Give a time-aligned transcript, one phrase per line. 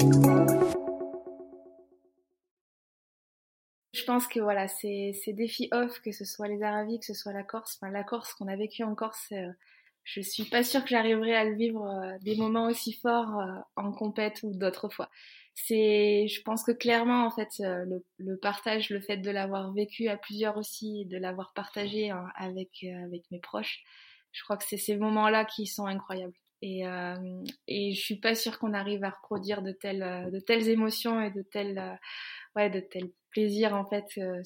[0.00, 0.06] Je
[4.06, 7.34] pense que voilà, ces, ces défis off, que ce soit les Aravis, que ce soit
[7.34, 9.52] la Corse, enfin la Corse qu'on a vécu en Corse, euh,
[10.04, 13.60] je suis pas sûre que j'arriverai à le vivre euh, des moments aussi forts euh,
[13.76, 15.10] en compète ou d'autres fois.
[15.54, 20.08] C'est, je pense que clairement en fait le, le partage, le fait de l'avoir vécu
[20.08, 23.82] à plusieurs aussi, de l'avoir partagé hein, avec avec mes proches,
[24.32, 26.39] je crois que c'est ces moments-là qui sont incroyables.
[26.62, 31.20] Et, euh, et je suis pas sûre qu'on arrive à reproduire de telles, euh, émotions
[31.20, 31.94] et de tels, euh,
[32.56, 32.84] ouais, de
[33.30, 34.42] plaisirs en fait euh,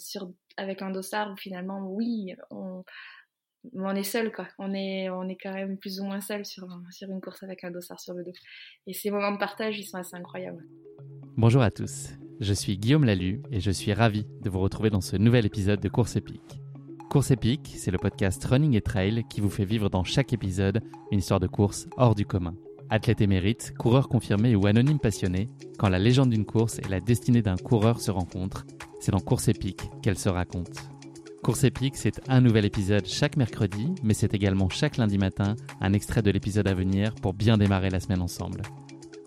[0.56, 2.84] avec un dossard où finalement, oui, on,
[3.96, 4.46] est seul quoi.
[4.58, 7.64] On est, on est quand même plus ou moins seul sur, sur une course avec
[7.64, 8.32] un dossard sur le dos.
[8.86, 10.64] Et ces moments de partage, ils sont assez incroyables.
[11.36, 12.10] Bonjour à tous.
[12.38, 15.80] Je suis Guillaume Lalu et je suis ravi de vous retrouver dans ce nouvel épisode
[15.80, 16.63] de Course épique.
[17.14, 20.82] Course épique, c'est le podcast Running et Trail qui vous fait vivre dans chaque épisode
[21.12, 22.56] une histoire de course hors du commun.
[22.90, 25.48] Athlète émérite, coureur confirmé ou anonyme passionné,
[25.78, 28.66] quand la légende d'une course et la destinée d'un coureur se rencontrent,
[28.98, 30.76] c'est dans Course épique qu'elle se raconte.
[31.44, 35.92] Course épique, c'est un nouvel épisode chaque mercredi, mais c'est également chaque lundi matin un
[35.92, 38.62] extrait de l'épisode à venir pour bien démarrer la semaine ensemble.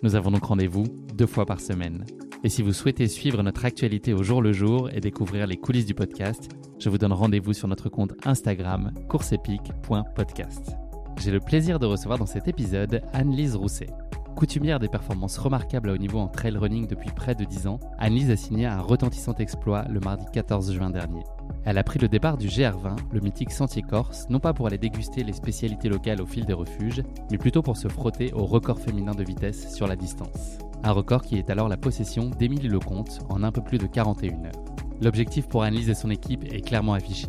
[0.03, 0.83] Nous avons donc rendez-vous
[1.13, 2.03] deux fois par semaine.
[2.47, 5.85] Et si vous souhaitez suivre notre actualité au jour le jour et découvrir les coulisses
[5.85, 6.47] du podcast,
[6.79, 10.77] je vous donne rendez-vous sur notre compte Instagram courseepique.podcast.
[11.19, 13.89] J'ai le plaisir de recevoir dans cet épisode Anne-Lise Rousset.
[14.37, 17.81] Coutumière des performances remarquables à haut niveau en trail running depuis près de 10 ans,
[17.99, 21.23] Anne-Lise a signé un retentissant exploit le mardi 14 juin dernier.
[21.65, 24.77] Elle a pris le départ du GR20, le mythique sentier corse, non pas pour aller
[24.77, 28.79] déguster les spécialités locales au fil des refuges, mais plutôt pour se frotter au record
[28.79, 30.59] féminin de vitesse sur la distance.
[30.83, 34.45] Un record qui est alors la possession d'Émilie Lecomte en un peu plus de 41
[34.45, 34.65] heures.
[35.01, 37.27] L'objectif pour Annelise et son équipe est clairement affiché.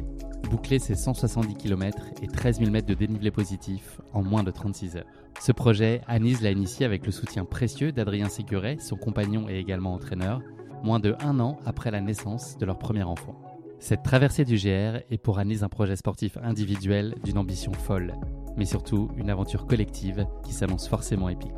[0.51, 4.97] Boucler ses 170 km et 13 000 mètres de dénivelé positif en moins de 36
[4.97, 5.05] heures.
[5.41, 9.95] Ce projet, Annelise l'a initié avec le soutien précieux d'Adrien Séguret, son compagnon et également
[9.95, 10.41] entraîneur,
[10.83, 13.35] moins de un an après la naissance de leur premier enfant.
[13.81, 18.15] Cette traversée du GR est pour Annelise un projet sportif individuel d'une ambition folle,
[18.57, 21.53] mais surtout une aventure collective qui s'annonce forcément épique.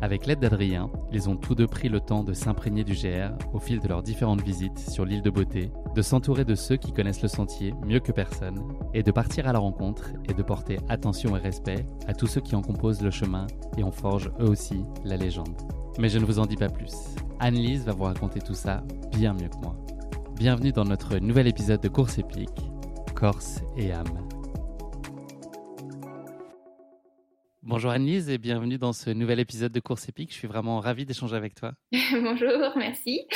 [0.00, 3.58] Avec l'aide d'Adrien, ils ont tous deux pris le temps de s'imprégner du GR au
[3.58, 7.22] fil de leurs différentes visites sur l'île de Beauté, de s'entourer de ceux qui connaissent
[7.22, 8.62] le sentier mieux que personne,
[8.94, 12.40] et de partir à la rencontre et de porter attention et respect à tous ceux
[12.40, 15.56] qui en composent le chemin et en forgent eux aussi la légende.
[15.98, 16.94] Mais je ne vous en dis pas plus.
[17.40, 19.76] Anne-Lise va vous raconter tout ça bien mieux que moi.
[20.36, 22.70] Bienvenue dans notre nouvel épisode de Course épique,
[23.16, 24.37] Corse et âme.
[27.68, 30.30] Bonjour Annelise et bienvenue dans ce nouvel épisode de Course épique.
[30.30, 31.74] Je suis vraiment ravi d'échanger avec toi.
[31.92, 33.26] Bonjour, merci.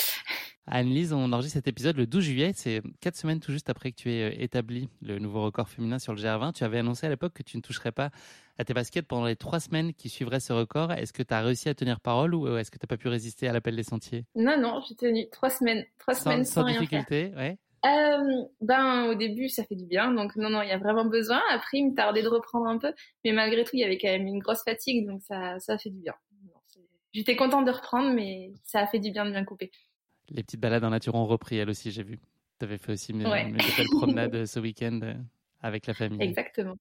[0.67, 2.53] Annelise, on enregistre cet épisode le 12 juillet.
[2.55, 5.99] C'est quatre semaines tout juste après que tu aies euh, établi le nouveau record féminin
[5.99, 6.55] sur le GR20.
[6.55, 8.09] Tu avais annoncé à l'époque que tu ne toucherais pas
[8.57, 10.93] à tes baskets pendant les trois semaines qui suivraient ce record.
[10.93, 12.97] Est-ce que tu as réussi à tenir parole ou euh, est-ce que tu n'as pas
[12.97, 14.25] pu résister à l'appel des sentiers?
[14.35, 17.37] Non, non, j'ai tenu trois semaines, trois sans, semaines sans, sans rien difficulté, faire.
[17.37, 17.59] ouais.
[17.85, 21.05] Euh, ben au début ça fait du bien, donc non non il y a vraiment
[21.05, 21.41] besoin.
[21.51, 22.93] Après il me tardait de reprendre un peu,
[23.25, 25.91] mais malgré tout il y avait quand même une grosse fatigue, donc ça ça fait
[25.91, 26.15] du bien.
[27.13, 29.71] J'étais contente de reprendre, mais ça a fait du bien de bien couper.
[30.31, 32.19] Les petites balades en nature ont repris elles aussi, j'ai vu.
[32.59, 33.49] Tu avais fait aussi une, Ouais.
[33.49, 35.15] une belle promenade ce week-end euh,
[35.61, 36.23] avec la famille.
[36.23, 36.77] Exactement.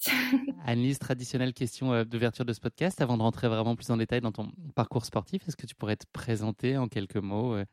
[0.64, 3.00] Annelise, traditionnelle question euh, d'ouverture de ce podcast.
[3.00, 5.96] Avant de rentrer vraiment plus en détail dans ton parcours sportif, est-ce que tu pourrais
[5.96, 7.64] te présenter en quelques mots euh,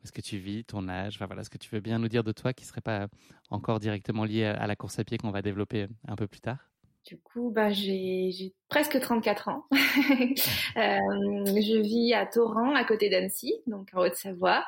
[0.00, 1.16] Où est-ce que tu vis, ton âge?
[1.16, 3.08] Enfin, voilà, Ce que tu veux bien nous dire de toi qui ne serait pas
[3.50, 6.58] encore directement lié à, la course à pied qu'on va développer un peu plus tard?
[7.06, 9.64] Du coup, bah, j'ai presque 34 ans.
[10.76, 14.64] Euh, je vis à Torrent, à côté d'Annecy, donc en Haute-Savoie.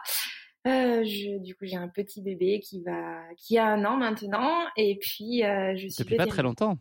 [0.66, 1.04] Euh,
[1.38, 5.42] du coup, j'ai un petit bébé qui va, qui a un an maintenant, et puis
[5.42, 6.78] euh, je suis Depuis pas très longtemps,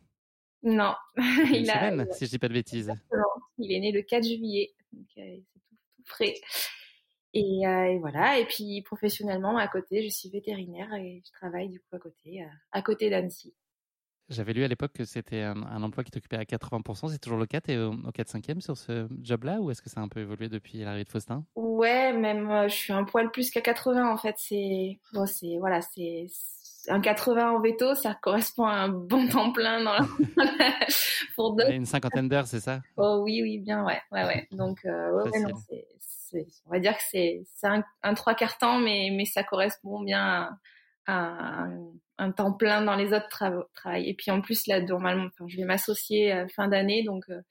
[0.63, 2.89] Non, une il a, semaine, si je dis pas de bêtises.
[2.89, 3.23] Exactement.
[3.57, 6.35] Il est né le 4 juillet, donc euh, c'est tout, tout frais.
[7.33, 8.39] Et, et, voilà.
[8.39, 12.45] Et puis professionnellement, à côté, je suis vétérinaire et je travaille du coup à côté,
[12.71, 13.53] à côté d'Annecy.
[14.29, 17.09] J'avais lu à l'époque que c'était un, emploi qui t'occupait à 80%.
[17.09, 17.61] C'est toujours le cas?
[17.61, 20.49] T'es au, au 4-5e sur ce job-là ou est-ce que ça a un peu évolué
[20.49, 21.43] depuis l'arrivée de Faustin?
[21.55, 24.35] Ouais, même euh, je suis un poil plus qu'à 80 en fait.
[24.37, 26.27] C'est bon, c'est voilà, c'est
[26.89, 30.05] un 80 en veto, ça correspond à un bon temps plein dans la...
[31.35, 31.67] pour deux.
[31.71, 32.81] Une cinquantaine d'heures, c'est ça?
[32.97, 34.47] Oh oui, oui, bien, ouais, ouais, ouais.
[34.51, 35.87] Donc, euh, ouais, non, c'est,
[36.65, 40.49] on va dire que c'est, un, trois quarts temps, mais mais ça correspond bien.
[41.07, 41.67] À,
[42.19, 43.63] un, temps plein dans les autres travaux.
[43.95, 47.41] Et puis en plus là, normalement, je vais m'associer fin d'année, donc euh,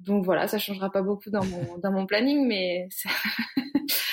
[0.00, 2.88] donc voilà, ça changera pas beaucoup dans mon dans mon planning, mais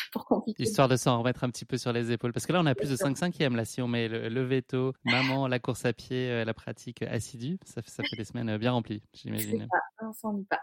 [0.58, 2.76] Histoire de s'en remettre un petit peu sur les épaules, parce que là on a
[2.76, 6.30] plus de 5 cinquièmes là si on met le, veto, maman, la course à pied,
[6.30, 9.68] euh, la pratique assidue, ça fait ça fait des semaines euh, bien remplies, j'imagine.
[10.02, 10.62] On s'en pas.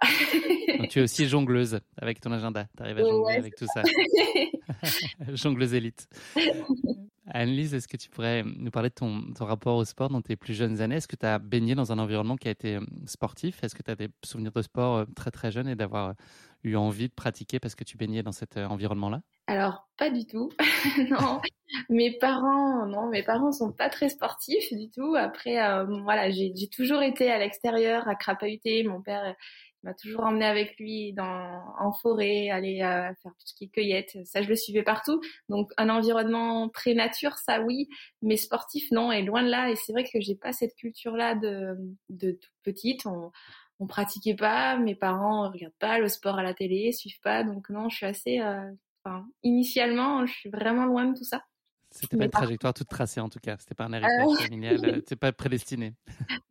[0.79, 3.83] donc, tu es aussi jongleuse avec ton agenda, tu arrives à jongler avec tout ça.
[5.35, 6.09] jongleuse élite.
[7.27, 10.55] Anne-Lise, est-ce que tu pourrais nous parler de ton, rapport au sport dans tes plus
[10.55, 10.97] jeunes années?
[10.97, 13.63] Est-ce que tu as baigné dans un environnement qui a été euh, sportif?
[13.63, 16.15] Est-ce que tu as des souvenirs de sport très très jeunes et d'avoir
[16.65, 19.23] eu envie de pratiquer parce que tu baignais dans cet environnement-là?
[19.47, 20.51] Alors, pas du tout.
[21.11, 21.41] non,
[21.89, 25.15] mes parents, non, mes parents sont pas très sportifs du tout.
[25.17, 25.57] Après,
[26.05, 28.85] voilà, j'ai toujours été à l'extérieur à crapahuter.
[28.85, 29.35] Mon père
[29.83, 33.69] m'a toujours emmené avec lui dans en forêt, aller euh, faire tout ce qui est
[33.69, 34.17] cueillette.
[34.25, 35.21] Ça, je le suivais partout.
[35.49, 37.89] Donc, un environnement très nature, ça oui,
[38.23, 39.71] mais sportif non, et loin de là.
[39.71, 41.77] Et c'est vrai que j'ai pas cette culture-là de
[42.11, 43.07] de toute petite.
[43.83, 47.43] On pratiquait pas, mes parents regardent pas le sport à la télé, suivent pas.
[47.43, 48.39] Donc non, je suis assez.
[48.39, 48.71] Euh,
[49.05, 51.43] enfin, initialement, je suis vraiment loin de tout ça.
[51.91, 53.57] C'était pas une trajectoire toute tracée en tout cas.
[53.59, 54.43] C'était pas un héritage euh...
[54.45, 55.03] familial.
[55.09, 55.95] C'est pas prédestiné.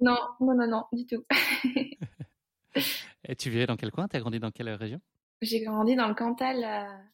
[0.01, 1.25] Non, non, non, non, du tout.
[3.27, 4.09] Et tu vivais dans quel coin?
[4.09, 4.99] Tu as grandi dans quelle région?
[5.41, 6.63] J'ai grandi dans le Cantal,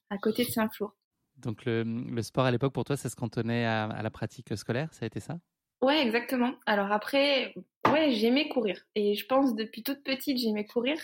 [0.10, 0.96] à, côté de Saint-Flour.
[1.38, 4.58] Donc le, le, sport à l'époque pour toi, ça se cantonnait à, à, la pratique
[4.58, 5.38] scolaire, ça a été ça?
[5.82, 6.54] Ouais, exactement.
[6.66, 7.54] Alors après,
[7.92, 8.82] ouais, j'aimais courir.
[8.96, 10.98] Et je pense depuis toute petite, j'aimais courir.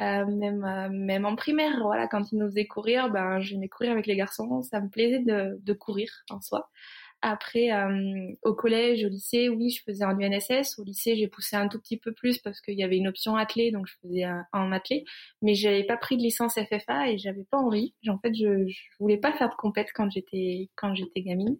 [0.00, 3.92] Euh, même euh, même en primaire, voilà, quand ils nous faisaient courir, ben j'aimais courir
[3.92, 4.62] avec les garçons.
[4.62, 6.70] Ça me plaisait de, de courir en soi.
[7.24, 10.78] Après, euh, au collège, au lycée, oui, je faisais un UNSS.
[10.78, 13.36] Au lycée, j'ai poussé un tout petit peu plus parce qu'il y avait une option
[13.36, 15.04] athlée, donc je faisais un, un athlé.
[15.42, 17.94] Mais j'avais pas pris de licence FFA et j'avais pas envie.
[18.08, 21.58] En fait, je, je voulais pas faire de compète quand j'étais quand j'étais gamine.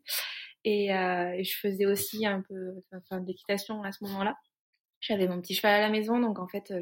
[0.64, 2.82] Et, euh, je faisais aussi un peu
[3.20, 4.36] d'équitation à ce moment-là.
[5.00, 6.72] J'avais mon petit cheval à la maison, donc en fait,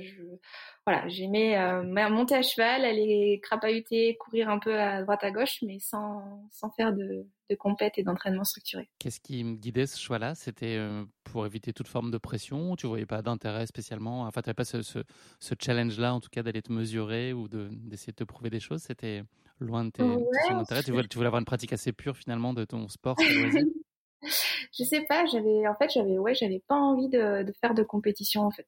[0.87, 5.63] voilà, j'aimais euh, monter à cheval, aller crapahuter, courir un peu à droite à gauche,
[5.63, 8.89] mais sans, sans faire de, de compète et d'entraînement structuré.
[8.99, 12.87] Qu'est-ce qui me guidait ce choix-là C'était euh, pour éviter toute forme de pression Tu
[12.87, 14.23] voyais pas d'intérêt spécialement?
[14.23, 18.13] Enfin, tu n'avais pas ce, ce, challenge-là, en tout cas, d'aller te mesurer ou d'essayer
[18.13, 18.83] de, te prouver des choses?
[18.83, 19.23] C'était
[19.61, 20.03] loin de tes,
[20.51, 23.17] intérêts tu voulais, tu voulais avoir une pratique assez pure finalement de ton sport
[24.23, 27.83] je sais pas, j'avais en fait j'avais ouais, j'avais pas envie de, de, faire de
[27.83, 28.67] compétition en fait.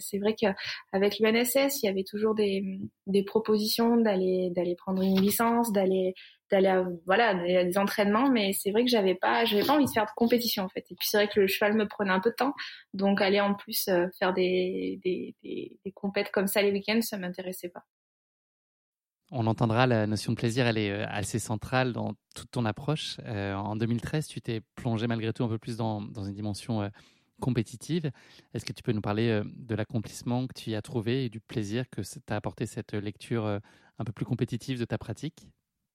[0.00, 5.20] C'est vrai qu'avec l'UNSS, il y avait toujours des, des propositions d'aller d'aller prendre une
[5.20, 6.14] licence, d'aller
[6.50, 10.06] d'aller voilà, des entraînements mais c'est vrai que j'avais pas j'avais pas envie de faire
[10.06, 10.86] de compétition en fait.
[10.90, 12.54] Et puis c'est vrai que le cheval me prenait un peu de temps,
[12.94, 17.02] donc aller en plus euh, faire des des des, des compètes comme ça les week-ends,
[17.02, 17.84] ça m'intéressait pas.
[19.36, 23.16] On entendra la notion de plaisir, elle est euh, assez centrale dans toute ton approche.
[23.24, 26.88] Euh, en 2013, tu t'es plongé malgré tout un peu plus dans, une dimension euh,
[27.40, 28.12] compétitive.
[28.54, 31.40] Est-ce que tu peux nous parler de l'accomplissement que tu y as trouvé et du
[31.40, 33.44] plaisir que t'a apporté cette lecture
[33.98, 35.48] un peu plus compétitive de ta pratique?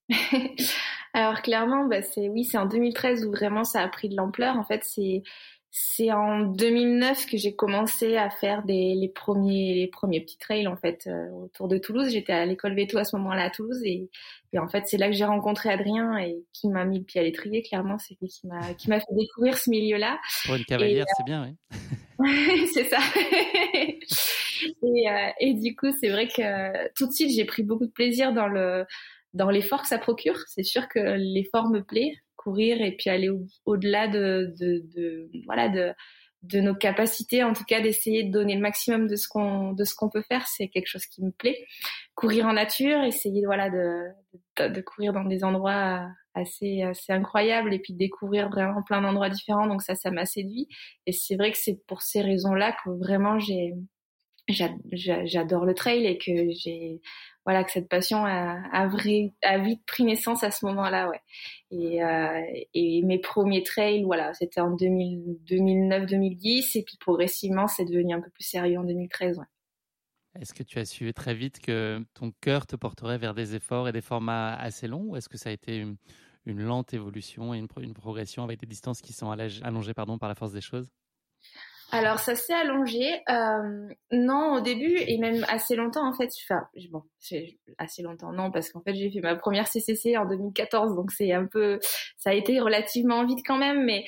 [1.13, 4.57] Alors clairement, bah c'est oui, c'est en 2013 où vraiment ça a pris de l'ampleur.
[4.57, 5.23] En fait, c'est
[5.71, 10.67] c'est en 2009 que j'ai commencé à faire des, les premiers les premiers petits trails
[10.67, 12.09] en fait euh, autour de Toulouse.
[12.11, 14.09] J'étais à l'école Veto à ce moment-là à Toulouse et,
[14.51, 17.21] et en fait c'est là que j'ai rencontré Adrien et qui m'a mis le pied
[17.21, 17.61] à l'étrier.
[17.61, 20.19] Clairement, c'est lui qui m'a qui m'a fait découvrir ce milieu-là.
[20.45, 21.77] Pour une cavalière, c'est bien, oui.
[22.73, 22.97] c'est ça.
[24.83, 27.91] et, euh, et du coup, c'est vrai que tout de suite j'ai pris beaucoup de
[27.91, 28.85] plaisir dans le
[29.35, 30.39] dans l'effort que ça procure.
[30.47, 33.29] C'est sûr que l'effort me plaît courir et puis aller
[33.65, 34.53] au-delà de,
[35.46, 35.69] voilà
[36.41, 40.10] de nos capacités, en tout cas d'essayer de donner le maximum de ce qu'on de
[40.12, 41.65] peut faire, c'est quelque chose qui me plaît.
[42.15, 47.79] Courir en nature, essayer voilà de, de, courir dans des endroits assez assez incroyables et
[47.79, 49.67] puis découvrir vraiment plein d'endroits différents.
[49.67, 50.67] Donc ça, ça m'a séduit.
[51.05, 53.38] Et c'est vrai que c'est pour ces raisons-là que vraiment
[54.48, 57.01] j'adore le trail et que j'ai
[57.46, 58.88] voilà que cette passion a,
[59.58, 61.22] vite pris naissance à ce moment-là, ouais.
[61.72, 62.41] Et, euh,
[62.75, 68.43] mes premiers trails, voilà, c'était en 2009-2010, et puis progressivement, c'est devenu un peu plus
[68.43, 69.46] sérieux en 2013, ouais.
[70.39, 73.89] Est-ce que tu as su très vite que ton cœur te porterait vers des efforts
[73.89, 75.98] et des formats assez longs ou est-ce que ça a été une,
[76.46, 80.36] lente évolution et une, une, progression avec des distances qui sont allongées pardon, par la
[80.36, 80.88] force des choses?
[81.91, 83.22] Alors ça s'est allongé.
[83.29, 86.29] Euh, non, au début et même assez longtemps en fait.
[86.43, 87.03] Enfin, bon,
[87.77, 91.31] assez longtemps non parce qu'en fait j'ai fait ma première CCC en 2014, donc c'est
[91.34, 91.79] un peu,
[92.17, 94.05] ça a été relativement vite quand même, mais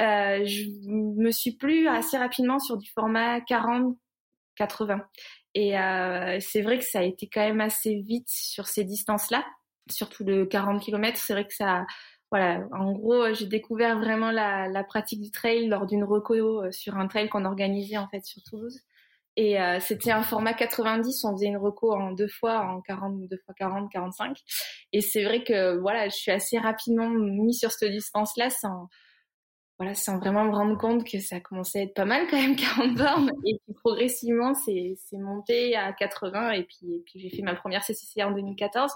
[0.00, 5.00] euh, je me suis plus assez rapidement sur du format 40-80.
[5.54, 9.44] Et euh, c'est vrai que ça a été quand même assez vite sur ces distances-là,
[9.90, 11.18] surtout le 40 km.
[11.18, 11.84] C'est vrai que ça
[12.30, 16.96] voilà, en gros, j'ai découvert vraiment la, pratique du trail lors d'une reco euh, sur
[16.96, 18.80] un trail qu'on organisait en fait sur Toulouse.
[19.36, 23.28] Et euh, c'était un format 90, on faisait une reco en deux fois, en 40,
[23.28, 24.36] deux fois 40, 45.
[24.92, 28.88] Et c'est vrai que voilà, je suis assez rapidement mis sur cette distance-là sans,
[29.78, 32.56] voilà, sans vraiment me rendre compte que ça commençait à être pas mal quand même
[32.76, 33.30] 40 bornes.
[33.46, 36.50] Et puis progressivement, c'est monté à 80.
[36.52, 38.92] Et puis, et puis j'ai fait ma première CCC en 2014.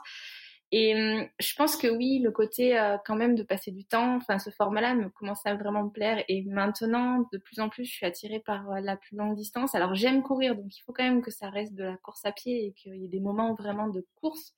[0.75, 4.17] Et hum, je pense que oui, le côté euh, quand même de passer du temps,
[4.17, 6.25] enfin ce format-là me commence à vraiment me plaire.
[6.29, 9.75] Et maintenant, de plus en plus, je suis attirée par euh, la plus longue distance.
[9.75, 12.33] Alors j'aime courir, donc il faut quand même que ça reste de la course à
[12.33, 14.55] pied et qu'il y ait des moments vraiment de course.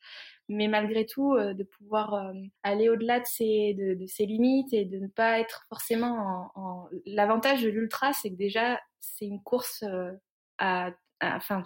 [0.49, 4.99] Mais malgré tout, euh, de pouvoir aller au-delà de ses, de, de, limites et de
[4.99, 6.61] ne pas être forcément en...
[6.61, 6.89] en...
[7.07, 9.85] L'avantage de l'ultra, c'est que déjà, c'est une course
[10.59, 10.91] à,
[11.21, 11.65] à, enfin,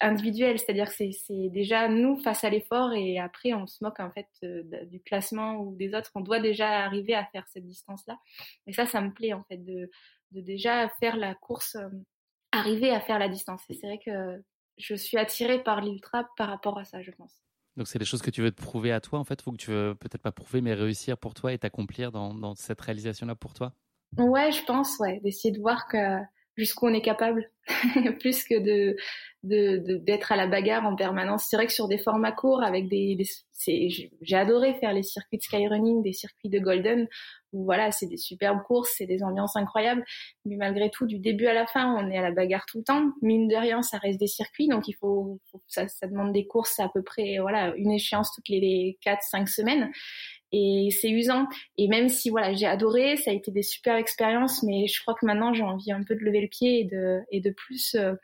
[0.00, 4.10] individuel, c'est-à-dire que c'est déjà nous face à l'effort et après on se moque en
[4.10, 6.10] fait euh, du classement ou des autres.
[6.14, 8.18] On doit déjà arriver à faire cette distance-là.
[8.66, 9.90] Et ça, ça me plaît en fait de,
[10.32, 11.88] de déjà faire la course, euh,
[12.52, 13.62] arriver à faire la distance.
[13.68, 14.42] Et c'est vrai que
[14.78, 17.42] je suis attirée par l'ultra par rapport à ça, je pense.
[17.76, 19.56] Donc c'est des choses que tu veux te prouver à toi en fait, faut que
[19.56, 23.34] tu veux peut-être pas prouver mais réussir pour toi et t'accomplir dans, dans cette réalisation-là
[23.34, 23.72] pour toi?
[24.18, 26.18] Ouais, je pense, ouais, d'essayer de voir que
[26.56, 27.50] jusqu'où on est capable,
[28.20, 28.96] plus que de
[29.42, 31.46] d'être à la bagarre en permanence.
[31.48, 33.16] C'est vrai que sur des formats courts, avec des,
[33.66, 37.08] j'ai adoré faire les circuits de skyrunning, des circuits de golden,
[37.54, 40.04] où voilà, c'est des superbes courses, c'est des ambiances incroyables,
[40.44, 42.84] mais malgré tout, du début à la fin, on est à la bagarre tout le
[42.84, 43.12] temps.
[43.22, 46.78] Mine de rien, ça reste des circuits, donc il faut, ça, ça demande des courses
[46.78, 49.90] à peu près, voilà, une échéance toutes les quatre, cinq semaines
[50.52, 51.46] et c'est usant.
[51.76, 55.14] Et même si voilà, j'ai adoré, ça a été des super expériences, mais je crois
[55.14, 57.94] que maintenant j'ai envie un peu de lever le pied et de et de plus
[57.94, 58.14] euh,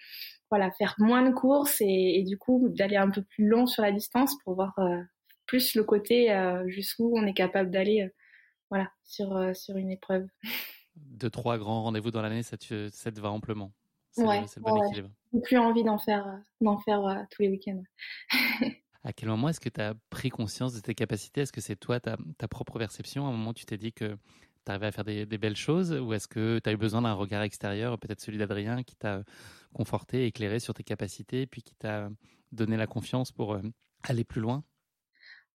[0.50, 3.82] voilà faire moins de courses et, et du coup d'aller un peu plus long sur
[3.82, 5.00] la distance pour voir euh,
[5.46, 8.08] plus le côté euh, jusqu'où on est capable d'aller
[8.70, 10.26] voilà sur sur une épreuve.
[10.96, 13.70] De trois grands rendez-vous dans l'année, ça te ça te va amplement.
[14.12, 14.86] C'est ouais, le, bon ouais.
[14.86, 15.10] équilibre.
[15.30, 17.82] J'ai plus envie d'en faire d'en faire tous les week-ends.
[19.06, 21.42] À quel moment est-ce que tu as pris conscience de tes capacités?
[21.42, 22.16] Est-ce que c'est toi, ta,
[22.50, 23.24] propre perception?
[23.24, 24.16] À un moment, tu t'es dit que
[24.64, 27.12] tu arrivais à faire des, belles choses Ou est-ce que tu as eu besoin d'un
[27.12, 29.22] regard extérieur, peut-être celui d'Adrien, qui t'a
[29.72, 32.08] conforté, éclairé sur tes capacités, puis qui t'a
[32.50, 33.62] donné la confiance pour euh,
[34.02, 34.64] aller plus loin?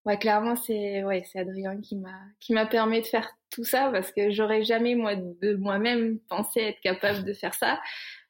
[0.05, 3.89] Ouais, clairement, c'est ouais, c'est Adrien qui m'a qui m'a permis de faire tout ça
[3.91, 7.81] parce que j'aurais jamais moi de moi-même pensé être capable de faire ça.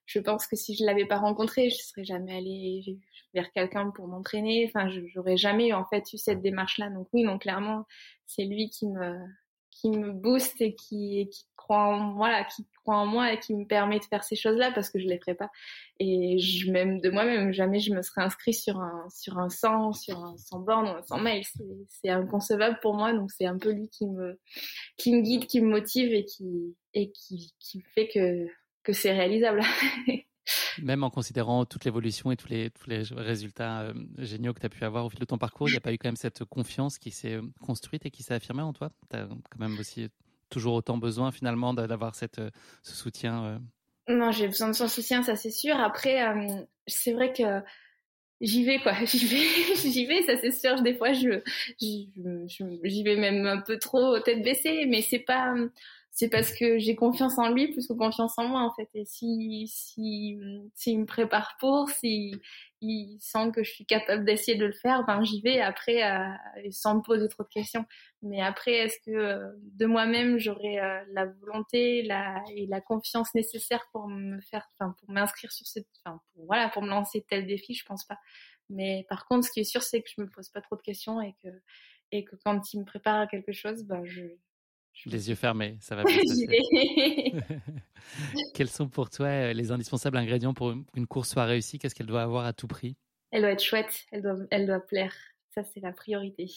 [0.07, 2.99] Je pense que si je l'avais pas rencontré, je serais jamais allée
[3.33, 4.65] vers quelqu'un pour m'entraîner.
[4.67, 6.89] Enfin, j'aurais jamais en fait eu cette démarche-là.
[6.89, 7.85] Donc oui, donc clairement,
[8.25, 9.17] c'est lui qui me
[9.71, 13.55] qui me booste et qui, qui croit en voilà, qui croit en moi et qui
[13.55, 15.49] me permet de faire ces choses-là parce que je les ferais pas.
[15.99, 19.93] Et je même de moi-même, jamais je me serais inscrit sur un sur un 100,
[19.93, 21.43] sur un 100 bornes ou un 100 mails.
[21.87, 23.13] C'est inconcevable pour moi.
[23.13, 24.39] Donc c'est un peu lui qui me
[24.97, 28.47] qui me guide, qui me motive et qui et qui qui fait que
[28.83, 29.61] que c'est réalisable.
[30.81, 34.65] Même en considérant toute l'évolution et tous les, tous les résultats euh, géniaux que tu
[34.65, 36.15] as pu avoir au fil de ton parcours, il n'y a pas eu quand même
[36.15, 38.91] cette confiance qui s'est euh, construite et qui s'est affirmée en toi?
[39.09, 40.09] Tu as quand même aussi
[40.49, 42.49] toujours autant besoin finalement d'avoir cette, euh,
[42.83, 43.61] ce soutien
[44.07, 45.79] Non, j'ai besoin de son soutien, ça c'est sûr.
[45.79, 46.19] Après,
[46.87, 47.61] c'est vrai que
[48.41, 50.81] j'y vais quoi, j'y vais, j'y vais, ça c'est sûr.
[50.81, 51.41] Des fois, je,
[51.79, 55.53] j'y vais même un peu trop tête baissée, mais c'est pas
[56.13, 58.89] c'est parce que j'ai confiance en lui plus que confiance en moi en fait.
[58.93, 60.37] Et si si
[60.75, 62.33] s'il me prépare pour, si
[62.81, 66.27] il sent que je suis capable d'essayer de le faire, ben j'y vais après euh,
[66.71, 67.85] sans me poser trop de questions.
[68.21, 73.33] Mais après, est-ce que euh, de moi-même j'aurai euh, la volonté, la et la confiance
[73.33, 77.47] nécessaire pour me faire, enfin pour m'inscrire sur cette, enfin voilà, pour me lancer tel
[77.47, 78.17] défi, je pense pas.
[78.69, 80.81] Mais par contre, ce qui est sûr, c'est que je me pose pas trop de
[80.81, 81.49] questions et que
[82.11, 84.23] et que quand il me prépare à quelque chose, ben je
[85.05, 87.41] les yeux fermés, ça va bien.
[88.53, 91.79] Quels sont pour toi euh, les indispensables ingrédients pour une course soit réussie?
[91.79, 92.95] Qu'est-ce qu'elle doit avoir à tout prix?
[93.31, 95.13] Elle doit être chouette, elle doit, elle doit plaire.
[95.49, 96.49] Ça, c'est la priorité.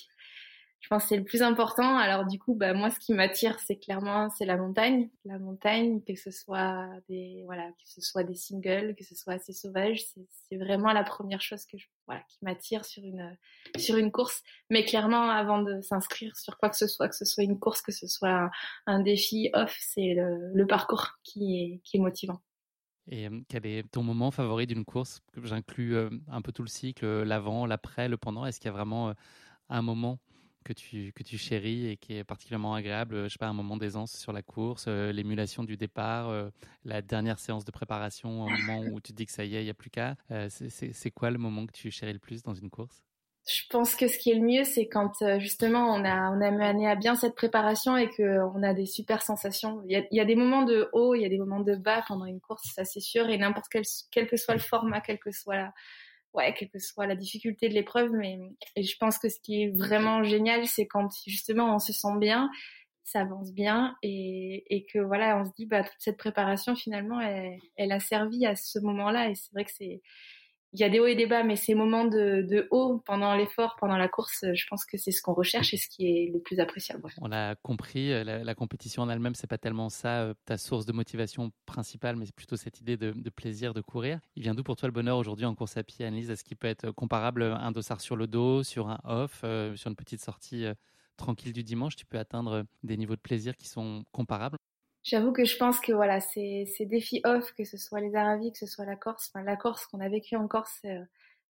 [0.84, 1.96] Je pense que c'est le plus important.
[1.96, 6.02] Alors du coup, bah moi, ce qui m'attire, c'est clairement c'est la montagne, la montagne,
[6.02, 10.04] que ce soit des voilà, que ce soit des singles, que ce soit assez sauvage,
[10.28, 13.34] c'est vraiment la première chose que voilà qui m'attire sur une
[13.78, 14.42] sur une course.
[14.68, 17.80] Mais clairement, avant de s'inscrire sur quoi que ce soit, que ce soit une course,
[17.80, 18.50] que ce soit
[18.86, 22.42] un, défi off, c'est le, le parcours qui est qui est motivant.
[23.10, 25.22] Et quel est ton moment favori d'une course?
[25.42, 25.96] J'inclus
[26.28, 28.44] un peu tout le cycle, l'avant, l'après, le pendant.
[28.44, 29.14] Est-ce qu'il y a vraiment
[29.70, 30.18] un moment
[30.64, 34.32] que tu, chéris et qui est particulièrement agréable Je sais pas, un moment d'aisance sur
[34.32, 36.50] la course, l'émulation du départ,
[36.84, 39.62] la dernière séance de préparation, au moment où tu te dis que ça y est,
[39.62, 40.16] il n'y a plus qu'à.
[40.48, 43.04] c'est quoi le moment que tu chéris le plus dans une course?
[43.46, 46.94] Je pense que ce qui est le mieux, c'est quand justement on a mené à
[46.94, 49.82] bien cette préparation et que on a des super sensations.
[49.86, 52.24] Il y a, des moments de haut, il y a des moments de bas pendant
[52.24, 55.30] une course, ça c'est sûr, et n'importe quel quel que soit le format, quel que
[55.30, 55.74] soit la,
[56.34, 58.38] ouais, quelle que soit la difficulté de l'épreuve, mais
[58.76, 62.18] et je pense que ce qui est vraiment génial, c'est quand justement on se sent
[62.18, 62.50] bien,
[63.04, 67.20] ça avance bien et, et que voilà, on se dit bah toute cette préparation finalement,
[67.20, 70.02] elle, elle a servi à ce moment-là et c'est vrai que c'est
[70.74, 73.76] il y a des hauts et des bas, mais ces moments de, haut pendant l'effort,
[73.78, 76.40] pendant la course, je pense que c'est ce qu'on recherche et ce qui est le
[76.40, 77.02] plus appréciable.
[77.20, 80.84] On a compris, euh, la, compétition en elle-même, c'est pas tellement ça euh, ta source
[80.84, 84.18] de motivation principale, mais c'est plutôt cette idée de, plaisir de courir.
[84.34, 86.30] Il vient d'où pour toi le bonheur aujourd'hui en course à pied, Annelise?
[86.30, 89.76] Est-ce qu'il peut être comparable à un dossard sur le dos, sur un off, euh,
[89.76, 90.66] sur une petite sortie
[91.16, 91.94] tranquille du dimanche?
[91.94, 94.58] Tu peux atteindre des niveaux de plaisir qui sont comparables?
[95.04, 98.52] J'avoue que je pense que voilà, ces, ces défis off, que ce soit les Aravis,
[98.52, 101.04] que ce soit la Corse, enfin la Corse qu'on a vécu en Corse, euh,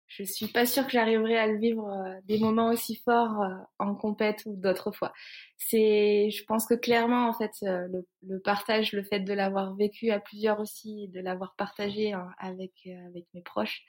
[0.08, 3.54] je suis pas sûre que j'arriverai à le vivre euh, des moments aussi forts euh,
[3.78, 5.12] en compète ou d'autres fois.
[5.56, 10.11] C'est, je pense que clairement en fait le, le, partage, le fait de l'avoir vécu
[10.11, 12.73] à plusieurs aussi, de l'avoir partagé hein, avec
[13.06, 13.84] avec mes proches,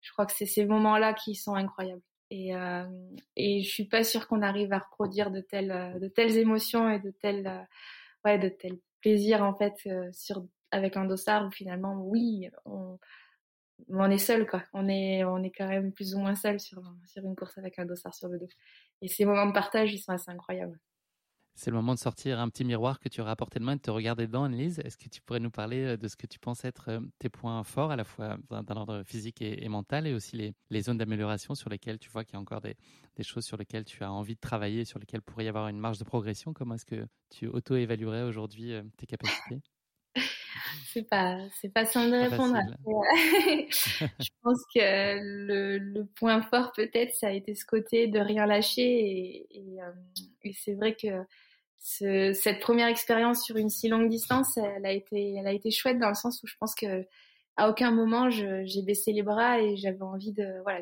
[0.00, 2.02] je crois que c'est ces moments-là qui sont incroyables.
[2.30, 2.52] Et,
[3.36, 7.00] et je suis pas sûre qu'on arrive à reproduire de telles de telles émotions et
[7.00, 7.66] de telles
[8.24, 12.98] ouais de telles plaisir en fait euh, sur avec un dossard où finalement oui on,
[13.88, 14.62] on est seul quoi.
[14.72, 17.78] On est on est quand même plus ou moins seul sur sur une course avec
[17.78, 18.48] un dossard sur le dos.
[19.02, 20.78] Et ces moments de partage ils sont assez incroyables
[21.54, 23.72] c'est le moment de sortir un petit miroir que tu auras à portée de main
[23.72, 24.80] et de te regarder dedans, Annelise.
[24.84, 27.28] Est-ce que tu pourrais nous parler euh, de ce que tu penses être euh, tes
[27.28, 30.98] points forts, à la fois dans l'ordre physique et, mental, et aussi les, les zones
[30.98, 32.76] d'amélioration sur lesquelles tu vois qu'il y a encore des,
[33.16, 35.78] des, choses sur lesquelles tu as envie de travailler, sur lesquelles pourrait y avoir une
[35.78, 36.52] marge de progression?
[36.52, 39.60] Comment est-ce que tu auto-évaluerais aujourd'hui euh, tes capacités?
[40.92, 42.58] C'est pas c'est pas simple de répondre.
[43.70, 48.44] je pense que le, le point fort peut-être ça a été ce côté de rien
[48.46, 49.78] lâcher et, et,
[50.42, 51.24] et c'est vrai que
[51.80, 55.70] ce, cette première expérience sur une si longue distance, elle a été, elle a été
[55.70, 57.06] chouette dans le sens où je pense que
[57.56, 60.80] à aucun moment j'ai baissé les bras et j'avais envie de, voilà,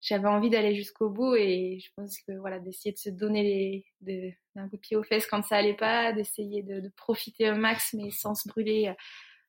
[0.00, 4.36] j'avais envie d'aller jusqu'au bout et je pense que voilà, d'essayer de se donner les,
[4.54, 7.56] d'un coup de pied aux fesses quand ça allait pas, d'essayer de, de, profiter au
[7.56, 8.94] max mais sans se brûler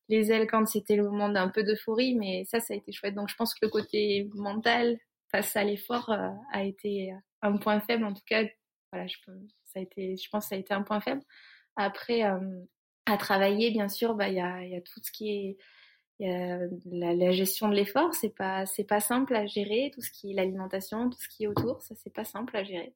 [0.10, 3.16] les ailes quand c'était le moment d'un peu d'euphorie, mais ça, ça a été chouette.
[3.16, 4.98] Donc je pense que le côté mental
[5.32, 8.06] face à l'effort euh, a été un point faible.
[8.06, 8.44] En tout cas,
[8.92, 9.18] voilà, je
[9.64, 11.22] ça a été, je pense, que ça a été un point faible.
[11.76, 15.58] Après, à travailler, bien sûr, bah il y a, tout ce qui est
[16.20, 19.92] la, gestion de l'effort, c'est pas pas simple à gérer.
[19.94, 22.64] Tout ce qui est l'alimentation, tout ce qui est autour, ça c'est pas simple à
[22.64, 22.96] gérer.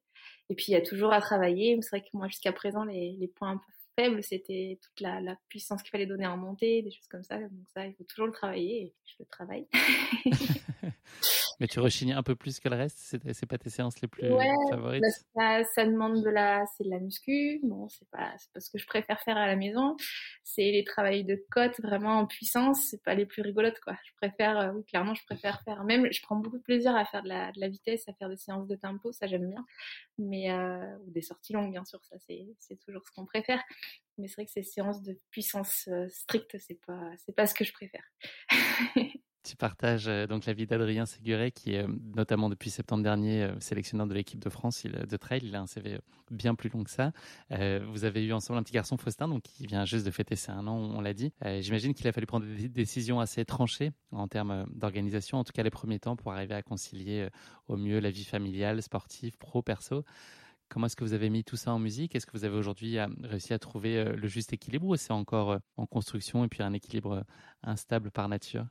[0.50, 1.78] Et puis il y a toujours à travailler.
[1.82, 5.20] C'est vrai que moi jusqu'à présent les, les points un peu faibles c'était toute la,
[5.20, 7.38] la puissance qu'il fallait donner en montée, des choses comme ça.
[7.38, 8.82] Donc ça il faut toujours le travailler.
[8.82, 9.66] Et je le travaille.
[11.60, 12.98] Mais tu rechignes un peu plus que le reste?
[12.98, 14.28] C'est pas tes séances les plus
[14.70, 15.02] favorites?
[15.34, 17.60] bah, ça, ça, demande de la, c'est de la muscu.
[17.62, 19.96] Bon, c'est pas, pas ce que je préfère faire à la maison.
[20.42, 22.88] C'est les travails de côte vraiment en puissance.
[22.90, 23.96] C'est pas les plus rigolotes, quoi.
[24.04, 25.84] Je préfère, euh, oui, clairement, je préfère faire.
[25.84, 28.28] Même, je prends beaucoup de plaisir à faire de la, de la vitesse, à faire
[28.28, 29.12] des séances de tempo.
[29.12, 29.64] Ça, j'aime bien.
[30.18, 32.00] Mais, euh, ou des sorties longues, bien sûr.
[32.04, 33.62] Ça, c'est toujours ce qu'on préfère.
[34.18, 37.54] Mais c'est vrai que ces séances de puissance euh, stricte, c'est pas, c'est pas ce
[37.54, 38.04] que je préfère.
[39.44, 43.50] Tu partages euh, donc la vie d'Adrien Séguret, qui est euh, notamment depuis septembre dernier
[43.58, 45.40] sélectionneur de l'équipe de France de trail.
[45.42, 45.98] Il a un CV
[46.30, 47.10] bien plus long que ça.
[47.50, 50.52] vous avez eu ensemble un petit garçon, Faustin, donc qui vient juste de fêter ses
[50.52, 51.32] un an, on l'a dit.
[51.58, 55.64] J'imagine qu'il a fallu prendre des décisions assez tranchées en termes d'organisation, en tout cas
[55.64, 57.28] les premiers temps, pour arriver à concilier
[57.66, 60.04] au mieux la vie familiale, sportive, pro, perso.
[60.72, 62.14] Comment est-ce que vous avez mis tout ça en musique?
[62.14, 65.84] Est-ce que vous avez aujourd'hui réussi à trouver le juste équilibre ou c'est encore en
[65.84, 67.24] construction et puis un équilibre
[67.62, 68.64] instable par nature?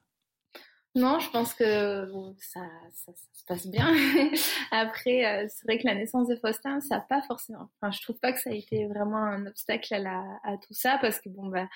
[0.93, 2.05] Non, je pense que
[2.37, 2.59] ça,
[2.91, 3.87] se passe bien.
[4.71, 7.69] Après, euh, c'est vrai que la naissance de Faustin, ça n'a pas forcément.
[7.79, 11.21] Enfin, je trouve pas que ça a été vraiment un obstacle à, tout ça parce
[11.21, 11.69] que bon bah,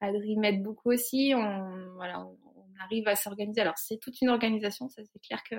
[0.00, 1.34] Adri m'aide beaucoup aussi.
[1.36, 2.38] On voilà, on,
[2.82, 3.60] arrive à s'organiser.
[3.60, 5.56] Alors c'est toute une organisation, ça c'est clair que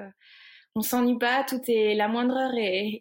[0.75, 2.99] on s'ennuie pas, tout est la moindre heure est,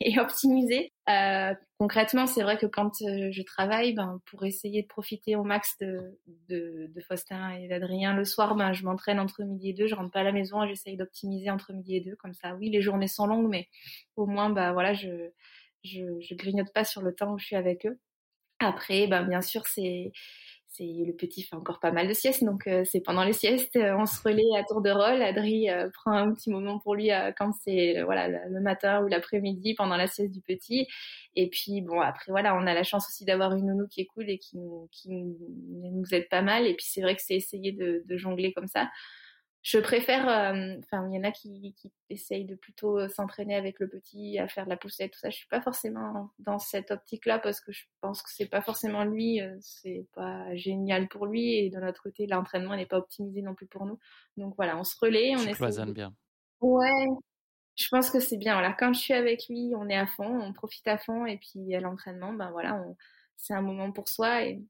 [0.00, 0.92] est, optimisée.
[1.08, 5.42] Euh, concrètement, c'est vrai que quand euh, je travaille, ben, pour essayer de profiter au
[5.42, 6.18] max de,
[6.48, 9.94] de, de Faustin et d'Adrien le soir, ben, je m'entraîne entre midi et deux, je
[9.94, 12.54] rentre pas à la maison et j'essaye d'optimiser entre midi et deux, comme ça.
[12.56, 13.68] Oui, les journées sont longues, mais
[14.16, 15.30] au moins, ben, voilà, je,
[15.84, 17.98] je, je grignote pas sur le temps où je suis avec eux.
[18.60, 20.12] Après, ben, bien sûr, c'est
[20.70, 23.76] c'est le petit fait encore pas mal de siestes, donc euh, c'est pendant les siestes,
[23.76, 25.22] euh, on se relaie à tour de rôle.
[25.22, 29.74] Adri euh, prend un petit moment pour lui quand c'est voilà le matin ou l'après-midi
[29.74, 30.86] pendant la sieste du petit.
[31.36, 34.06] Et puis bon après voilà, on a la chance aussi d'avoir une nounou qui est
[34.06, 36.66] cool et qui nous, nous aide pas mal.
[36.66, 38.88] Et puis c'est vrai que c'est essayer de jongler comme ça
[39.68, 43.54] je préfère, euh, enfin, il y en a qui, qui essayent de plutôt euh, s'entraîner
[43.54, 45.28] avec le petit, à faire de la poussette, tout ça.
[45.28, 49.04] Je suis pas forcément dans cette optique-là parce que je pense que c'est pas forcément
[49.04, 53.42] lui, euh, c'est pas génial pour lui et de notre côté, l'entraînement n'est pas optimisé
[53.42, 53.98] non plus pour nous.
[54.38, 55.84] Donc voilà, on se relaie, on essaie.
[55.92, 56.14] bien.
[56.62, 57.06] Ouais,
[57.76, 58.54] je pense que c'est bien.
[58.54, 61.36] Voilà, quand je suis avec lui, on est à fond, on profite à fond et
[61.36, 62.82] puis à l'entraînement, ben voilà,
[63.36, 64.62] c'est un moment pour soi et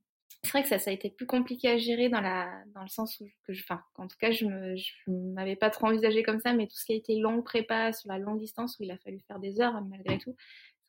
[0.45, 3.29] c'est vrai que ça, a été plus compliqué à gérer dans le sens où
[3.97, 6.93] en tout cas, je je m'avais pas trop envisagé comme ça, mais tout ce qui
[6.93, 9.81] a été long prépa sur la longue distance où il a fallu faire des heures
[9.85, 10.37] malgré tout.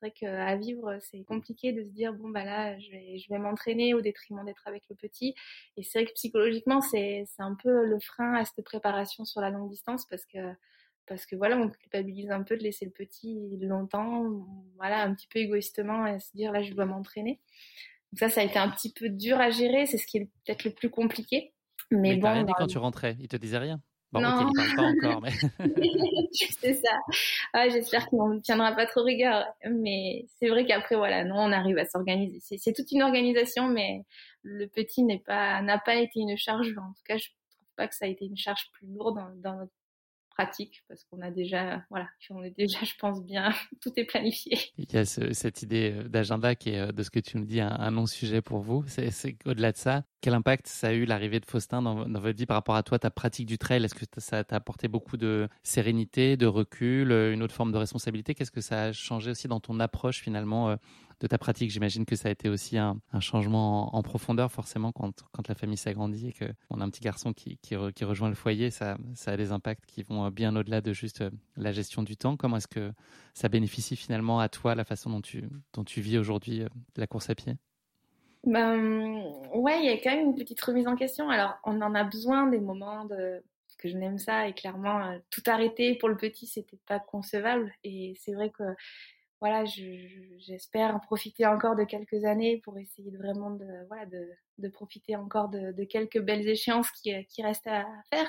[0.02, 3.94] C'est vrai qu'à vivre, c'est compliqué de se dire bon bah là, je vais, m'entraîner
[3.94, 5.34] au détriment d'être avec le petit.
[5.76, 9.50] Et c'est vrai que psychologiquement, c'est, un peu le frein à cette préparation sur la
[9.50, 10.40] longue distance parce que
[11.06, 14.26] parce que voilà, on culpabilise un peu de laisser le petit longtemps,
[14.76, 17.42] voilà, un petit peu égoïstement à se dire là, je dois m'entraîner.
[18.12, 19.86] Donc ça, ça a été un petit peu dur à gérer.
[19.86, 21.54] C'est ce qui est peut-être le plus compliqué.
[21.92, 24.48] Mais, mais bon, rien dit quand tu rentrais Il te disait rien Bon, non.
[24.48, 25.32] ok, il parle pas encore, mais...
[26.32, 26.98] c'est ça.
[27.54, 29.46] Ah, J'espère qu'on ne tiendra pas trop rigueur.
[29.70, 32.40] Mais c'est vrai qu'après, voilà, non, on arrive à s'organiser.
[32.58, 34.06] C'est toute une organisation, mais
[34.42, 36.76] le petit n'est pas, n'a pas été une charge.
[36.78, 39.52] En tout cas, je trouve pas que ça a été une charge plus lourde dans,
[39.52, 39.74] dans notre
[40.40, 44.58] pratique parce qu'on a déjà, voilà, on est déjà, je pense bien, tout est planifié.
[44.78, 47.46] Il y a cette idée euh, d'agenda qui est, euh, de ce que tu nous
[47.46, 48.86] dis, un, non-sujet pour vous.
[48.88, 52.38] C'est au-delà de ça, quel impact ça a eu l'arrivée de Faustin dans, dans, votre
[52.38, 53.84] vie par rapport à toi, ta pratique du trail?
[53.84, 57.78] Est-ce que ça t'a apporté beaucoup de sérénité, de recul, euh, une autre forme de
[57.78, 58.34] responsabilité?
[58.34, 60.78] Qu'est-ce que ça a changé aussi dans ton approche finalement
[61.20, 61.72] de ta pratique.
[61.72, 65.14] J'imagine que ça a été aussi un, changement en, profondeur, forcément, quand,
[65.48, 69.38] la famille s'agrandit et qu'on a un petit garçon qui, rejoint le foyer, ça, a
[69.38, 72.38] des impacts qui vont euh, bien au-delà de juste euh, la gestion du temps.
[72.38, 72.92] Comment est-ce que
[73.34, 77.08] ça bénéficie finalement à toi, la façon dont tu, dont tu vis aujourd'hui euh, la
[77.08, 77.56] course à pied?
[78.46, 79.22] Ben,
[79.54, 81.30] ouais, il y a quand même une petite remise en question.
[81.30, 83.44] Alors, on en a besoin des moments de
[83.78, 88.14] que je n'aime ça et clairement tout arrêter pour le petit c'était pas concevable et
[88.20, 88.64] c'est vrai que
[89.42, 89.64] voilà,
[90.38, 94.68] j'espère en profiter encore de quelques années pour essayer de vraiment de, voilà, de, de
[94.68, 98.28] profiter encore de, de, quelques belles échéances qui, qui restent à faire.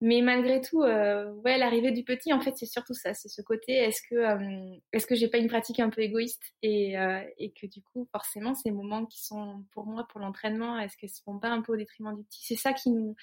[0.00, 3.42] Mais malgré tout, euh, ouais, l'arrivée du petit, en fait, c'est surtout ça, c'est ce
[3.42, 3.72] côté.
[3.72, 7.50] Est-ce que, euh, est-ce que j'ai pas une pratique un peu égoïste et, euh, et
[7.50, 11.22] que du coup, forcément, ces moments qui sont pour moi, pour l'entraînement, est-ce qu'elles se
[11.22, 12.44] font pas un peu au détriment du petit?
[12.44, 13.16] C'est ça qui nous,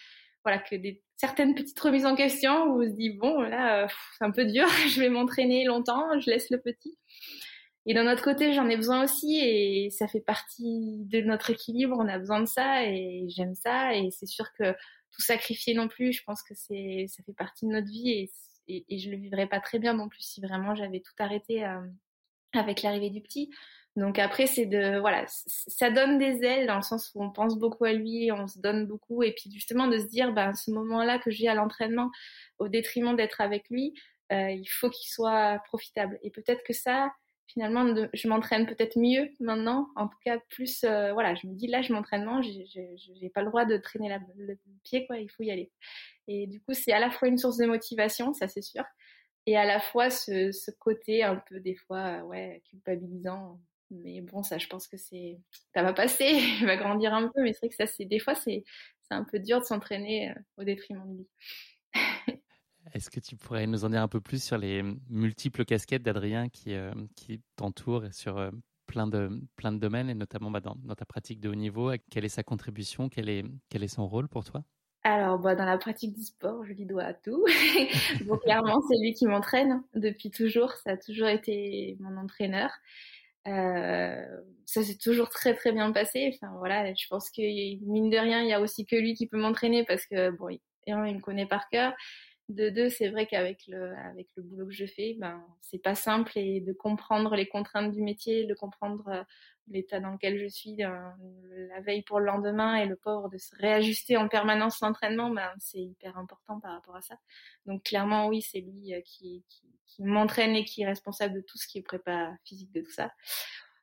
[0.43, 3.87] voilà, que des certaines petites remises en question où on se dit bon là euh,
[4.17, 6.97] c'est un peu dur, je vais m'entraîner longtemps, je laisse le petit.
[7.87, 11.95] Et d'un autre côté, j'en ai besoin aussi et ça fait partie de notre équilibre.
[11.99, 14.71] On a besoin de ça et j'aime ça et c'est sûr que
[15.11, 18.09] tout sacrifier non plus, je pense que c'est ça fait partie de notre vie
[18.67, 21.63] et, et, je le vivrais pas très bien non plus si vraiment j'avais tout arrêté
[21.63, 21.79] euh,
[22.53, 23.51] avec l'arrivée du petit.
[23.95, 27.57] Donc après, c'est de voilà, ça donne des ailes dans le sens où on pense
[27.57, 30.69] beaucoup à lui, on se donne beaucoup, et puis justement de se dire, ben ce
[30.71, 32.11] moment-là que j'ai à l'entraînement,
[32.59, 33.93] au détriment d'être avec lui,
[34.33, 36.19] euh, il faut qu'il soit profitable.
[36.23, 37.13] Et peut-être que ça,
[37.47, 39.87] finalement, je m'entraîne peut-être mieux maintenant.
[39.95, 43.47] En tout cas, plus euh, voilà, je me dis là, je m'entraîne, j'ai pas le
[43.47, 45.19] droit de traîner la, le pied, quoi.
[45.19, 45.71] Il faut y aller.
[46.27, 48.83] Et du coup, c'est à la fois une source de motivation, ça c'est sûr,
[49.45, 53.59] et à la fois ce, ce côté un peu des fois, ouais, culpabilisant
[53.91, 55.39] mais bon, ça, je pense que c'est,
[55.73, 56.25] ça va passer,
[56.61, 58.63] il va grandir un peu, mais c'est vrai que ça, c'est, des fois, c'est,
[59.07, 61.27] c'est un peu dur de s'entraîner euh, au détriment de lui.
[62.93, 66.49] Est-ce que tu pourrais nous en dire un peu plus sur les multiples casquettes d'Adrien
[66.49, 68.51] qui, euh, qui t'entourent sur euh,
[68.85, 71.91] plein, de, plein de domaines, et notamment bah, dans, dans, ta pratique de haut niveau
[72.11, 74.63] Quelle est sa contribution quel est, quel est son rôle pour toi?
[75.07, 77.45] Alors, bah, dans la pratique du sport, je lui dois à tout.
[78.43, 80.71] Clairement, c'est lui qui m'entraîne depuis toujours.
[80.71, 82.71] Ça a toujours été mon entraîneur.
[83.47, 84.25] Euh,
[84.65, 86.31] ça s'est toujours très très bien passé.
[86.33, 87.41] Enfin voilà, je pense que
[87.85, 90.49] mine de rien, il y a aussi que lui qui peut m'entraîner parce que bon,
[90.49, 91.93] il, il me connaît par cœur.
[92.49, 95.95] de deux, c'est vrai qu'avec le, avec le boulot que je fais, ben, c'est pas
[95.95, 99.23] simple et de comprendre les contraintes du métier, de comprendre euh,
[99.67, 103.55] l'état dans lequel je suis la veille pour le lendemain et le pauvre de se
[103.55, 107.15] réajuster en permanence l'entraînement, ben, c'est hyper important par rapport à ça.
[107.65, 109.43] Donc clairement, oui, c'est lui euh, qui,
[109.99, 113.11] m'entraîne et qui est responsable de tout ce qui est prépa physique de tout ça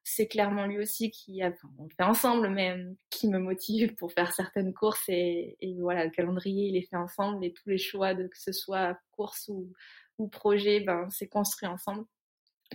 [0.05, 3.95] c'est clairement lui aussi qui, enfin, on le fait ensemble, mais euh, qui me motive
[3.95, 7.79] pour faire certaines courses et, voilà, le calendrier, il est fait ensemble et tous les
[7.79, 9.73] choix que ce soit course ou,
[10.19, 12.05] ou projet, ben, c'est construit ensemble.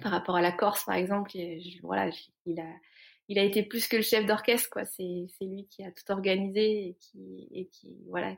[0.02, 2.10] Par rapport à la Corse, par exemple, je, voilà,
[2.46, 2.74] il a,
[3.28, 4.86] il a été plus que le chef d'orchestre, quoi.
[4.86, 8.36] C'est, c'est lui qui a tout organisé et qui, et qui, voilà.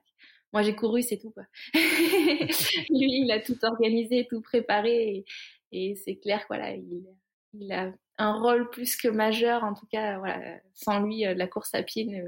[0.51, 1.43] Moi, j'ai couru, c'est tout, quoi.
[1.73, 2.51] lui,
[2.89, 5.25] il a tout organisé, tout préparé
[5.71, 7.05] et, c'est clair, voilà, il,
[7.53, 9.63] il a un rôle plus que majeur.
[9.63, 12.23] En tout cas, voilà, sans lui, euh, la course à pied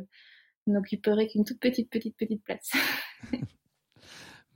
[0.68, 2.72] n'occuperait qu'une toute petite, petite, petite place.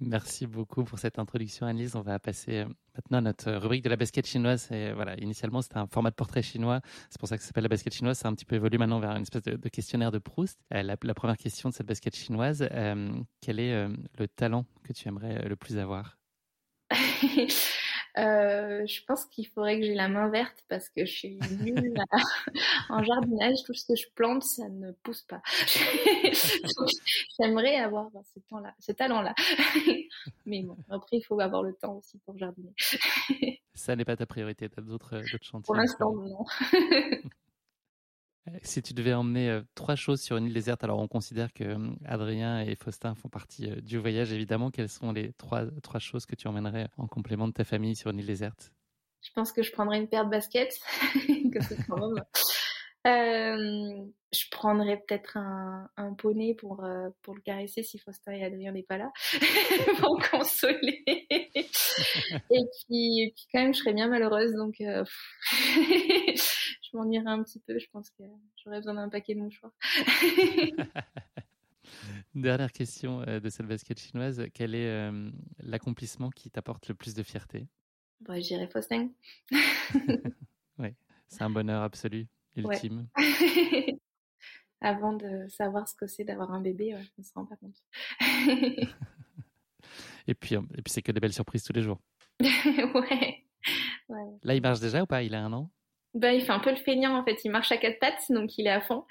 [0.02, 1.96] Merci beaucoup pour cette introduction, Annelise.
[1.96, 4.70] On va passer euh, maintenant à notre rubrique de la basket chinoise.
[4.72, 6.82] Et voilà, initialement, c'était un format de portrait chinois.
[7.10, 8.18] C'est pour ça que ça s'appelle la basket chinoise.
[8.18, 10.60] Ça a un petit peu évolué maintenant vers une espèce de, questionnaire de Proust.
[10.74, 12.68] Euh, la, première question de cette basket chinoise,
[13.42, 16.18] quel est le talent que tu aimerais le plus avoir?
[18.18, 21.94] Euh, je pense qu'il faudrait que j'ai la main verte parce que je suis nulle
[22.90, 23.58] en jardinage.
[23.66, 25.42] Tout ce que je plante, ça ne pousse pas.
[27.40, 28.10] J'aimerais avoir
[28.80, 29.34] ce talent-là.
[30.46, 32.74] Mais bon, après, il faut avoir le temps aussi pour jardiner.
[33.74, 34.70] ça n'est pas ta priorité.
[34.70, 35.66] Tu as d'autres chantiers.
[35.66, 36.46] Pour l'instant, non.
[38.62, 41.64] Si tu devais emmener euh, trois choses sur une île déserte, alors on considère que
[41.64, 44.70] euh, Adrien et Faustin font partie euh, du voyage, évidemment.
[44.70, 48.12] Quelles sont les trois, trois choses que tu emmènerais en complément de ta famille sur
[48.12, 48.72] une île déserte?
[49.22, 50.80] Je pense que je prendrais une paire de baskets,
[51.90, 52.24] quand même
[53.08, 54.04] euh,
[54.34, 56.84] je prendrais peut-être un, poney pour
[57.22, 59.12] pour le caresser si Faustin et Adrien n'est pas là
[60.00, 61.04] pour le consoler.
[61.08, 64.82] et puis quand même je serais bien malheureuse donc
[66.96, 67.78] je m'en irais un petit peu.
[67.78, 68.24] Je pense que
[68.64, 69.74] j'aurais besoin d'un paquet de mouchoirs.
[72.34, 74.46] Dernière question euh, de cette basket chinoise.
[74.54, 75.12] Quel est
[75.60, 77.68] l'accomplissement qui t'apporte le plus de fierté?
[78.22, 79.10] Bah, Je dirais Faustin.
[80.80, 80.96] oui,
[81.28, 83.08] c'est un bonheur absolu ultime
[84.82, 87.82] Avant de savoir ce que c'est d'avoir un bébé, je ne me rends pas compte.
[90.28, 92.00] et puis, et puis c'est que des belles surprises tous les jours.
[92.40, 93.42] ouais.
[94.44, 95.24] Là, il marche déjà ou pas?
[95.24, 95.72] Il a un an?
[96.16, 97.38] Ben, Il fait un peu le feignant en fait.
[97.44, 99.06] Il marche à quatre pattes, donc il est à fond.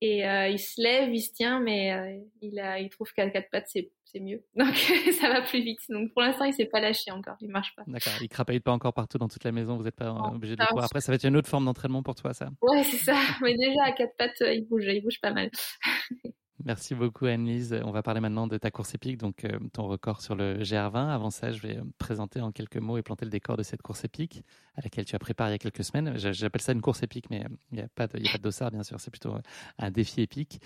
[0.00, 3.30] Et euh, il se lève, il se tient, mais euh, il, a, il trouve qu'à
[3.30, 3.90] quatre pattes, c'est,
[4.20, 4.44] mieux.
[4.56, 4.74] Donc
[5.20, 5.80] ça va plus vite.
[5.88, 7.36] Donc pour l'instant, il s'est pas lâché encore.
[7.40, 7.82] Il marche pas.
[7.86, 8.12] D'accord.
[8.20, 9.76] Il crapaille pas encore partout dans toute la maison.
[9.76, 10.84] Vous n'êtes pas obligé de le voir.
[10.84, 12.48] Après, ça va être une autre forme d'entraînement pour toi, ça.
[12.62, 13.16] Ouais, c'est ça.
[13.42, 14.84] Mais déjà, à quatre pattes, il bouge.
[14.86, 15.50] Il bouge pas mal.
[16.62, 17.80] Merci beaucoup Anne-Lise.
[17.84, 21.08] On va parler maintenant de ta course épique, donc euh, ton record sur le GR20.
[21.08, 24.04] Avant ça, je vais présenter en quelques mots et planter le décor de cette course
[24.04, 24.44] épique
[24.76, 26.16] à laquelle tu as préparé il y a quelques semaines.
[26.16, 29.00] J'appelle ça une course épique, mais euh, il n'y a pas de, dossard bien sûr.
[29.00, 29.40] C'est plutôt euh,
[29.78, 30.60] un défi épique.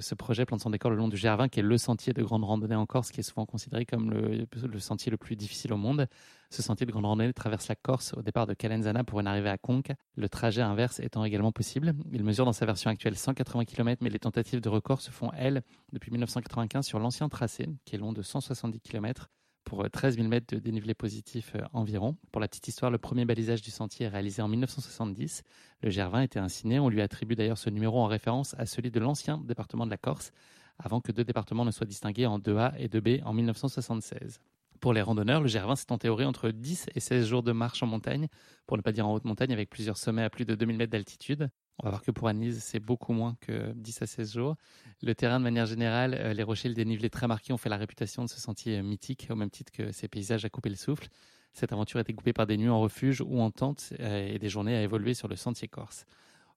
[0.00, 2.44] ce projet plante son décor le long du GR20, qui est le sentier de grande
[2.44, 6.08] randonnée en Corse, qui est souvent considéré comme le sentier le plus difficile au monde.
[6.54, 9.48] Ce sentier de grande randonnée traverse la Corse au départ de Calenzana pour une arrivée
[9.48, 11.94] à Conques, le trajet inverse étant également possible.
[12.12, 15.32] Il mesure dans sa version actuelle 180 km, mais les tentatives de record se font,
[15.36, 15.62] elles,
[15.92, 19.32] depuis 1995 sur l'ancien tracé, qui est long de 170 km
[19.64, 22.16] pour 13 000 mètres de dénivelé positif euh, environ.
[22.30, 25.42] Pour la petite histoire, le premier balisage du sentier est réalisé en 1970.
[25.82, 26.78] Le GR20 était ainsi né.
[26.78, 29.96] On lui attribue d'ailleurs ce numéro en référence à celui de l'ancien département de la
[29.96, 30.30] Corse,
[30.78, 34.38] avant que deux départements ne soient distingués en 2A et 2B en 1976.
[34.84, 37.82] Pour les randonneurs, le GR20 c'est en théorie entre 10 et 16 jours de marche
[37.82, 38.28] en montagne,
[38.66, 40.92] pour ne pas dire en haute montagne, avec plusieurs sommets à plus de 2000 mètres
[40.92, 41.48] d'altitude.
[41.78, 44.56] On va voir que pour Annelise, c'est beaucoup moins que 10 à 16 jours.
[45.02, 47.78] Le terrain, de manière générale, euh, les rochers, le dénivelé très marqué ont fait la
[47.78, 51.08] réputation de ce sentier mythique, au même titre que ces paysages à couper le souffle.
[51.54, 54.38] Cette aventure a été coupée par des nuits en refuge ou en tente euh, et
[54.38, 56.04] des journées à évoluer sur le sentier corse.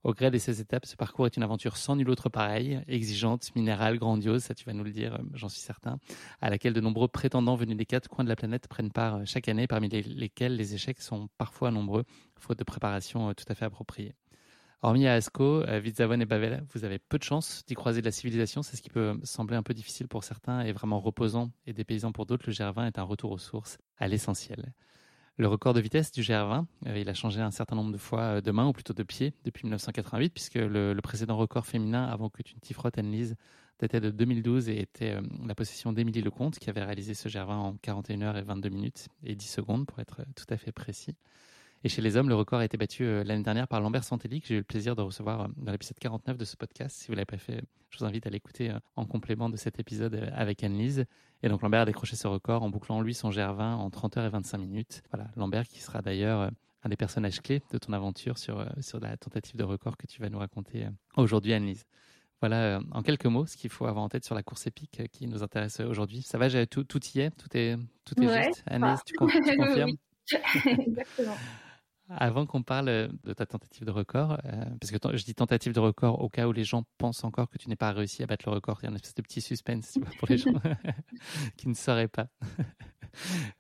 [0.08, 3.54] Au gré de ces étapes, ce parcours est une aventure sans nul autre pareil, exigeante,
[3.58, 6.00] minérale, grandiose, ça tu vas nous le dire, euh, j'en suis certain,
[6.40, 9.24] à laquelle de nombreux prétendants venus des quatre coins de la planète prennent part euh,
[9.26, 12.06] chaque année, parmi lesquels les échecs sont parfois nombreux,
[12.40, 14.16] faute de préparation euh, tout à fait appropriée.
[14.82, 18.14] Hormis à Asco, Vitzavon et Bavel, vous avez peu de chance d'y croiser de la
[18.14, 18.62] civilisation.
[18.62, 22.14] C'est ce qui peut sembler un peu difficile pour certains et vraiment reposant et dépaysant
[22.14, 22.46] pour d'autres.
[22.48, 24.72] Le GR20 est un retour aux sources, à l'essentiel.
[25.40, 28.22] Le record de vitesse du GR20, euh, il a changé un certain nombre de fois
[28.22, 32.30] euh, de main, ou plutôt de pied, depuis 1988, puisque le, précédent record féminin, avant
[32.30, 33.36] que tu ne t'y frottes, Annelise,
[33.80, 37.52] datait de 2012 et était euh, la possession d'Émilie Lecomte, qui avait réalisé ce GR20
[37.52, 41.14] en 41 heures et 22 minutes et 10 secondes, pour être tout à fait précis.
[41.84, 44.42] Et chez les hommes, le record a été battu euh, l'année dernière par Lambert Santelli,
[44.42, 46.98] que j'ai eu le plaisir de recevoir euh, dans l'épisode 49 de ce podcast.
[46.98, 49.80] Si vous ne l'avez pas fait, je vous invite à l'écouter en complément de cet
[49.80, 51.06] épisode avec Anne-Lise.
[51.44, 54.26] Et donc Lambert a décroché ce record en bouclant lui son GR20 en 30 heures
[54.26, 55.04] et 25 minutes.
[55.12, 56.52] Voilà, Lambert qui sera d'ailleurs
[56.84, 60.22] un des personnages clés de ton aventure sur, sur la tentative de record que tu
[60.22, 61.86] vas nous raconter aujourd'hui, Anne-Lise.
[62.42, 65.28] Voilà, en quelques mots, ce qu'il faut avoir en tête sur la course épique qui
[65.28, 66.22] nous intéresse aujourd'hui.
[66.24, 67.32] Ça va, tout, tout y est?
[67.32, 68.64] Tout est, tout est juste?
[68.66, 69.96] Anne-Lise, tu, confirmes?
[70.66, 71.38] Exactement.
[72.10, 75.74] Avant qu'on parle euh, de ta tentative de record, euh, parce que je dis tentative
[75.74, 78.28] de record au cas où les gens pensent encore que tu n'es pas réussi à
[78.28, 80.54] battre le record, il y a une espèce de petit suspense pour les gens
[81.58, 82.28] qui ne sauraient pas.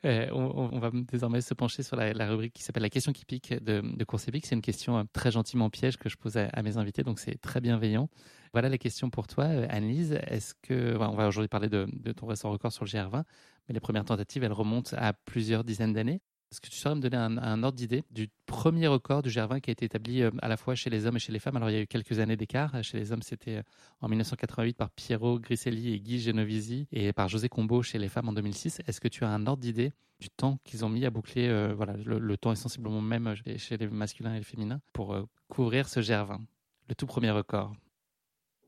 [0.05, 3.55] Euh, on, va désormais se pencher sur la, rubrique qui s'appelle la question qui pique
[3.63, 4.45] de, course épique.
[4.45, 7.59] C'est une question très gentiment piège que je pose à, mes invités, donc c'est très
[7.59, 8.07] bienveillant.
[8.53, 10.19] Voilà la question pour toi, Annelise.
[10.27, 13.23] Est-ce que on va aujourd'hui parler de, de ton récent record sur le GR20,
[13.67, 16.21] mais les premières tentatives, elles remontent à plusieurs dizaines d'années.
[16.51, 19.69] Est-ce que tu saurais me donner un, ordre d'idée du premier record du GR20 qui
[19.69, 21.57] a été établi euh, à la fois chez les hommes et chez les femmes?
[21.57, 22.81] Alors, il y a eu quelques années d'écart.
[22.83, 23.63] Chez les hommes, c'était euh,
[23.99, 28.29] en 1988 par Piero Griselli et Guy Genovisi et par José Combo chez les femmes
[28.29, 28.81] en 2006.
[28.87, 31.73] Est-ce que tu as un ordre d'idée du temps qu'ils ont mis à boucler euh,
[31.75, 35.17] Voilà, le, temps est sensiblement même chez les masculins et les féminins pour
[35.49, 36.39] couvrir ce GR20,
[36.87, 37.75] le tout premier record?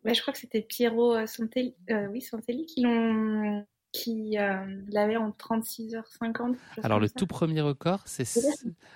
[0.06, 1.76] je crois que c'était Piero Santelli,
[2.10, 6.56] oui, Santelli qui l'ont qui euh, l'avait en 36h50.
[6.84, 8.24] Alors le tout premier record, c'est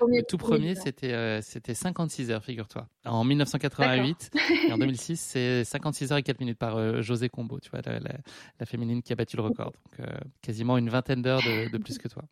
[0.01, 2.87] le tout premier, c'était euh, c'était 56 heures, figure-toi.
[3.05, 4.31] En 1988
[4.67, 7.81] et en 2006, c'est 56 heures et 4 minutes par euh, José Combo, tu vois,
[7.81, 9.71] la, féminine qui a battu le record.
[9.71, 10.07] Donc
[10.41, 12.23] quasiment une vingtaine d'heures de, plus que toi.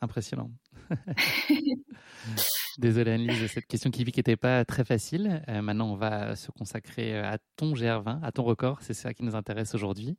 [0.00, 0.50] Impressionnant.
[2.78, 5.42] Désolé Annelise, cette question qui n'était pas très facile.
[5.48, 8.78] maintenant, on va se consacrer à ton GR20, à ton record.
[8.80, 10.16] C'est ça qui nous intéresse aujourd'hui.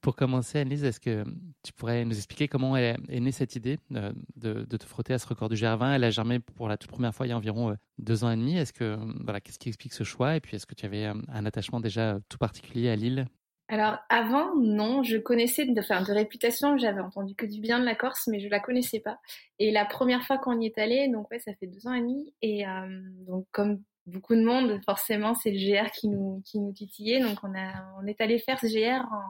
[0.00, 1.24] Pour commencer, Annelise, est-ce que
[1.62, 5.26] tu pourrais nous expliquer comment est, née cette idée euh, de, te frotter à ce
[5.26, 7.70] record du GR20 Elle a germé pour la toute première fois il y a environ
[7.70, 8.56] euh, deux ans et demi.
[8.56, 10.36] Est-ce que voilà, qu'est-ce qui explique ce choix?
[10.36, 13.26] Et puis, est-ce que tu avais euh, un attachement déjà tout particulier à Lille?
[13.68, 17.84] Alors avant, non, je connaissais de, enfin, de réputation, j'avais entendu que du bien de
[17.84, 19.18] la Corse, mais je la connaissais pas.
[19.58, 22.00] Et la première fois qu'on y est allé, donc ouais, ça fait deux ans et
[22.00, 22.64] demi, et
[23.26, 27.38] donc comme beaucoup de monde, forcément, c'est le GR qui nous qui nous titillait, donc
[27.42, 27.72] on a
[28.02, 29.22] on est allé faire ce GR en,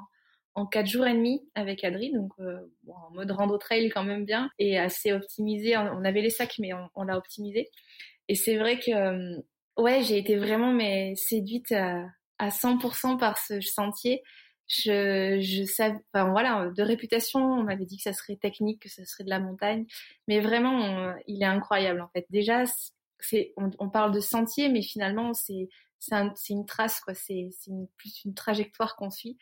[0.55, 4.25] en quatre jours et demi avec Adri, donc euh, en mode rando trail quand même
[4.25, 5.77] bien et assez optimisé.
[5.77, 7.71] On avait les sacs, mais on, l'a optimisé.
[8.29, 9.43] Et c'est vrai que euh,
[9.77, 12.05] ouais, j'ai été vraiment mais séduite à,
[12.39, 14.23] à 100% par ce sentier.
[14.67, 18.89] Je, je savais, enfin voilà, de réputation, on m'avait dit que ça serait technique, que
[18.89, 19.85] ça serait de la montagne,
[20.27, 22.25] mais vraiment, il est incroyable en fait.
[22.31, 22.65] Déjà,
[23.21, 25.69] c'est, on, parle de sentier, mais finalement, c'est
[25.99, 27.15] c'est un, une trace quoi.
[27.15, 29.39] C'est une, plus une trajectoire qu'on suit.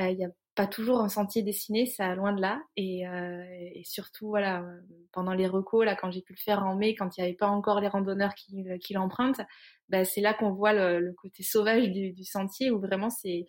[0.00, 2.62] Euh, il y a pas toujours un sentier dessiné, ça loin de là.
[2.76, 4.64] Et, euh, et surtout, voilà,
[5.12, 7.36] pendant les recos, là, quand j'ai pu le faire en mai, quand il n'y avait
[7.36, 9.42] pas encore les randonneurs qui, qui l'empruntent,
[9.90, 13.46] bah, c'est là qu'on voit le, le, côté sauvage du, du, sentier où vraiment c'est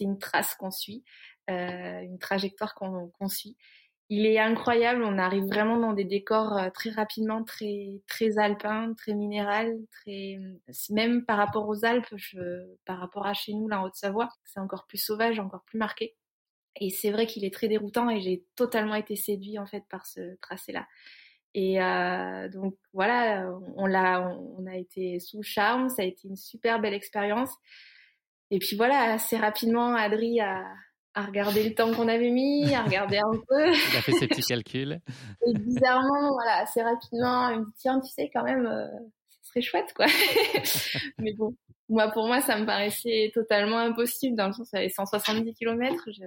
[0.00, 1.04] une trace qu'on suit,
[1.50, 3.56] euh, une trajectoire qu'on qu'on suit.
[4.10, 8.94] Il est incroyable, on arrive vraiment dans des décors euh, très rapidement, très très alpins,
[8.94, 10.38] très minéral, très
[10.90, 12.38] même par rapport aux Alpes, je,
[12.84, 16.16] par rapport à chez nous là en Haute-Savoie, c'est encore plus sauvage, encore plus marqué.
[16.80, 20.06] Et c'est vrai qu'il est très déroutant et j'ai totalement été séduit en fait par
[20.06, 20.86] ce tracé-là.
[21.54, 26.36] Et euh, donc voilà, on l'a, on a été sous charme, ça a été une
[26.36, 27.50] super belle expérience.
[28.50, 30.64] Et puis voilà, assez rapidement, Adri a,
[31.14, 33.72] a regardé le temps qu'on avait mis, a regardé un peu.
[33.72, 35.00] Il a fait ses petits calculs.
[35.46, 38.86] Et bizarrement, voilà, assez rapidement, il me dit tiens, tu sais quand même, euh,
[39.42, 40.06] ce serait chouette quoi.
[41.18, 41.54] Mais bon,
[41.88, 46.04] moi pour moi, ça me paraissait totalement impossible dans le sens, ça avait 170 km.
[46.12, 46.24] Je,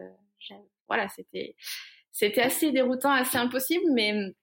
[0.87, 1.55] voilà, c'était
[2.11, 4.33] c'était assez déroutant, assez impossible, mais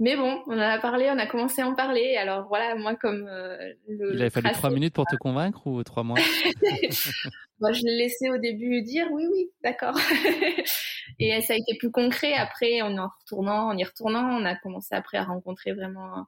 [0.00, 2.16] mais bon, on en a parlé, on a commencé à en parler.
[2.16, 3.56] Alors voilà, moi comme euh,
[3.88, 4.14] le.
[4.14, 6.18] Il avait fallu trois minutes pour te convaincre ou trois mois?
[7.60, 9.96] Moi, je l'ai laissé au début dire oui, oui, d'accord.
[11.18, 14.54] et ça a été plus concret après, en en retournant, en y retournant, on a
[14.54, 16.24] commencé après à rencontrer vraiment.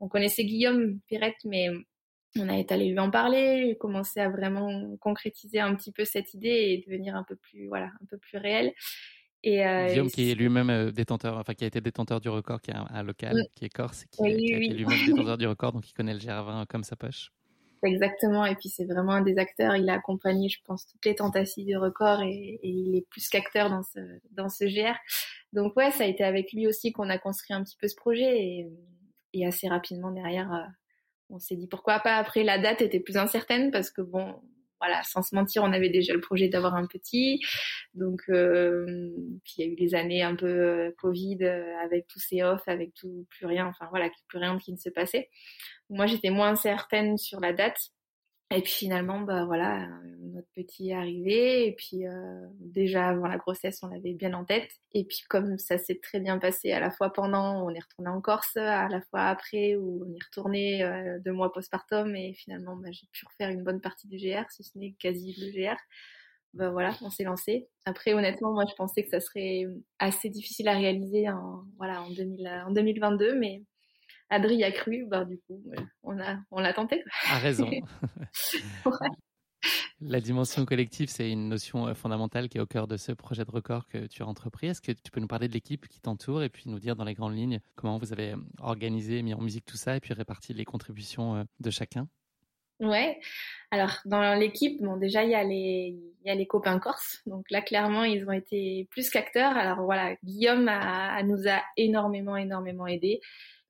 [0.00, 1.70] On connaissait Guillaume Pirette, mais
[2.38, 6.48] on a allé lui en parler, commencer à vraiment concrétiser un petit peu cette idée
[6.48, 8.72] et devenir un peu plus, voilà, un peu plus réel.
[9.42, 12.62] Et, euh, Guillaume, qui est lui-même euh, détenteur, enfin qui a été détenteur du record,
[12.62, 15.88] qui est un, local, qui est corse, qui, est, qui lui-même détenteur du record, donc
[15.88, 17.30] il connaît le GR20 comme sa poche.
[17.84, 19.76] Exactement, et puis c'est vraiment un des acteurs.
[19.76, 23.28] Il a accompagné, je pense, toutes les tentatives du record et, et il est plus
[23.28, 23.98] qu'acteur dans ce
[24.30, 24.96] dans ce GR.
[25.52, 27.94] Donc ouais, ça a été avec lui aussi qu'on a construit un petit peu ce
[27.94, 28.70] projet et,
[29.34, 30.64] et assez rapidement derrière, euh,
[31.34, 32.16] on s'est dit pourquoi pas.
[32.16, 34.36] Après, la date était plus incertaine parce que bon,
[34.80, 37.40] voilà, sans se mentir, on avait déjà le projet d'avoir un petit.
[37.94, 39.10] Donc, euh,
[39.56, 42.62] il y a eu des années un peu euh, Covid euh, avec tous ces off,
[42.66, 45.30] avec tout, plus rien, enfin voilà, plus rien qui ne se passait.
[45.90, 47.78] Moi, j'étais moins certaine sur la date.
[48.50, 49.88] Et puis finalement, bah voilà,
[50.34, 51.66] notre petit est arrivé.
[51.66, 54.70] Et puis euh, déjà avant la grossesse, on l'avait bien en tête.
[54.92, 58.10] Et puis comme ça s'est très bien passé, à la fois pendant, on est retourné
[58.10, 62.14] en Corse, à la fois après, où on est retourné euh, deux mois postpartum.
[62.16, 65.34] Et finalement, bah, j'ai pu refaire une bonne partie du GR, si ce n'est quasi
[65.38, 65.76] le GR.
[66.54, 67.68] Bah voilà, on s'est lancé.
[67.84, 69.66] Après, honnêtement, moi, je pensais que ça serait
[69.98, 73.64] assez difficile à réaliser en voilà en, 2000, en 2022, mais
[74.30, 75.62] Adri a cru, bah, du coup,
[76.02, 77.04] on a, on l'a tenté.
[77.30, 77.70] A raison.
[80.00, 83.44] La dimension collective, c'est une notion euh, fondamentale qui est au cœur de ce projet
[83.44, 84.68] de record que tu as entrepris.
[84.68, 87.04] Est-ce que tu peux nous parler de l'équipe qui t'entoure et puis nous dire dans
[87.04, 90.12] les grandes lignes comment vous avez euh, organisé, mis en musique tout ça et puis
[90.12, 92.08] réparti les contributions euh, de chacun?
[92.80, 93.18] Ouais.
[93.70, 97.22] Alors dans l'équipe, bon déjà il y a les il y a les copains corses.
[97.24, 99.56] Donc là clairement ils ont été plus qu'acteurs.
[99.56, 103.20] Alors voilà, Guillaume a, nous a énormément énormément aidé.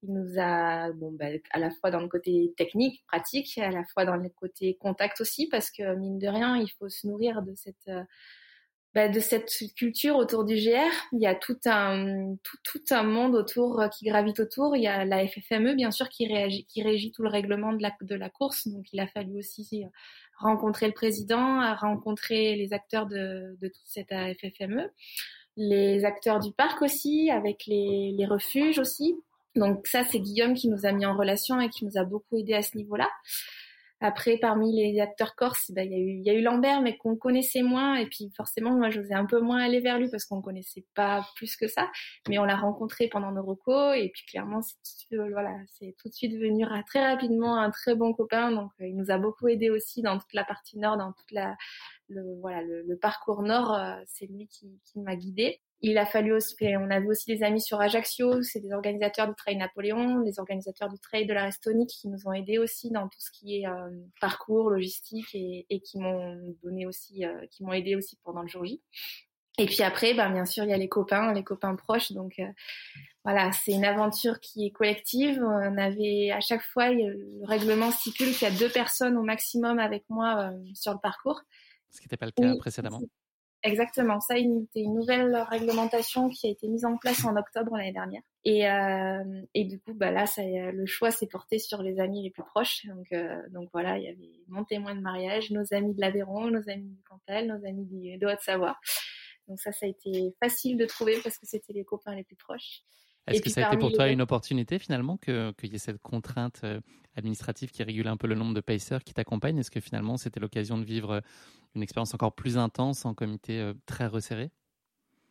[0.07, 3.85] Il nous a, bon, bah, à la fois dans le côté technique, pratique, à la
[3.85, 7.43] fois dans le côté contact aussi, parce que mine de rien, il faut se nourrir
[7.43, 8.03] de cette, euh,
[8.95, 10.93] bah, de cette culture autour du GR.
[11.13, 14.77] Il y a tout un, tout, tout un monde autour euh, qui gravite autour.
[14.77, 17.83] Il y a la FFME, bien sûr, qui, réagit, qui régit tout le règlement de
[17.83, 18.69] la, de la course.
[18.69, 19.85] Donc, il a fallu aussi
[20.39, 24.91] rencontrer le président, rencontrer les acteurs de, de toute cette FFME,
[25.57, 29.17] les acteurs du parc aussi, avec les, les refuges aussi.
[29.57, 32.37] Donc ça, c'est Guillaume qui nous a mis en relation et qui nous a beaucoup
[32.37, 33.09] aidé à ce niveau-là.
[34.01, 36.99] Après, parmi les acteurs corses, bah, il y, eu, il y a eu Lambert, mais
[36.99, 37.95] qu'on connaissait moins.
[37.95, 41.27] Et puis forcément, moi, j'osais un peu moins aller vers lui parce qu'on connaissait pas
[41.37, 41.91] plus que ça.
[42.29, 43.97] Mais on l'a rencontré pendant nos recos.
[43.97, 44.77] Et puis clairement, c'est
[45.09, 48.51] tout, voilà, tout de suite venu très rapidement un très bon copain.
[48.51, 51.31] Donc euh, il nous a beaucoup aidé aussi dans toute la partie nord, dans toute
[51.31, 51.57] la,
[52.09, 53.73] le, voilà, le, parcours nord.
[53.73, 55.63] Euh, c'est lui qui, qui m'a guidée.
[55.81, 59.35] Il a fallu aussi, on avait aussi des amis sur Ajaccio, c'est des organisateurs du
[59.35, 63.09] Trail Napoléon, des organisateurs du Trail de la Restonique qui nous ont aidés aussi dans
[63.09, 67.65] tout ce qui est euh, parcours, logistique et, et qui m'ont donné aussi, euh, qui
[67.65, 68.81] m'ont aidé aussi pendant le jour J.
[69.59, 72.13] Et puis après, ben, bien sûr, il y a les copains, les copains proches.
[72.13, 72.47] Donc euh,
[73.25, 75.43] voilà, c'est une aventure qui est collective.
[75.43, 79.79] On avait à chaque fois, le règlement stipule qu'il y a deux personnes au maximum
[79.79, 81.43] avec moi sur le parcours.
[81.91, 83.01] Ce qui n'était pas le cas précédemment.
[83.65, 84.21] Exactement.
[84.21, 88.21] Ça, c'était une nouvelle réglementation qui a été mise en place en octobre l'année dernière.
[88.45, 92.43] Et, euh, du coup, bah là, le choix s'est porté sur les amis les plus
[92.43, 92.85] proches.
[92.85, 96.51] Donc, euh, donc voilà, il y avait mon témoin de mariage, nos amis de l'Aveyron,
[96.51, 98.77] nos amis du Cantal, nos amis de Haute-Savoie.
[99.49, 102.37] Donc ça, ça a été facile de trouver parce que c'était les copains les plus
[102.37, 102.83] proches.
[103.27, 106.61] Est-ce que ça a été pour toi une opportunité finalement qu'il y ait cette contrainte
[106.65, 106.81] euh,
[107.17, 109.59] administrative qui régule un peu le nombre de pacers qui t'accompagnent?
[109.59, 111.21] Est-ce que finalement c'était l'occasion de vivre euh,
[111.75, 114.51] une expérience encore plus intense en comité euh, très resserré?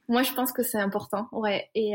[0.08, 1.70] Moi je pense que c'est important, ouais.
[1.76, 1.94] Et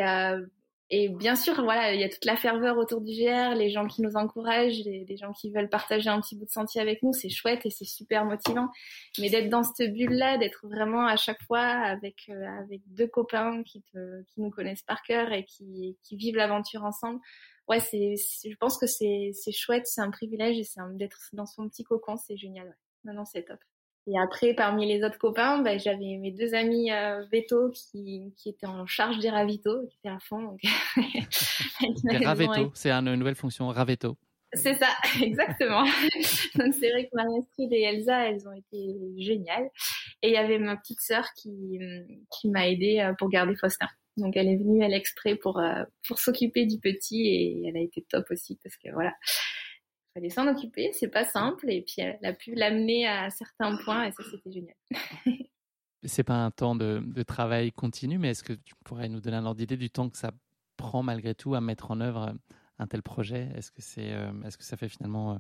[0.91, 3.87] et bien sûr, voilà, il y a toute la ferveur autour du GR, les gens
[3.87, 7.13] qui nous encouragent, les, gens qui veulent partager un petit bout de sentier avec nous,
[7.13, 8.69] c'est chouette et c'est super motivant.
[9.19, 13.63] Mais d'être dans cette bulle-là, d'être vraiment à chaque fois avec euh, avec deux copains
[13.65, 17.21] qui te, qui nous connaissent par cœur et qui qui vivent l'aventure ensemble,
[17.69, 21.47] ouais, c'est, je pense que c'est c'est chouette, c'est un privilège et c'est d'être dans
[21.47, 22.67] son petit cocon, c'est génial.
[22.67, 22.75] Ouais.
[23.05, 23.61] Non, non, c'est top.
[24.11, 28.49] Et après, parmi les autres copains, bah, j'avais mes deux amis euh, veto qui, qui
[28.49, 30.43] étaient en charge des ravitaux, qui étaient à fond.
[30.43, 30.61] Donc...
[32.25, 34.17] Raveto, c'est une nouvelle fonction, Raveto.
[34.55, 34.89] C'est ça,
[35.23, 35.85] exactement.
[36.55, 39.69] donc c'est vrai que Marie-Astrid et Elsa, elles ont été géniales.
[40.23, 41.79] Et il y avait ma petite sœur qui,
[42.33, 43.89] qui m'a aidée euh, pour garder Faustin.
[44.17, 47.81] Donc elle est venue à l'exprès pour, euh, pour s'occuper du petit et elle a
[47.81, 49.13] été top aussi parce que voilà,
[50.19, 54.05] fallait s'en occuper, c'est pas simple, et puis elle a pu l'amener à certains points,
[54.05, 54.75] et ça c'était génial.
[56.05, 59.45] c'est pas un temps de, travail continu, mais est-ce que tu pourrais nous donner un
[59.45, 60.33] ordre d'idée du temps que ça
[60.77, 62.35] prend malgré tout à mettre en œuvre
[62.79, 63.49] un tel projet?
[63.55, 65.39] Est-ce que c'est, euh, est-ce que ça fait finalement euh,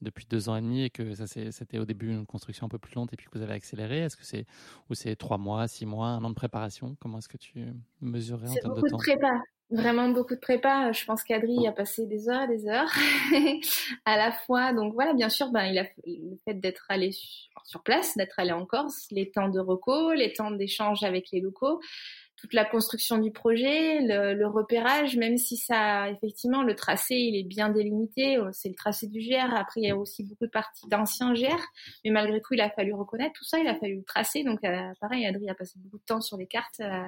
[0.00, 2.78] depuis deux ans et demi et que ça c'était au début une construction un peu
[2.78, 4.46] plus lente et puis que vous avez accéléré Est-ce que c'est
[4.90, 6.96] ou c'est trois mois, six mois, un an de préparation?
[7.00, 7.66] Comment est-ce que tu
[8.00, 8.98] mesurerais en termes de temps?
[9.70, 10.92] vraiment beaucoup de prépa.
[10.92, 12.90] Je pense qu'Adri a passé des heures et des heures
[14.04, 14.72] à la fois.
[14.72, 18.52] Donc voilà, bien sûr, ben, il a le fait d'être allé sur, place, d'être allé
[18.52, 21.80] en Corse, les temps de recours, les temps d'échange avec les locaux,
[22.38, 27.42] toute la construction du projet, le, repérage, même si ça, effectivement, le tracé, il est
[27.42, 28.38] bien délimité.
[28.52, 29.52] C'est le tracé du GR.
[29.54, 31.60] Après, il y a aussi beaucoup de parties d'anciens GR,
[32.04, 33.58] mais malgré tout, il a fallu reconnaître tout ça.
[33.58, 34.44] Il a fallu le tracer.
[34.44, 36.80] Donc, euh, pareil, Adri a passé beaucoup de temps sur les cartes.
[36.80, 37.02] Euh,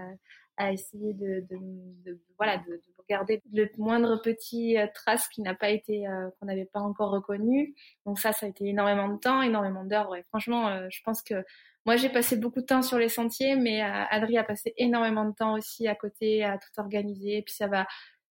[0.57, 1.57] à essayer de, de,
[2.05, 6.05] de voilà de, de, garder le moindre petit trace qui n'a pas été,
[6.39, 7.75] qu'on n'avait pas encore reconnu.
[8.05, 10.11] Donc ça, ça a été énormément de temps, énormément d'heures.
[10.11, 11.43] Ouais, franchement, je pense que
[11.87, 15.35] moi, j'ai passé beaucoup de temps sur les sentiers, mais Adri a passé énormément de
[15.35, 17.39] temps aussi à côté, à tout organiser.
[17.39, 17.87] Et puis ça va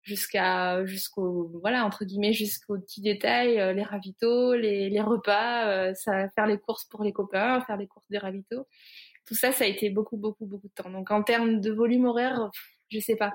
[0.08, 5.94] jusqu'à jusqu'au voilà entre guillemets jusqu'aux petits détails euh, les ravitaux les, repas euh,
[6.34, 8.66] faire les courses pour les copains faire les courses des ravitaux.
[9.26, 10.90] Tout ça ça a été beaucoup beaucoup beaucoup de temps.
[10.90, 12.50] Donc en termes de volume horaire
[12.90, 13.34] je sais pas.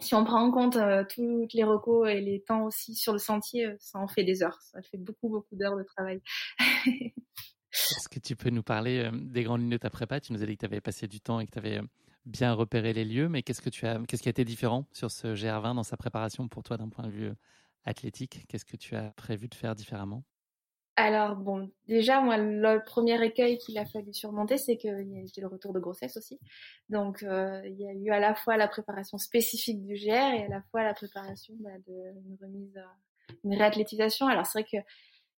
[0.00, 3.18] Si on prend en compte euh, toutes les recos et les temps aussi sur le
[3.18, 4.60] sentier ça en fait des heures.
[4.62, 6.22] Ça fait beaucoup beaucoup d'heures de travail
[7.76, 10.20] Est-ce que tu peux nous parler des grandes lignes de ta prépa?
[10.20, 11.80] Tu nous as dit que tu avais passé du temps et que tu avais
[12.26, 15.10] bien repérer les lieux, mais qu'est-ce que tu as, qu'est-ce qui a été différent sur
[15.10, 17.34] ce GR20 dans sa préparation pour toi d'un point de vue euh,
[17.84, 18.44] athlétique?
[18.48, 20.24] Qu'est-ce que tu as prévu de faire différemment?
[20.98, 25.46] Alors bon, déjà moi le premier écueil qu'il a fallu surmonter, c'est a eu le
[25.46, 26.40] retour de grossesse aussi.
[26.88, 30.44] Donc euh, il y a eu à la fois la préparation spécifique du GR et
[30.44, 32.82] à la fois la préparation bah, d'une remise,
[33.44, 34.26] une réathlétisation.
[34.26, 34.86] Alors c'est vrai que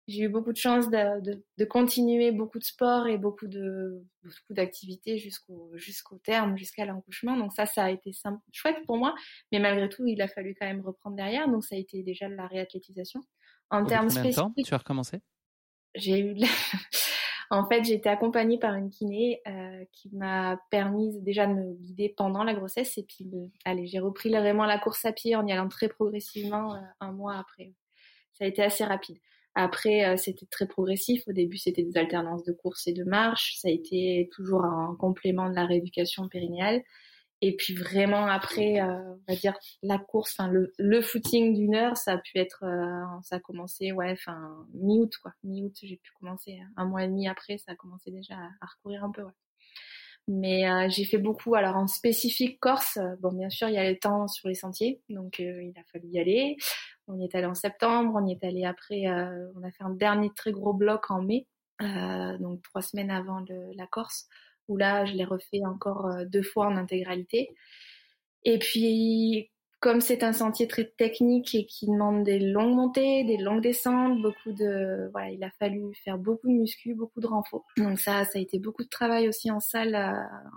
[0.07, 4.05] j'ai eu beaucoup de chance de, de, de, continuer beaucoup de sport et beaucoup de
[4.23, 7.35] beaucoup d'activités jusqu'au jusqu'au terme, jusqu'à l'accouchement.
[7.35, 9.13] Donc ça, ça a été simple, chouette pour moi.
[9.51, 11.49] Mais malgré tout, il a fallu quand même reprendre derrière.
[11.49, 13.21] Donc ça a été déjà de la réathlétisation.
[13.69, 15.19] En termes spécifiques, tu as recommencé?
[15.93, 16.35] J'ai eu,
[17.49, 21.73] en fait, j'ai été accompagnée par une kiné euh, qui m'a permis déjà de me
[21.73, 23.27] guider pendant la grossesse et puis,
[23.65, 27.11] allez, j'ai repris vraiment la course à pied en y allant très progressivement euh, un
[27.11, 27.73] mois après.
[28.33, 29.17] Ça a été assez rapide.
[29.59, 31.23] Après, euh, c'était très progressif.
[31.27, 33.55] Au début, c'était des alternances de course et de marche.
[33.57, 36.83] Ça a été toujours un complément de la rééducation périnéale.
[37.41, 41.97] Et puis vraiment après, euh, on va dire la course, enfin le, footing d'une heure,
[41.97, 46.11] ça a pu être, euh, ça a commencé, ouais, enfin mi-août quoi, mi-août, j'ai pu
[46.19, 49.21] commencer un mois et demi après, ça a commencé déjà à, recourir un peu.
[50.27, 51.53] Mais j'ai fait beaucoup.
[51.53, 54.99] Alors en spécifique Corse, bon bien sûr il y a le temps sur les sentiers,
[55.09, 56.57] donc il a fallu y aller.
[57.07, 59.83] On y est allé en septembre, on y est allé après, euh, on a fait
[59.83, 61.47] un dernier très gros bloc en mai,
[61.81, 63.43] euh, donc trois semaines avant
[63.75, 64.27] la Corse,
[64.67, 67.55] où là je l'ai refait encore euh, deux fois en intégralité.
[68.43, 69.49] Et puis
[69.79, 74.21] comme c'est un sentier très technique et qui demande des longues montées, des longues descentes,
[74.21, 77.63] beaucoup de voilà, il a fallu faire beaucoup de muscu, beaucoup de renfort.
[77.77, 79.95] Donc ça, ça a été beaucoup de travail aussi en salle,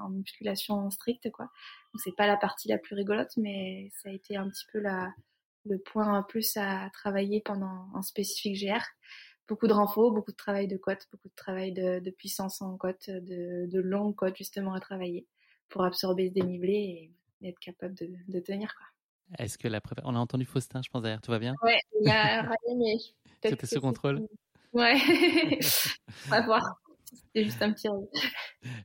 [0.00, 1.44] en musculation stricte quoi.
[1.92, 4.80] Donc c'est pas la partie la plus rigolote, mais ça a été un petit peu
[4.80, 5.12] la
[5.66, 8.82] le point en plus à travailler pendant un spécifique GR.
[9.48, 13.10] Beaucoup de renfort, beaucoup de travail de côte, beaucoup de travail de, puissance en côte,
[13.10, 15.26] de, de longues côtes justement à travailler
[15.68, 18.74] pour absorber ce dénivelé et être capable de, tenir.
[18.74, 18.86] Quoi.
[19.38, 21.54] Est-ce que la On a entendu Faustin, je pense derrière, tout va bien?
[21.62, 22.42] Ouais, il a
[22.76, 22.96] mais
[23.42, 24.26] C'était sous contrôle
[24.72, 24.94] Ouais,
[26.26, 26.80] on va voir.
[27.34, 27.88] C'est juste un petit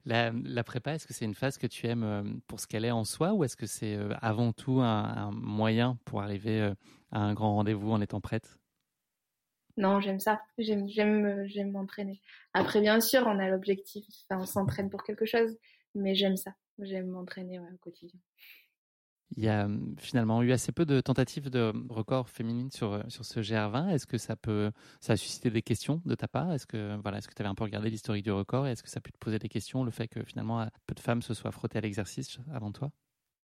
[0.05, 2.91] la, prépa, est-ce que c'est une phase que tu aimes euh, pour ce qu'elle est
[2.91, 6.73] en soi ou est-ce que c'est euh, avant tout un, moyen pour arriver euh,
[7.11, 8.57] à un grand rendez-vous en étant prête?
[9.77, 10.41] Non, j'aime ça.
[10.57, 10.87] J'aime
[11.71, 12.21] m'entraîner.
[12.53, 15.57] Après, bien sûr, on a l'objectif, on s'entraîne pour quelque chose,
[15.93, 16.53] mais j'aime ça.
[16.79, 18.19] J'aime m'entraîner au quotidien.
[19.31, 23.01] Il y a hum, finalement eu assez peu de tentatives de record féminines sur, euh,
[23.09, 23.89] sur ce GR20.
[23.89, 24.71] Est-ce que ça peut,
[25.01, 26.51] ça a suscité des questions de ta part?
[26.53, 28.67] Est-ce que voilà, est-ce que tu avais un peu regardé l'historique du record?
[28.67, 30.99] Est-ce que ça a pu te poser des questions, le fait que finalement peu de
[30.99, 32.91] femmes se soient frottées à l'exercice avant toi?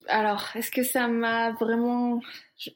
[0.08, 2.20] Alors, est-ce que ça m'a vraiment...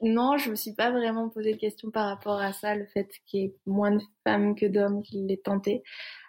[0.01, 3.09] Non, je me suis pas vraiment posé de questions par rapport à ça, le fait
[3.25, 5.83] qu'il y ait moins de femmes que d'hommes qui l'aient tenté.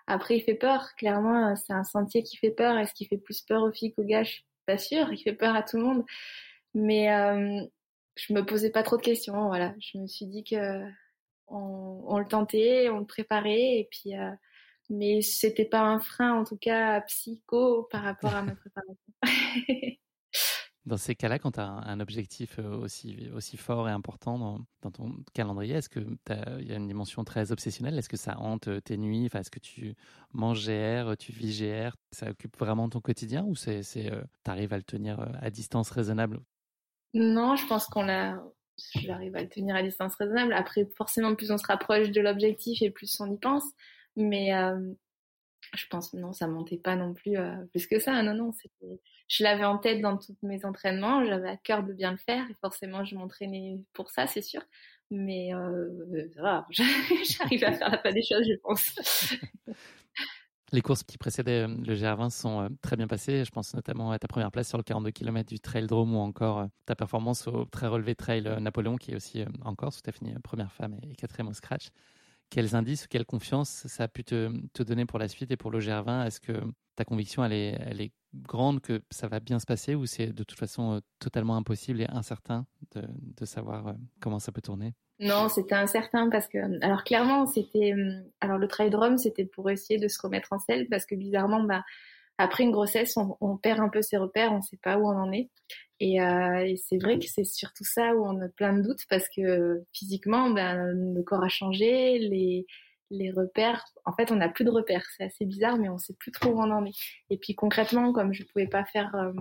[0.06, 0.94] Après, il fait peur.
[0.96, 2.78] Clairement, c'est un sentier qui fait peur.
[2.78, 4.22] Est-ce qu'il fait plus peur aux filles qu'aux gars?
[4.22, 5.12] Je pas sûre.
[5.12, 6.04] Il fait peur à tout le monde.
[6.76, 7.64] Mais euh,
[8.16, 9.46] je me posais pas trop de questions.
[9.48, 10.82] Voilà, je me suis dit que
[11.48, 14.14] on, le tentait, on le préparait, et puis.
[14.16, 14.30] Euh,
[14.88, 19.12] mais c'était pas un frein, en tout cas psycho, par rapport à ma préparation.
[20.84, 24.60] Dans ces cas-là, quand tu as un objectif euh, aussi, aussi fort et important dans,
[24.82, 27.98] dans ton calendrier, est-ce qu'il y a une dimension très obsessionnelle?
[27.98, 29.24] Est-ce que ça hante tes nuits?
[29.26, 29.96] Enfin, Est-ce que tu
[30.32, 33.70] manges GR, tu vis GR Ça occupe vraiment ton quotidien ou tu
[34.44, 36.40] arrives à le tenir à distance raisonnable?
[37.16, 38.42] Non, je pense qu'on l'a.
[38.94, 40.52] J'arrive à le tenir à distance raisonnable.
[40.52, 43.64] Après, forcément, plus on se rapproche de l'objectif et plus on y pense.
[44.16, 44.92] Mais euh,
[45.74, 48.22] je pense non, ça montait pas non plus euh, plus que ça.
[48.22, 48.50] Non, non,
[49.28, 51.24] je l'avais en tête dans tous mes entraînements.
[51.24, 54.62] J'avais à cœur de bien le faire et forcément, je m'entraînais pour ça, c'est sûr.
[55.10, 55.88] Mais euh,
[56.70, 58.94] j'arrive à faire la part des choses, je pense.
[60.72, 63.44] Les courses qui précédaient euh, le GR20 sont euh, très bien passées.
[63.44, 66.18] Je pense notamment à ta première place sur le 42 km du Trail Drome ou
[66.18, 70.02] encore euh, ta performance au très relevé Trail Napoléon qui est aussi en Corse où
[70.02, 71.90] tu as fini première femme et quatrième au scratch.
[72.50, 75.70] quels indices, quelle confiance ça a pu te, te donner pour la suite et pour
[75.70, 76.52] le GR20 Est-ce que
[76.96, 80.28] ta conviction, elle est, elle est grande que ça va bien se passer ou c'est
[80.28, 83.02] de toute façon totalement impossible et incertain de,
[83.36, 84.94] de savoir comment ça peut tourner?
[85.18, 87.94] Non, c'était incertain parce que, alors clairement, c'était,
[88.40, 91.62] alors le trail drum, c'était pour essayer de se remettre en selle parce que bizarrement,
[91.62, 91.84] bah,
[92.38, 95.16] après une grossesse, on, perd un peu ses repères, on ne sait pas où on
[95.16, 95.48] en est.
[96.00, 99.06] Et, euh, et c'est vrai que c'est surtout ça où on a plein de doutes
[99.08, 102.66] parce que physiquement, ben, le corps a changé, les,
[103.10, 105.06] les repères, en fait, on n'a plus de repères.
[105.16, 106.96] C'est assez bizarre, mais on sait plus trop où on en est.
[107.30, 109.32] Et puis concrètement, comme je pouvais pas faire euh,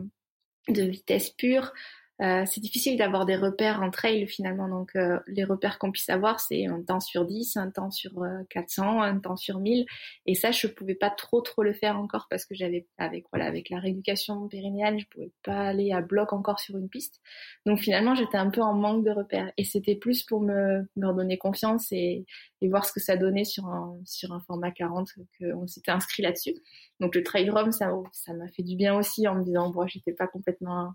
[0.69, 1.73] de vitesse pure,
[2.21, 4.69] euh, c'est difficile d'avoir des repères en trail finalement.
[4.69, 8.13] Donc euh, les repères qu'on puisse avoir, c'est un temps sur 10, un temps sur
[8.49, 9.85] 400, euh, un temps sur 1000.
[10.25, 13.45] Et ça, je pouvais pas trop trop le faire encore parce que j'avais avec voilà
[13.47, 17.19] avec la rééducation périnéale, je pouvais pas aller à bloc encore sur une piste.
[17.65, 19.51] Donc finalement, j'étais un peu en manque de repères.
[19.57, 22.25] Et c'était plus pour me, me redonner confiance et,
[22.61, 25.09] et voir ce que ça donnait sur un sur un format 40
[25.39, 26.55] qu'on s'était inscrit là-dessus.
[27.01, 29.85] Donc le trail run, ça ça m'a fait du bien aussi en me disant bon,
[29.85, 30.93] j'étais pas complètement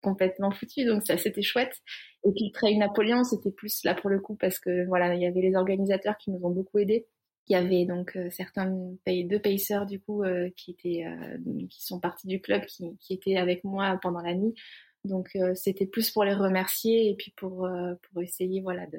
[0.00, 1.74] complètement foutu, donc ça c'était chouette.
[2.24, 5.26] Et puis trail Napoléon, c'était plus là pour le coup parce que voilà, il y
[5.26, 7.06] avait les organisateurs qui nous ont beaucoup aidés.
[7.48, 8.72] Il y avait donc euh, certains
[9.04, 11.38] pays, deux pacers du coup euh, qui étaient euh,
[11.68, 14.54] qui sont partis du club, qui, qui étaient avec moi pendant la nuit.
[15.04, 17.66] Donc c'était plus pour les remercier et puis pour
[18.02, 18.98] pour essayer voilà de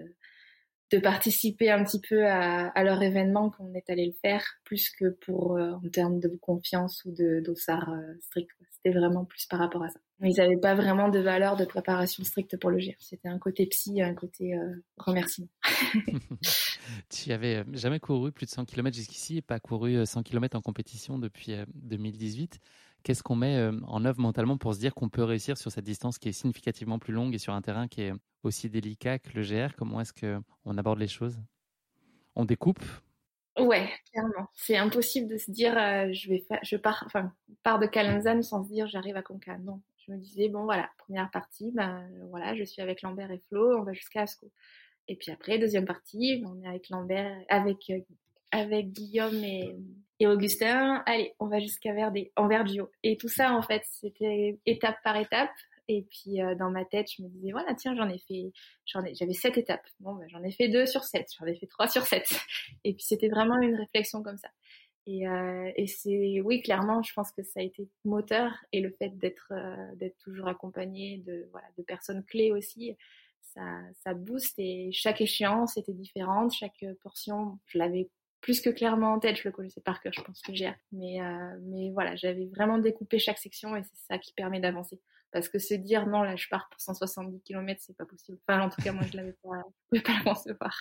[0.92, 4.90] de participer un petit peu à, à leur événement qu'on est allé le faire, plus
[4.90, 7.90] que pour en termes de confiance ou de d'ossard
[8.22, 8.50] strict.
[8.72, 10.00] C'était vraiment plus par rapport à ça.
[10.24, 12.94] Ils n'avaient pas vraiment de valeur de préparation stricte pour le GIR.
[13.00, 15.48] C'était un côté psy, un côté euh, remerciement.
[17.10, 20.24] tu avais euh, jamais couru plus de 100 km jusqu'ici et pas couru 100 euh,
[20.24, 22.60] km en compétition depuis 2018.
[23.04, 26.20] Qu'est-ce qu'on met en œuvre mentalement pour se dire qu'on peut réussir sur cette distance
[26.20, 29.42] qui est significativement plus longue et sur un terrain qui est aussi délicat que le
[29.42, 31.40] GR Comment est-ce qu'on aborde les choses?
[32.36, 32.84] On découpe?
[33.60, 34.48] Ouais, clairement.
[34.54, 35.74] C'est impossible de se dire
[36.14, 37.34] je vais je pars, enfin,
[37.64, 39.58] pars de Calanzan sans se dire j'arrive à Conca.
[39.58, 43.42] Non, je me disais, bon voilà, première partie, ben voilà, je suis avec Lambert et
[43.50, 44.52] Flo, on va jusqu'à Asco.
[45.08, 48.00] Et puis après, deuxième partie, ben, on est avec Lambert, avec, euh,
[48.52, 49.76] avec Guillaume et,
[50.22, 51.02] et Augustin.
[51.08, 52.92] Allez, on va jusqu'à Verdé, en Vergio.
[53.02, 55.50] Et tout ça, en fait, c'était étape par étape.
[55.88, 58.54] Et puis euh, dans ma tête, je me disais voilà tiens j'en ai fait
[58.86, 59.86] j'en ai j'avais sept étapes.
[60.00, 62.30] Bon ben, j'en ai fait deux sur sept, j'en ai fait trois sur sept.
[62.86, 64.48] Et puis c'était vraiment une réflexion comme ça.
[65.08, 68.92] Et, euh, et c'est oui clairement, je pense que ça a été moteur et le
[68.92, 72.96] fait d'être euh, d'être toujours accompagné de voilà de personnes clés aussi,
[73.42, 78.08] ça ça booste et chaque échéance était différente, chaque portion je l'avais
[78.42, 80.74] plus que clairement en tête, je le connaissais par cœur, je pense que j'ai.
[80.92, 85.00] Mais euh, mais voilà, j'avais vraiment découpé chaque section et c'est ça qui permet d'avancer.
[85.32, 88.40] Parce que se dire non là je pars pour 170 km, c'est pas possible.
[88.48, 89.62] Enfin en tout cas moi je l'avais pas,
[89.94, 90.76] je pouvais pas le concevoir.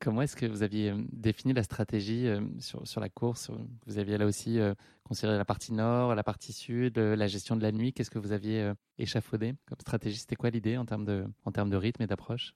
[0.00, 2.28] Comment est-ce que vous aviez défini la stratégie
[2.60, 3.50] sur, sur la course?
[3.86, 4.58] Vous aviez là aussi
[5.02, 7.92] considéré la partie nord, la partie sud, la gestion de la nuit.
[7.92, 10.18] Qu'est-ce que vous aviez échafaudé comme stratégie?
[10.18, 12.54] C'était quoi l'idée en termes de rythme et d'approche?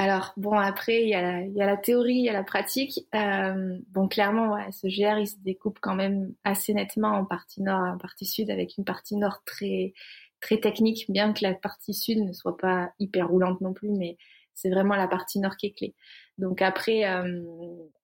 [0.00, 2.32] Alors bon après il y, a la, il y a la théorie, il y a
[2.32, 3.06] la pratique.
[3.14, 7.60] Euh, bon clairement ouais, ce GR il se découpe quand même assez nettement en partie
[7.60, 9.92] nord en partie sud avec une partie nord très
[10.40, 14.16] très technique, bien que la partie sud ne soit pas hyper roulante non plus, mais
[14.54, 15.94] c'est vraiment la partie nord qui est clé.
[16.38, 17.42] Donc après, euh,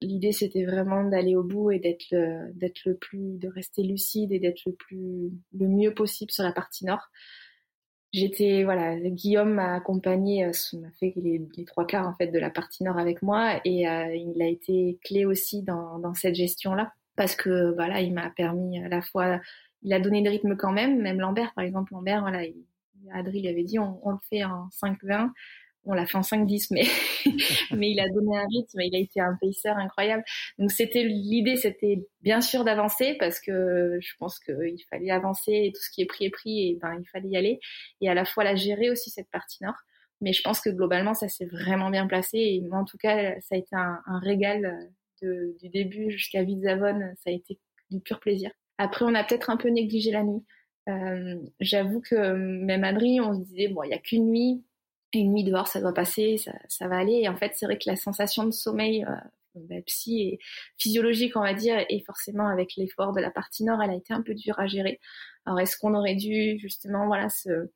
[0.03, 4.33] l'idée c'était vraiment d'aller au bout et d'être le, d'être le plus, de rester lucide
[4.33, 7.09] et d'être le plus, le mieux possible sur la partie nord.
[8.17, 12.49] J'étais voilà, Guillaume m'a accompagné, euh, m'a fait les, trois quarts en fait de la
[12.49, 16.95] partie nord avec moi et euh, il a été clé aussi dans, cette gestion là
[17.15, 19.39] parce que voilà, il m'a permis à la fois,
[19.83, 22.57] il a donné le rythme quand même, même Lambert par exemple, Lambert voilà, il,
[23.13, 25.33] Adrien lui avait dit on, on le fait en 5-20
[25.87, 26.85] on l'a fait en 5-10, mais,
[27.77, 30.25] mais il a donné un rythme, il a été un pacer incroyable.
[30.59, 35.73] Donc c'était l'idée, c'était bien sûr d'avancer parce que je pense qu'il fallait avancer et
[35.73, 37.61] tout ce qui est pris est pris et ben il fallait y aller
[38.01, 39.77] et à la fois la gérer aussi cette partie nord.
[40.21, 43.39] Mais je pense que globalement ça s'est vraiment bien placé et moi en tout cas
[43.41, 44.91] ça a été un, régal
[45.23, 47.59] de, du début jusqu'à Vidzavon, ça a été
[47.91, 48.51] du pur plaisir.
[48.79, 50.45] Après on a peut-être un peu négligé la nuit.
[50.89, 54.65] Euh, J'avoue que même Adrien, on se disait bon il y a qu'une nuit,
[55.13, 56.37] une nuit dehors, ça doit passer,
[56.69, 57.21] ça, va aller.
[57.23, 60.39] Et en fait, c'est vrai que la sensation de sommeil euh, psy et
[60.79, 64.13] physiologique, on va dire, et forcément avec l'effort de la partie nord, elle a été
[64.13, 65.01] un peu dure à gérer.
[65.47, 67.71] Alors, est-ce qu'on aurait dû justement, voilà, se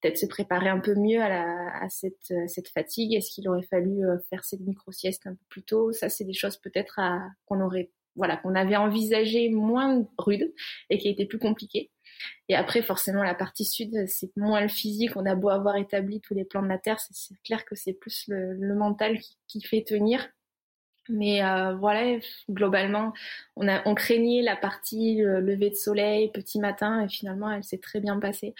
[0.00, 3.14] peut-être se préparer un peu mieux à, cette, cette fatigue?
[3.14, 5.92] Est-ce qu'il aurait fallu euh, faire cette micro-sieste un peu plus tôt?
[5.92, 7.00] Ça, c'est des choses peut-être
[7.44, 10.52] qu'on aurait, voilà, qu'on avait envisagé moins rudes
[10.90, 11.90] et qui étaient plus compliquées.
[12.48, 15.16] Et après, forcément, la partie sud, c'est moins le physique.
[15.16, 17.94] On a beau avoir établi tous les plans de la Terre, c'est clair que c'est
[17.94, 20.28] plus le, mental qui, fait tenir.
[21.08, 22.18] Mais euh, voilà,
[22.50, 23.12] globalement,
[23.56, 28.00] on, on craignait la partie lever de soleil, petit matin, et finalement, elle s'est très
[28.00, 28.54] bien passée.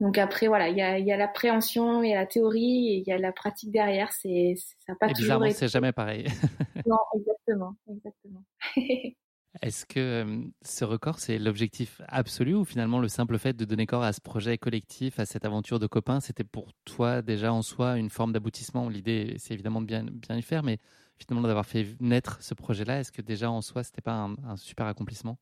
[0.00, 2.96] Donc après, voilà, il y a, y a l'appréhension, il y a la théorie, et
[2.98, 4.12] il y a la pratique derrière.
[4.12, 6.24] C'est, ça n'a pas et toujours bizarrement, c'est jamais pareil.
[6.86, 8.44] non, exactement, exactement.
[9.62, 14.04] Est-ce que ce record, c'est l'objectif absolu ou finalement le simple fait de donner corps
[14.04, 17.98] à ce projet collectif, à cette aventure de copains, c'était pour toi déjà en soi
[17.98, 18.88] une forme d'aboutissement?
[18.88, 20.78] L'idée, c'est évidemment de bien, bien y faire, mais
[21.18, 24.86] finalement d'avoir fait naître ce projet-là, est-ce que déjà en soi, c'était pas un, super
[24.86, 25.36] accomplissement?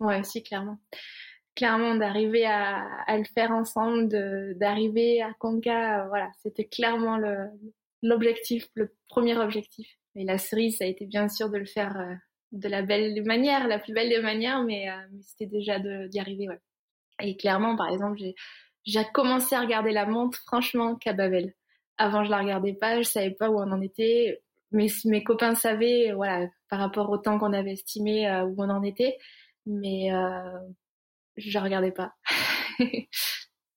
[0.00, 0.78] Ouais, si, clairement.
[1.60, 4.08] Clairement, d'arriver à, le faire ensemble,
[4.56, 7.18] d'arriver à Conca, voilà, c'était clairement
[8.02, 9.86] l'objectif, le, premier objectif.
[10.16, 12.14] Et la cerise, ça a été bien sûr de le faire euh,
[12.52, 16.48] de la belle manière, la plus belle des manières, mais, euh, c'était déjà d'y arriver.
[17.20, 18.18] Et clairement, par exemple,
[18.86, 21.52] j'ai commencé à regarder la montre, franchement, qu'à Babel.
[21.98, 24.40] Avant, je la regardais pas, je savais pas où on en était.
[24.72, 28.70] Mais mes copains savaient, voilà, par rapport au temps qu'on avait estimé euh, où on
[28.70, 29.18] en était,
[29.66, 30.58] mais euh,
[31.36, 32.14] je la regardais pas.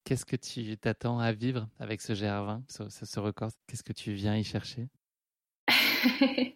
[0.06, 3.51] Qu'est-ce que tu t'attends à vivre avec ce GR20, ce, ce record?
[3.68, 4.89] Qu'est-ce que tu viens y chercher?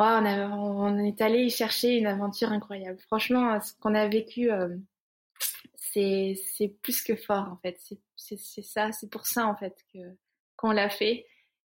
[0.00, 3.00] On, est allé y chercher une aventure incroyable.
[3.00, 4.76] Franchement, ce qu'on a vécu, euh,
[5.80, 7.80] c'est plus que fort en fait.
[8.14, 9.98] C'est ça, c'est pour ça en fait que
[10.56, 11.26] qu'on l'a fait.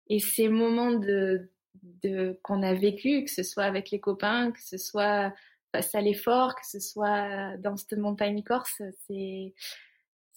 [0.09, 1.51] Et ces moments de,
[1.83, 5.35] de qu'on a vécu, que ce soit avec les copains, que ce soit
[5.73, 9.55] face à l'effort, que ce soit dans cette montagne corse, c'est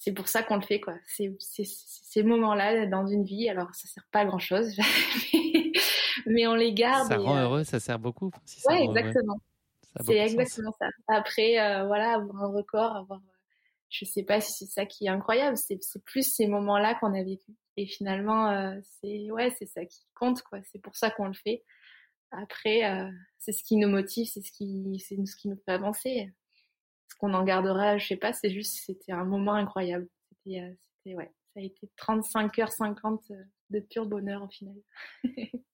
[0.03, 0.95] c'est pour ça qu'on le fait quoi.
[1.07, 1.33] C'est
[1.65, 3.49] ces moments-là dans une vie.
[3.49, 4.75] Alors ça sert pas à grand chose,
[6.25, 7.07] mais on les garde.
[7.07, 8.29] Ça rend euh, heureux, ça sert beaucoup.
[8.45, 9.37] Si ouais, exactement.
[10.03, 10.87] C'est exactement ça.
[11.07, 13.37] Après, euh, voilà, avoir un record, avoir, euh,
[13.89, 15.55] je sais pas si c'est ça qui est incroyable.
[15.55, 17.55] C'est plus ces moments-là qu'on a vécu.
[17.77, 20.59] Et finalement, c'est ouais, c'est ça qui compte, quoi.
[20.71, 21.63] C'est pour ça qu'on le fait.
[22.33, 22.81] Après,
[23.39, 26.33] c'est ce qui nous motive, c'est ce qui, c'est ce qui nous fait avancer.
[27.09, 28.33] Ce qu'on en gardera, je sais pas.
[28.33, 30.07] C'est juste, c'était un moment incroyable.
[30.29, 33.31] C'était, c'était ouais, ça a été 35 h 50
[33.69, 34.75] de pur bonheur au final.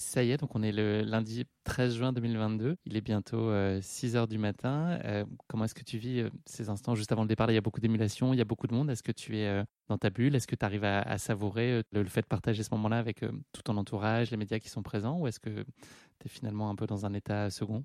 [0.00, 2.78] Ça y est, donc on est le lundi 13 juin 2022.
[2.86, 3.50] Il est bientôt
[3.82, 4.98] 6 euh, heures du matin.
[5.04, 6.94] Euh, comment est-ce que tu vis euh, ces instants?
[6.94, 8.90] Juste avant le départ Il y a beaucoup d'émulation, il y a beaucoup de monde.
[8.90, 10.34] Est-ce que tu es dans ta bulle?
[10.34, 13.20] Est-ce que tu arrives à, savourer le, fait de partager ce moment-là avec
[13.52, 16.76] tout ton entourage, les médias qui sont présents Ou est-ce que tu es finalement un
[16.76, 17.84] peu dans un état second?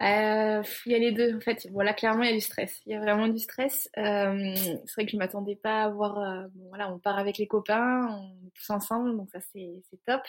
[0.00, 0.06] Il
[0.86, 1.36] y a les deux.
[1.36, 2.80] En fait, voilà, clairement, il y a du stress.
[2.86, 3.88] Il y a vraiment du stress.
[3.94, 6.48] c'est vrai que je m'attendais pas à voir.
[6.70, 10.22] voilà, on part avec les copains, on est tous ensemble, donc ça c'est top.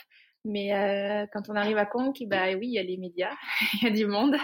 [0.44, 3.36] Mais euh, quand on arrive à Conques, bah oui, il y a les médias,
[3.74, 4.36] il y a du monde.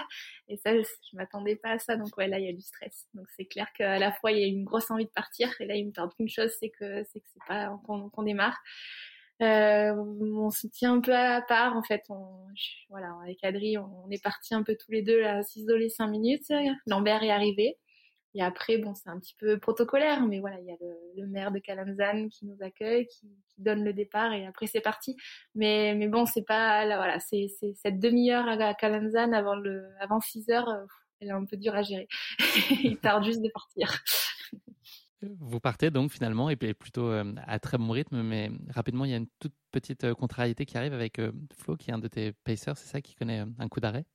[0.48, 0.84] Et ça, je
[1.14, 1.96] m'attendais pas à ça.
[1.96, 3.08] Donc ouais, là, il y a du stress.
[3.14, 5.50] Donc c'est clair qu'à la fois, il y a une grosse envie de partir.
[5.60, 8.58] Et là, il me tarde qu'une chose, c'est que c'est que c'est pas qu'on démarre.
[9.44, 12.04] Euh, on se tient un peu à part en fait.
[12.10, 12.48] On,
[12.90, 16.52] voilà, avec Adri, on, est parti un peu tous les deux à s'isoler cinq minutes.
[16.88, 17.78] Lambert est arrivé.
[18.38, 20.76] Et après, bon, c'est un petit peu protocolaire, mais voilà, il y a
[21.16, 23.28] le, maire de Kalanzan qui nous accueille, qui,
[23.58, 25.18] donne le départ, et après c'est parti.
[25.56, 30.20] Mais, mais bon, c'est pas, là, voilà, c'est, cette demi-heure à Kalanzan avant le, avant
[30.20, 30.86] 6 heures, euh,
[31.20, 32.08] elle est un peu dure à gérer.
[32.84, 34.04] il tarde juste de partir.
[35.40, 39.16] Vous partez donc finalement, et plutôt euh, à très bon rythme, mais rapidement, il y
[39.16, 41.20] a une toute petite euh, contrariété qui arrive avec
[41.58, 44.06] Flo, qui est un de tes pacers, c'est ça, qui connaît un coup d'arrêt?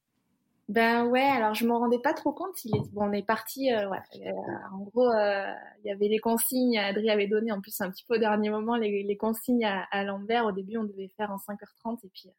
[0.72, 2.64] Ben ouais, alors je m'en rendais pas trop compte.
[2.64, 3.70] Il bon, on est parti.
[3.70, 4.30] Euh, ouais, euh,
[4.72, 5.52] en gros, euh,
[5.84, 6.78] il y avait les consignes.
[6.78, 10.46] Adri avait donné en plus un petit peu au dernier moment les, consignes à, Lambert.
[10.46, 12.30] Au début, on devait faire en 5h30 et puis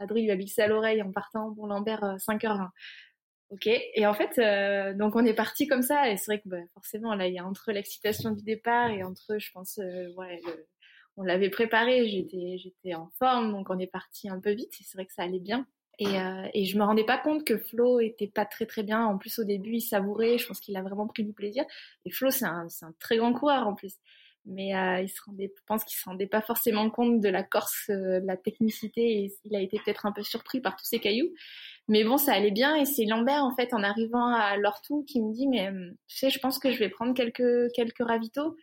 [0.00, 1.52] Adri lui a glissé à l'oreille en partant.
[1.52, 2.70] Bon, Lambert 5h20.
[3.50, 3.68] Ok.
[3.68, 4.40] Et en fait,
[4.96, 6.10] donc on est parti comme ça.
[6.10, 9.04] Et c'est vrai que bah, forcément là, il y a entre l'excitation du départ et
[9.04, 9.78] entre, je pense,
[10.16, 10.40] ouais,
[11.16, 12.08] on l'avait préparé.
[12.08, 14.72] J'étais, j'étais en forme, donc on est parti un peu vite.
[14.80, 15.64] Et c'est vrai que ça allait bien.
[15.98, 19.04] Et, euh, et je me rendais pas compte que Flo était pas très très bien.
[19.04, 21.64] En plus au début il savourait, je pense qu'il a vraiment pris du plaisir.
[22.04, 23.96] Et Flo c'est un, un très grand coureur en plus,
[24.44, 27.42] mais euh, il se rendait, je pense qu'il se rendait pas forcément compte de la
[27.42, 29.24] Corse, euh, de la technicité.
[29.24, 31.30] Et il a été peut-être un peu surpris par tous ces cailloux.
[31.88, 32.76] Mais bon ça allait bien.
[32.76, 35.70] Et c'est Lambert en fait en arrivant à Lortou qui me dit mais
[36.06, 38.56] tu sais je pense que je vais prendre quelques quelques ravitaux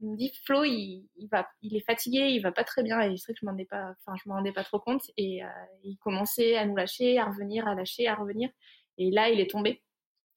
[0.00, 3.00] il me dit Flo, il, va, il est fatigué, il va pas très bien.
[3.00, 5.02] Et c'est vrai que je m'en rendais pas, enfin je m'en rendais pas trop compte.
[5.16, 5.48] Et euh,
[5.84, 8.50] il commençait à nous lâcher, à revenir, à lâcher, à revenir.
[8.96, 9.82] Et là il est tombé,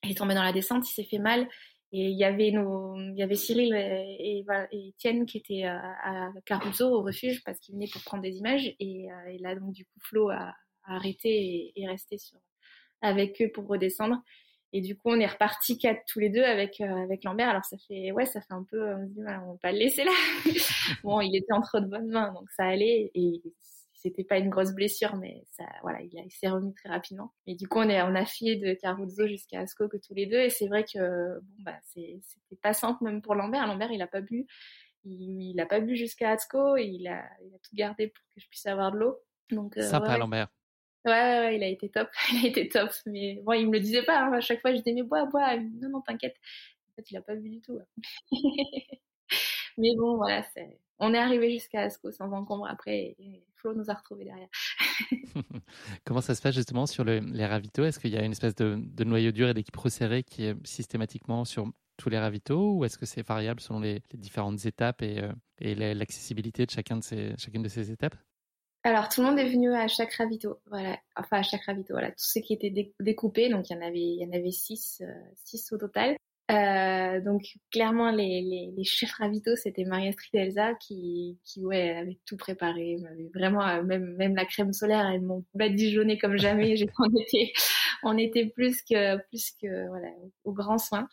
[0.04, 1.48] il est tombé dans la descente, il s'est fait mal.
[1.94, 7.44] Et il y avait Cyril et, et, Étienne qui étaient à, à Caruso au refuge
[7.44, 8.74] parce qu'ils venaient pour prendre des images.
[8.80, 12.18] Et, euh, et là donc du coup Flo a, arrêté et, et resté
[13.02, 14.24] avec eux pour redescendre
[14.74, 17.50] et du coup, on est reparti quatre tous les deux avec euh, avec Lambert.
[17.50, 19.80] Alors ça fait ouais, ça fait un peu on se dit on va pas le
[19.80, 20.12] laisser là.
[21.04, 23.42] bon, il était entre de bonnes mains, donc ça allait et
[24.02, 27.34] c'était pas une grosse blessure, mais ça, voilà, il, il s'est remis très rapidement.
[27.46, 30.26] Et du coup, on, est, on a filé de Caruzzo jusqu'à Asco que tous les
[30.26, 30.40] deux.
[30.40, 33.68] Et c'est vrai que bon, bah, c'était pas simple même pour Lambert.
[33.68, 34.48] Lambert, il a pas bu.
[35.04, 36.78] Il, a pas bu jusqu'à Asco.
[36.78, 39.18] Et il a, il a tout gardé pour que je puisse avoir de l'eau.
[39.52, 40.48] Donc, euh, Sympa, Lambert.
[41.06, 42.10] Ouais, ouais, il a été top.
[42.34, 42.92] il a été top.
[43.06, 44.22] Mais bon, il me le disait pas.
[44.22, 44.34] Hein.
[44.34, 45.58] À chaque fois, je disais, mais bois, bois.
[45.58, 46.36] Non, non, t'inquiète.
[46.92, 47.80] En fait, il a pas bu du tout.
[47.80, 48.02] Hein.
[49.78, 53.90] mais bon, voilà, c'est on est arrivé jusqu'à Asco sans encombre après et Flo nous
[53.90, 54.50] a retrouvés derrière.
[56.06, 57.84] Comment ça se passe justement sur les ravitaux?
[57.84, 61.44] Est-ce qu'il y a une espèce de, noyau dur et d'équipe resserrée qui est systématiquement
[61.44, 65.94] sur tous les ravitaux ou est-ce que c'est variable selon les, différentes étapes et, euh,
[65.96, 68.16] l'accessibilité de chacun de ces, chacune de ces étapes?
[68.84, 70.98] Alors tout le monde est venu à chaque ravito, voilà.
[71.16, 72.10] Enfin à chaque ravito, voilà.
[72.10, 75.02] Tout ce qui était découpé, donc il y en avait, il y en avait six,
[75.02, 75.14] euh,
[75.44, 76.18] six au total.
[76.52, 81.78] Euh, donc clairement les, les, les chefs ravitaux c'était Marie-Astrid et Elsa qui qui ouais
[81.78, 86.18] elle avait tout préparé m'avait vraiment euh, même même la crème solaire elles m'ont badigeonné
[86.18, 87.54] comme jamais on était
[88.04, 90.10] on était plus que plus que voilà
[90.44, 91.08] au, grand soin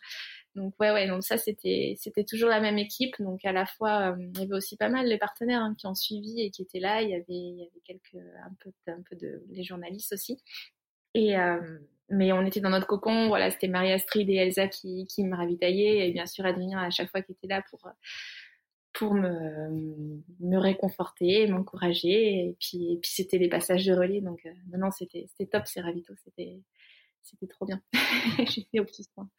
[0.59, 3.15] donc ouais ouais donc ça c'était c'était toujours la même équipe.
[3.19, 5.87] Donc à la fois euh, il y avait aussi pas mal les partenaires hein, qui
[5.87, 7.01] ont suivi et qui étaient là.
[7.01, 10.41] Il y avait quelques un peu un peu de les journalistes aussi.
[11.15, 11.79] Et euh,
[12.09, 16.07] mais on était dans notre cocon, voilà, c'était Marie-Astrid et Elsa qui, qui me ravitaillaient,
[16.07, 17.87] et bien sûr Adrien à chaque fois qui était là pour,
[18.93, 24.45] pour me, me réconforter, m'encourager, et puis, et puis c'était les passages de relais, donc
[24.45, 26.59] euh, non, non, c'était, c'était top ces ravitaux, c'était,
[27.21, 27.81] c'était trop bien.
[28.71, 29.29] Fait au petit soin.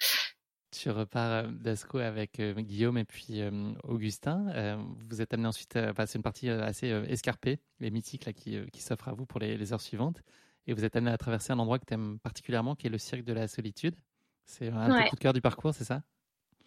[0.71, 3.43] Tu repars euh, d'Asco avec euh, Guillaume et puis
[3.85, 4.79] Augustin.
[5.09, 8.83] vous êtes amené ensuite à passer une partie assez escarpée, les mythiques là, qui, qui
[8.83, 10.23] s'offrent à vous pour les, les heures suivantes
[10.67, 12.99] et vous êtes amené à traverser un endroit que tu aimes particulièrement, qui est le
[12.99, 13.97] cirque de la solitude.
[14.45, 15.09] C'est un ouais.
[15.09, 16.03] coup de cœur du parcours, c'est ça?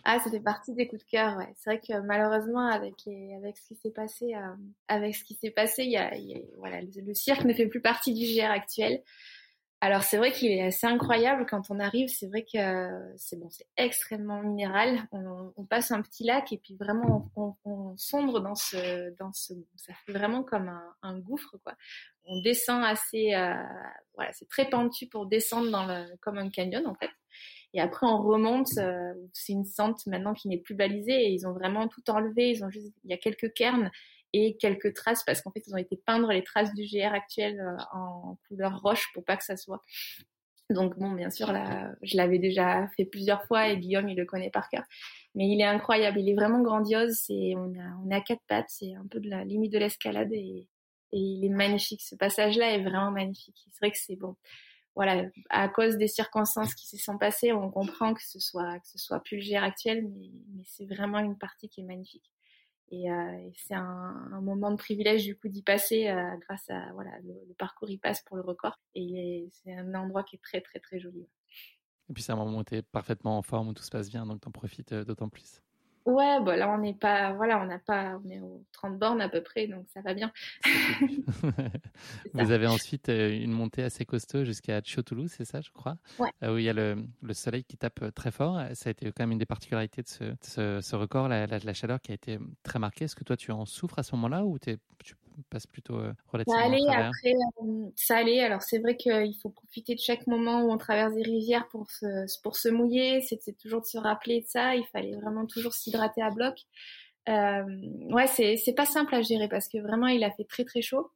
[0.05, 1.37] Ah, ça fait partie des coups de cœur.
[1.37, 1.53] Ouais.
[1.55, 4.55] C'est vrai que malheureusement, avec avec ce qui s'est passé, euh,
[4.89, 6.11] avec ce qui s'est passé, il y a,
[6.57, 9.01] voilà, le, cirque ne fait plus partie du GR actuel.
[9.83, 12.07] Alors c'est vrai qu'il est assez incroyable quand on arrive.
[12.07, 12.57] C'est vrai que
[13.17, 15.09] c'est bon, c'est extrêmement minéral.
[15.11, 19.53] On, passe un petit lac et puis vraiment on, sombre dans ce dans ce.
[19.75, 21.73] Ça fait vraiment comme un, un gouffre quoi.
[22.23, 23.61] On descend assez, euh,
[24.15, 27.11] voilà, c'est très pentu pour descendre dans le comme un canyon en fait.
[27.73, 28.77] Et après on remonte.
[28.77, 32.51] Euh, c'est une sente maintenant qui n'est plus balisée et ils ont vraiment tout enlevé.
[32.51, 33.91] Ils ont juste, il y a quelques cairns
[34.33, 37.59] et quelques traces parce qu'en fait ils ont été peindre les traces du GR actuel
[37.59, 39.83] euh, en couleur roche pour pas que ça soit.
[40.69, 44.25] Donc bon, bien sûr là, je l'avais déjà fait plusieurs fois et Guillaume il le
[44.25, 44.83] connaît par cœur.
[45.35, 47.13] Mais il est incroyable, il est vraiment grandiose.
[47.25, 50.31] C'est on a on à quatre pattes, c'est un peu de la limite de l'escalade
[50.33, 50.67] et,
[51.15, 52.01] il est magnifique.
[52.01, 53.67] Ce passage-là est vraiment magnifique.
[53.71, 54.35] C'est vrai que c'est bon.
[54.95, 58.87] Voilà, à cause des circonstances qui se sont passées, on comprend que ce soit que
[58.87, 62.31] ce soit plus le GR actuel, mais c'est vraiment une partie qui est magnifique.
[62.89, 67.11] Et, euh, c'est un, moment de privilège du coup d'y passer euh, grâce à voilà
[67.23, 70.79] le, parcours y passe pour le record et c'est un endroit qui est très très
[70.79, 71.27] très joli.
[72.09, 74.09] Et puis c'est un moment où tu es parfaitement en forme où tout se passe
[74.09, 75.61] bien donc t'en profites euh, d'autant plus.
[76.05, 79.21] Ouais, bah là on n'est pas, voilà, on n'a pas, on est aux 30 bornes
[79.21, 80.31] à peu près, donc ça va bien.
[82.33, 86.31] Vous avez ensuite euh, une montée assez costaud jusqu'à Chotulu, c'est ça, je crois, ouais.
[86.49, 88.61] où il y a le, le, soleil qui tape euh, très fort.
[88.73, 91.59] Ça a été quand même une des particularités de ce, ce, ce record, la, la,
[91.59, 93.05] la, chaleur qui a été très marquée.
[93.05, 94.77] Est-ce que toi tu en souffres à ce moment-là ou tu
[95.49, 98.41] passe plutôt euh, relativement ça allait, après, euh, ça allait.
[98.41, 101.89] Alors c'est vrai qu'il faut profiter de chaque moment où on traverse des rivières pour
[101.91, 102.05] se,
[102.41, 103.21] pour se mouiller.
[103.21, 104.75] C'était toujours de se rappeler de ça.
[104.75, 106.55] Il fallait vraiment toujours s'hydrater à bloc.
[107.29, 107.63] Euh,
[108.11, 110.81] ouais, c'est c'est pas simple à gérer parce que vraiment il a fait très très
[110.81, 111.11] chaud.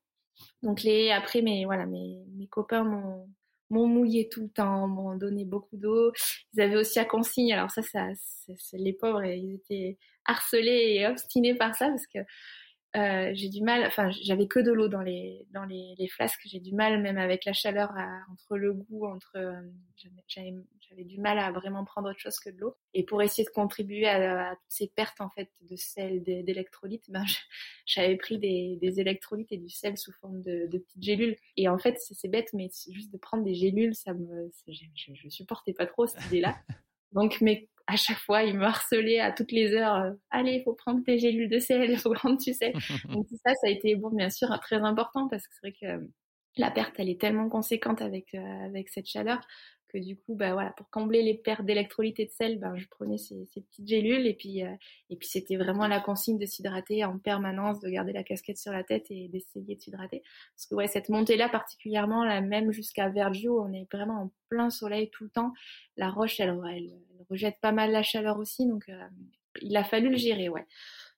[0.63, 3.28] Donc les après mes voilà mes mes copains m'ont
[3.70, 6.11] m'ont mouillé tout le temps, m'ont donné beaucoup d'eau.
[6.53, 7.53] Ils avaient aussi à consigne.
[7.53, 8.07] Alors ça, ça,
[8.74, 12.20] les pauvres, ils étaient harcelés et obstinés par ça parce que
[12.97, 16.41] euh, j'ai du mal, enfin j'avais que de l'eau dans les dans les, les flasques,
[16.45, 19.61] j'ai du mal même avec la chaleur à, entre le goût, entre euh,
[20.27, 22.75] j'avais du mal à vraiment prendre autre chose que de l'eau.
[22.93, 27.23] Et pour essayer de contribuer à, toutes ces pertes en fait de sel, d'électrolytes, ben
[27.85, 31.35] j'avais pris des, des électrolytes et du sel sous forme de, de petites gélules.
[31.55, 35.11] Et en fait c'est bête, mais juste de prendre des gélules, ça me, je, je,
[35.13, 36.57] je supportais pas trop cette idée-là.
[37.11, 39.95] Donc mes à chaque fois, il me harcelait à toutes les heures.
[39.95, 42.73] Euh, Allez, il faut prendre tes gélules de sel, il faut prendre, tu sais.
[43.09, 45.99] Donc tout ça, ça a été bon, bien sûr, très important parce que c'est vrai
[45.99, 46.07] que
[46.57, 49.39] la perte, elle est tellement conséquente avec euh, avec cette chaleur
[49.99, 53.87] du coup, bah pour combler les pertes d'électrolytes de sel, ben je prenais ces, petites
[53.87, 54.73] gélules et puis euh,
[55.09, 58.71] et puis c'était vraiment la consigne de s'hydrater en permanence, de garder la casquette sur
[58.71, 60.23] la tête et d'essayer de s'hydrater.
[60.55, 65.23] Parce que cette montée-là particulièrement, même jusqu'à Vergio, on est vraiment en plein soleil tout
[65.23, 65.53] le temps.
[65.95, 66.59] La roche, elle,
[67.29, 69.07] rejette pas mal la chaleur aussi, donc euh,
[69.61, 70.65] il a fallu le gérer, ouais.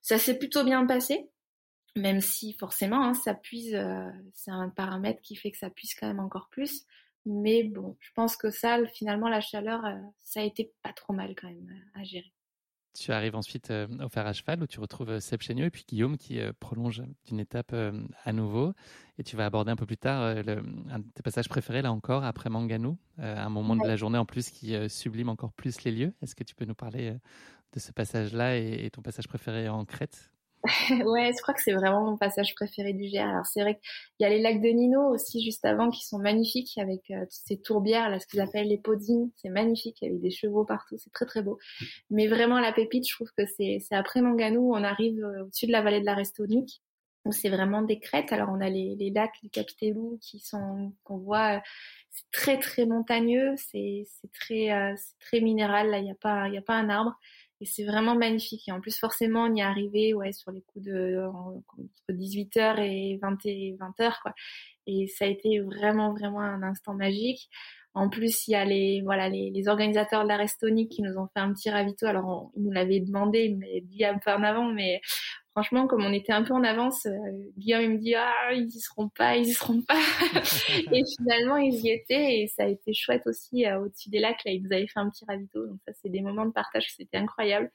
[0.00, 1.28] Ça s'est plutôt bien passé.
[1.96, 3.78] même si forcément hein, ça puise,
[4.32, 6.86] c'est un paramètre qui fait que ça puise quand même encore plus.
[7.26, 9.82] Mais bon, je pense que ça, finalement, la chaleur,
[10.18, 12.32] ça a été pas trop mal quand même à gérer.
[12.92, 16.40] Tu arrives ensuite au fer à cheval où tu retrouves Seb et puis Guillaume qui
[16.58, 17.72] prolonge d'une étape
[18.24, 18.72] à nouveau.
[19.16, 20.60] Et tu vas aborder un peu plus tard le,
[20.90, 24.24] un de tes passages préférés, là encore, après Manganou, un moment de la journée en
[24.24, 26.14] plus qui sublime encore plus les lieux.
[26.20, 27.14] Est-ce que tu peux nous parler
[27.72, 30.30] de ce passage-là et, ton passage préféré en Crète?
[30.90, 33.20] ouais, je crois que c'est vraiment mon passage préféré du GR.
[33.20, 36.18] Alors c'est vrai qu'il y a les lacs de Nino aussi juste avant qui sont
[36.18, 39.30] magnifiques avec toutes ces tourbières, là, ce qu'ils appellent les podines.
[39.36, 41.58] C'est magnifique avec des chevaux partout, c'est très très beau.
[42.10, 45.82] Mais vraiment la pépite, je trouve que c'est après Manganou, on arrive au-dessus de la
[45.82, 46.82] vallée de la Restonique.
[47.24, 48.32] Donc c'est vraiment des crêtes.
[48.32, 51.62] Alors on a les, lacs du Capitelou qui sont qu'on voit,
[52.10, 54.06] c'est très très montagneux, c'est
[54.40, 55.90] très euh, c'est très minéral.
[55.90, 57.14] Là il n'y a pas il y a pas un arbre.
[57.60, 58.68] Et c'est vraiment magnifique.
[58.68, 62.80] Et en plus, forcément, on y est arrivé ouais, sur les coups de entre 18h
[62.80, 64.14] et 20 et 20h.
[64.22, 64.32] Quoi.
[64.86, 67.50] Et ça a été vraiment, vraiment un instant magique.
[67.92, 71.26] En plus, il y a les, voilà, les, organisateurs de la Restonique qui nous ont
[71.34, 72.06] fait un petit ravito.
[72.06, 75.00] Alors, ils nous l'avaient demandé, ils m'avaient dit un peu en avant, mais
[75.52, 77.12] franchement, comme on était un peu en avance, euh,
[77.58, 79.98] Guillaume il me dit ah ils y seront pas, ils y seront pas.
[80.92, 84.44] et finalement ils y étaient et ça a été chouette aussi euh, au-dessus des lacs
[84.44, 86.86] là ils nous avaient fait un petit ravito donc ça c'est des moments de partage
[86.96, 87.70] c'était incroyable.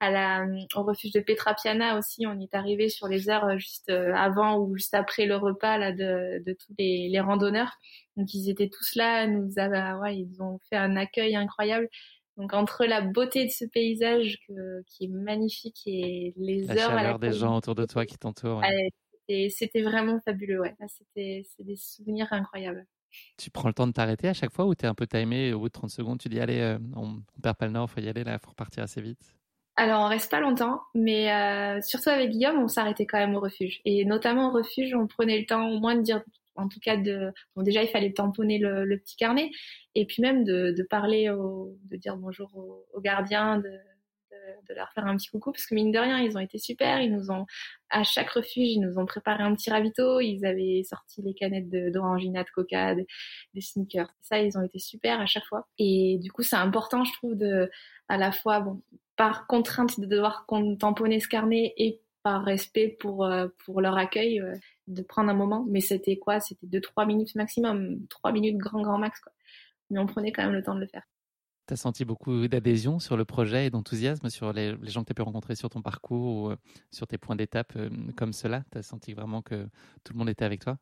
[0.00, 0.44] À la
[0.74, 4.58] au refuge de Petra Piana aussi on est arrivé sur les heures euh, juste avant
[4.58, 7.78] ou juste après le repas là de, de tous les, les randonneurs
[8.16, 9.54] donc ils étaient tous là nous
[10.00, 11.88] ouais, ils ont fait un accueil incroyable
[12.36, 14.38] donc entre la beauté de ce paysage
[14.86, 18.62] qui est magnifique et les la heures chaleur des gens autour de toi qui t'entourent.
[19.28, 19.50] Ouais.
[19.50, 20.74] c'était vraiment fabuleux, ouais.
[20.88, 22.86] C'était c'est des souvenirs incroyables.
[23.36, 25.52] Tu prends le temps de t'arrêter à chaque fois ou tu es un peu timé
[25.52, 27.88] au bout de 30 secondes tu dis allez euh, on, on, perd pas le nord,
[27.88, 29.20] faut y aller là, faut repartir assez vite?
[29.76, 33.40] Alors on reste pas longtemps, mais euh, surtout avec Guillaume, on s'arrêtait quand même au
[33.40, 33.80] refuge.
[33.84, 36.22] Et notamment au refuge, on prenait le temps au moins de dire
[36.56, 39.50] en tout cas de bon déjà il fallait tamponner le, petit carnet.
[39.94, 43.70] Et puis même de, de parler au, de dire bonjour aux, gardiens de,
[44.68, 47.00] de, leur faire un petit coucou parce que mine de rien ils ont été super.
[47.00, 47.46] Ils nous ont
[47.90, 50.20] à chaque refuge ils nous ont préparé un petit ravito.
[50.20, 54.12] Ils avaient sorti les canettes d'orangina de, coca des sneakers.
[54.22, 55.66] Ça ils ont été super à chaque fois.
[55.78, 57.70] Et du coup c'est important je trouve de
[58.08, 58.82] à la fois bon
[59.16, 60.46] par contrainte de devoir
[60.80, 64.54] tamponner ce carnet et par respect pour euh, pour leur accueil euh,
[64.86, 66.40] de prendre un moment mais c'était quoi?
[66.40, 68.06] C'était deux trois minutes maximum.
[68.08, 69.32] Trois minutes grand grand max quoi.
[69.90, 71.02] Mais on prenait quand même le temps de le faire.
[71.66, 75.06] Tu as senti beaucoup d'adhésion sur le projet et d'enthousiasme sur les, les, gens que
[75.06, 76.56] tu as pu rencontrer sur ton parcours ou euh,
[76.90, 77.72] sur tes points d'étape
[78.16, 78.64] comme cela?
[78.70, 79.66] Tu as senti vraiment que
[80.04, 80.78] tout le monde était avec toi?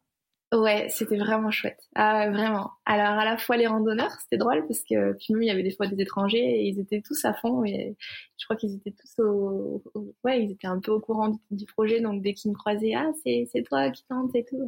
[0.53, 1.81] Ouais, c'était vraiment chouette.
[1.95, 2.73] Ah, vraiment.
[2.85, 5.63] Alors, à la fois les randonneurs, c'était drôle parce que puis même il y avait
[5.63, 7.65] des fois des étrangers et ils étaient tous à fond.
[7.65, 7.97] Et
[8.37, 9.83] je crois qu'ils étaient tous au,
[10.25, 12.01] ouais, ils étaient un peu au courant du, projet.
[12.01, 14.59] Donc dès qu'ils me croisaient, ah c'est c'est toi qui tente et tout.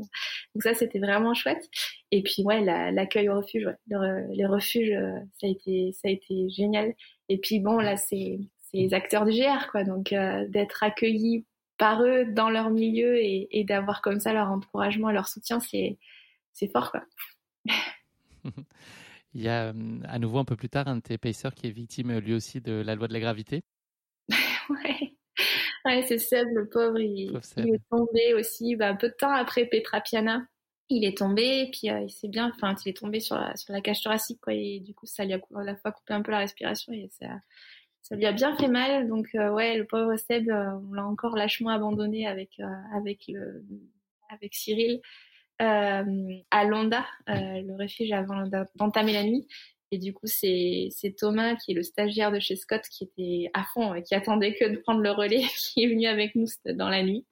[0.55, 1.68] Donc ça c'était vraiment chouette.
[2.11, 4.26] Et puis ouais, l'accueil au refuge, ouais.
[4.32, 6.95] les refuges, euh, ça a été ça a été génial.
[7.28, 9.85] Et puis bon là c'est c'est les acteurs du GR quoi.
[9.85, 11.45] Donc euh, d'être accueillis
[11.79, 15.99] par eux dans leur milieu et, d'avoir comme ça leur encouragement et leur soutien, c'est
[16.72, 17.03] fort quoi.
[19.35, 21.66] Il y a euh, à nouveau un peu plus tard un de tes pacers qui
[21.66, 23.62] est victime lui aussi de la loi de la gravité.
[24.70, 25.16] ouais,
[25.85, 29.66] ouais c'est Seb, le pauvre, il, est tombé aussi bah, un peu de temps après
[29.66, 30.47] Petra Piana.
[30.91, 33.57] Il est tombé, et puis euh, il s'est bien, enfin, il est tombé sur la,
[33.57, 36.12] sur la cage thoracique, quoi, et du coup, ça lui a à la fois coupé
[36.12, 37.27] un peu la respiration et ça,
[38.05, 39.09] ça lui a bien fait mal.
[39.09, 43.24] Donc euh, ouais, le pauvre Seb, euh, on l'a encore lâchement abandonné avec euh, avec
[43.28, 43.64] le
[44.30, 45.00] avec Cyril
[45.59, 48.44] à Londa, le refuge avant
[48.74, 49.46] d'entamer la nuit.
[49.92, 53.64] Et du coup, c'est Thomas qui est le stagiaire de chez Scott qui était à
[53.72, 56.88] fond et qui attendait que de prendre le relais, qui est venu avec nous dans
[56.88, 57.24] la nuit.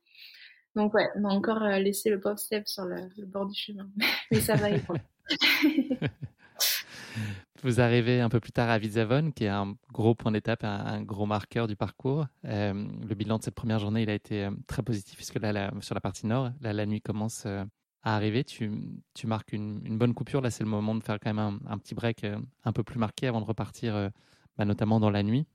[0.77, 3.91] Donc ouais, on a encore laissé le pauvre Seb sur le, bord du chemin,
[4.31, 4.69] mais ça va.
[7.63, 11.01] Vous arrivez un peu plus tard à Vizavon, qui est un gros point d'étape, un,
[11.03, 12.27] gros marqueur du parcours.
[12.45, 15.71] Euh, le bilan de cette première journée, il a été euh, très positif, puisque là,
[15.81, 17.63] sur la partie nord, là, la nuit commence euh,
[18.03, 18.43] à arriver.
[18.43, 18.69] Tu,
[19.15, 20.41] tu marques une, une, bonne coupure.
[20.41, 22.27] Là, c'est le moment de faire quand même un, petit break
[22.65, 24.11] un peu plus marqué avant de repartir,
[24.59, 25.47] bah, notamment dans la nuit.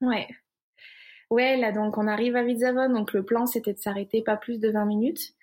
[0.00, 0.28] Ouais.
[1.28, 2.88] Ouais, là, donc, on arrive à Vizavon.
[2.88, 5.34] Donc, le plan, c'était de s'arrêter pas plus de 20 minutes.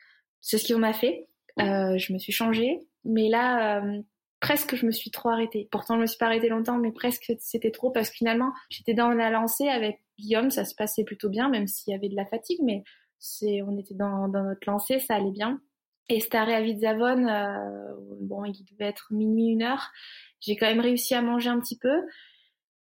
[0.42, 1.28] C'est ce qu'on a fait.
[1.60, 2.88] je me suis changée.
[3.06, 3.84] Mais là,
[4.40, 5.68] presque je me suis trop arrêtée.
[5.72, 8.94] Pourtant, je me suis pas arrêtée longtemps, mais presque c'était trop parce que finalement, j'étais
[8.94, 12.16] dans la lancée avec Guillaume, ça se passait plutôt bien, même s'il y avait de
[12.16, 12.84] la fatigue, mais
[13.20, 15.60] c'est, on était dans, dans notre lancée, ça allait bien.
[16.10, 19.92] Et cet arrêt à Vizavone, euh, bon, il devait être minuit, une heure.
[20.40, 22.04] J'ai quand même réussi à manger un petit peu.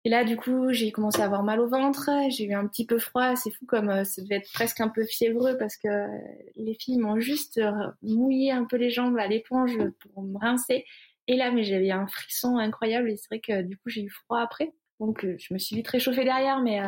[0.05, 2.67] Et Et là, du coup, j'ai commencé à avoir mal au ventre, j'ai eu un
[2.67, 3.35] petit peu froid.
[3.35, 6.07] C'est fou comme euh, ça devait être presque un peu fiévreux parce que
[6.55, 7.71] les filles m'ont juste euh,
[8.01, 10.83] mouillé un peu les jambes à l'éponge pour me rincer.
[11.29, 14.09] Et là, mais j'avais un frisson incroyable et c'est vrai que du coup, j'ai eu
[14.09, 14.73] froid après.
[14.99, 16.81] Donc, euh, je me suis vite réchauffée derrière, mais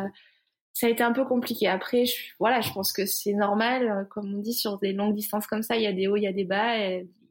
[0.72, 1.68] ça a été un peu compliqué.
[1.68, 4.08] Après, je, voilà, je pense que c'est normal.
[4.10, 6.24] Comme on dit, sur des longues distances comme ça, il y a des hauts, il
[6.24, 6.76] y a des bas.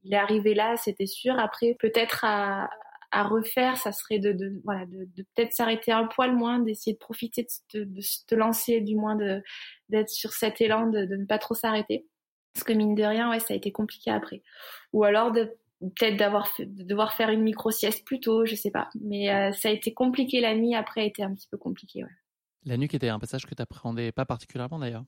[0.03, 1.37] Il est arrivé là, c'était sûr.
[1.37, 2.69] Après, peut-être à,
[3.11, 5.05] refaire, ça serait de, voilà, de,
[5.35, 9.17] peut-être s'arrêter un poil moins, d'essayer de profiter de, de, se lancer, du moins
[9.89, 12.07] d'être sur cet élan, de, de ne pas trop s'arrêter.
[12.53, 14.43] Parce que mine de rien, ouais, ça a été compliqué après.
[14.93, 18.71] Ou alors de peut-être d'avoir de devoir faire une micro sieste plus tôt, je sais
[18.71, 18.89] pas.
[18.99, 20.75] Mais euh, ça a été compliqué la nuit.
[20.75, 22.03] Après, a été un petit peu compliqué.
[22.03, 22.09] Ouais.
[22.65, 25.05] La nuit qui était un passage que tu appréhendais pas particulièrement d'ailleurs.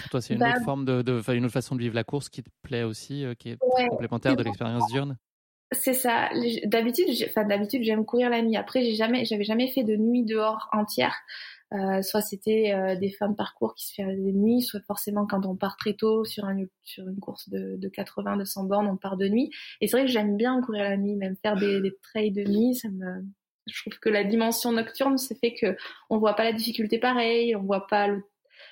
[0.00, 2.02] Pour toi, c'est une bah autre forme de, de, une autre façon de vivre la
[2.02, 3.58] course qui te plaît aussi, euh, qui est
[3.88, 5.16] complémentaire de l'expérience diurne.
[5.72, 6.28] C'est ça.
[6.64, 8.56] D'habitude, enfin d'habitude, j'aime courir la nuit.
[8.56, 11.14] Après, j'ai jamais, j'avais jamais fait de nuit dehors entière.
[11.72, 15.46] Euh, soit c'était euh, des femmes parcours qui se faisaient des nuits, soit forcément quand
[15.46, 19.16] on part très tôt sur, un, sur une course de, de 80-200 bornes, on part
[19.16, 19.50] de nuit.
[19.80, 22.44] Et c'est vrai que j'aime bien courir la nuit, même faire des, des trails de
[22.44, 23.24] nuit, ça me,
[23.66, 25.76] je trouve que la dimension nocturne, c'est fait que
[26.08, 28.22] on voit pas la difficulté pareil, on voit pas le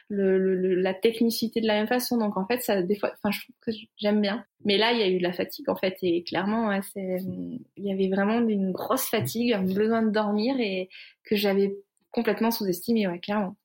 [0.09, 2.18] le, la technicité de la même façon.
[2.18, 4.45] Donc en fait, ça des fois, enfin, je trouve que j'aime bien.
[4.64, 7.92] Mais là, il y a eu de la fatigue en fait, et clairement, il y
[7.92, 10.88] avait vraiment une grosse fatigue, un besoin de dormir et
[11.24, 11.76] que j'avais
[12.14, 13.56] complètement sous-estimé, ouais, clairement.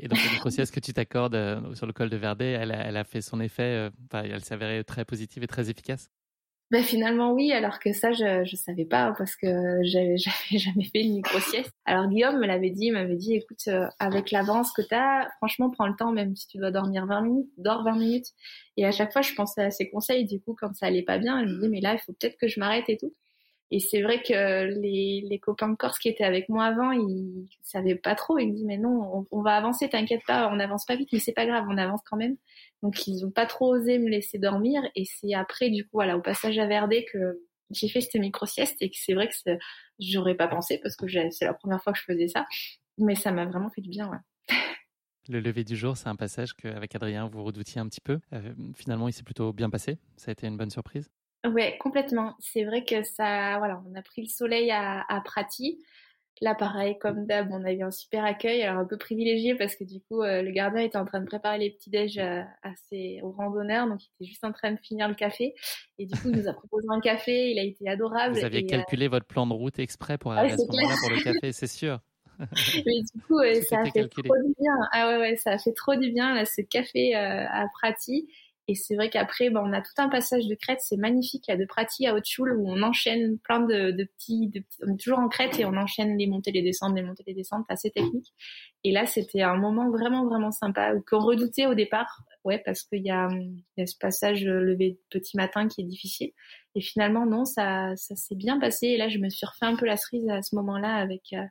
[0.00, 2.86] Et donc, la ce que tu t'accordes euh, sur le col de Verdet, elle a,
[2.86, 6.08] elle a fait son effet, euh, elle s'avérait très positive et très efficace?
[6.70, 9.48] Ben finalement oui, alors que ça je je savais pas parce que
[9.84, 11.72] j'avais j'avais jamais fait une micro sieste.
[11.86, 15.30] Alors Guillaume me l'avait dit, il m'avait dit écoute euh, avec l'avance que tu as,
[15.38, 18.26] franchement prends le temps même si tu dois dormir 20 minutes, dors 20 minutes.
[18.76, 21.16] Et à chaque fois je pensais à ses conseils du coup quand ça allait pas
[21.16, 23.14] bien, elle me dit mais là il faut peut-être que je m'arrête et tout.
[23.70, 27.96] Et c'est vrai que les, copains de Corse qui étaient avec moi avant, ils savaient
[27.96, 28.38] pas trop.
[28.38, 31.18] Ils me disent mais non, on, va avancer, t'inquiète pas, on n'avance pas vite, mais
[31.18, 32.36] c'est pas grave, on avance quand même.
[32.82, 34.82] Donc ils ont pas trop osé me laisser dormir.
[34.94, 37.40] Et c'est après du coup voilà au passage à Verdé que
[37.70, 39.34] j'ai fait cette micro sieste et que c'est vrai que
[39.98, 42.46] j'aurais pas pensé parce que c'est la première fois que je faisais ça,
[42.96, 44.10] mais ça m'a vraiment fait du bien.
[45.28, 48.18] Le lever du jour, c'est un passage qu'avec Adrien, vous redoutiez un petit peu.
[48.32, 49.98] Euh, finalement, il s'est plutôt bien passé.
[50.16, 51.10] Ça a été une bonne surprise.
[51.46, 52.34] Ouais, complètement.
[52.40, 55.78] C'est vrai que ça, voilà, on a pris le soleil à, à Prati.
[56.40, 59.74] Là, pareil, comme d'hab, on a eu un super accueil, alors un peu privilégié parce
[59.74, 62.42] que du coup, euh, le gardien était en train de préparer les petits déj euh,
[62.62, 65.54] à ses, aux randonneurs, donc il était juste en train de finir le café.
[65.98, 68.38] Et du coup, il nous a proposé un café, il a été adorable.
[68.38, 71.22] Vous aviez calculé votre plan de route exprès pour arriver à ce moment-là pour le
[71.22, 71.98] café, c'est sûr.
[72.38, 74.74] Mais du coup, ça a fait trop du bien.
[74.92, 78.28] Ah ouais, ouais, ça a fait trop du bien, là, ce café à Prati.
[78.70, 81.44] Et c'est vrai qu'après, ben, on a tout un passage de crête, c'est magnifique.
[81.48, 84.60] Il y a de Prati à Haute-Choule où on enchaîne plein de, de, petits, de
[84.60, 87.24] petits, on est toujours en crête et on enchaîne les montées, les descentes, les montées,
[87.26, 88.34] les descentes, assez technique.
[88.84, 92.22] Et là, c'était un moment vraiment, vraiment sympa qu'on redoutait au départ.
[92.44, 93.28] Ouais, parce qu'il y a,
[93.76, 96.32] y a ce passage levé petit matin qui est difficile.
[96.74, 98.88] Et finalement, non, ça, ça s'est bien passé.
[98.88, 101.42] Et là, je me suis refait un peu la cerise à ce moment-là avec, euh,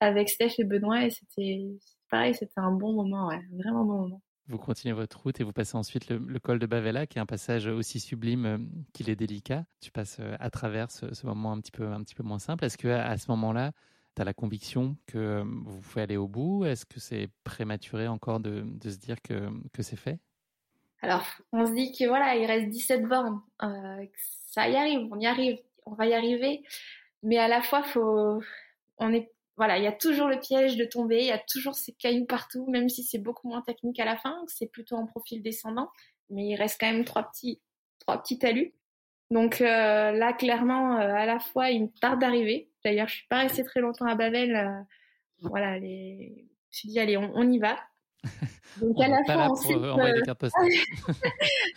[0.00, 1.64] avec Steph et Benoît et c'était,
[2.10, 4.22] pareil, c'était un bon moment, ouais, vraiment bon moment.
[4.48, 7.26] Vous continuez votre route et vous passez ensuite le, col de Bavella, qui est un
[7.26, 8.58] passage aussi sublime euh,
[8.92, 9.64] qu'il est délicat.
[9.80, 12.64] Tu passes euh, à travers ce, moment un petit peu, un petit peu moins simple.
[12.64, 13.72] Est-ce que à ce moment-là,
[14.14, 16.64] tu as la conviction que euh, vous pouvez aller au bout?
[16.64, 20.20] Est-ce que c'est prématuré encore de, de, se dire que, que c'est fait?
[21.02, 23.40] Alors, on se dit que voilà, il reste 17 bornes.
[24.50, 26.62] ça y arrive, on y arrive, on va y arriver.
[27.24, 28.40] Mais à la fois, faut,
[28.98, 31.74] on est voilà, il y a toujours le piège de tomber, il y a toujours
[31.74, 35.06] ces cailloux partout, même si c'est beaucoup moins technique à la fin, c'est plutôt en
[35.06, 35.90] profil descendant,
[36.28, 37.60] mais il reste quand même trois petits,
[37.98, 38.74] trois petits talus.
[39.30, 42.70] Donc euh, là, clairement, euh, à la fois, il me tarde d'arriver.
[42.84, 44.54] D'ailleurs, je suis pas restée très longtemps à Babel.
[44.54, 44.82] Euh,
[45.40, 46.34] voilà, les...
[46.36, 47.76] je me suis dit, allez, on y va.
[48.80, 49.98] Donc à la, fois, on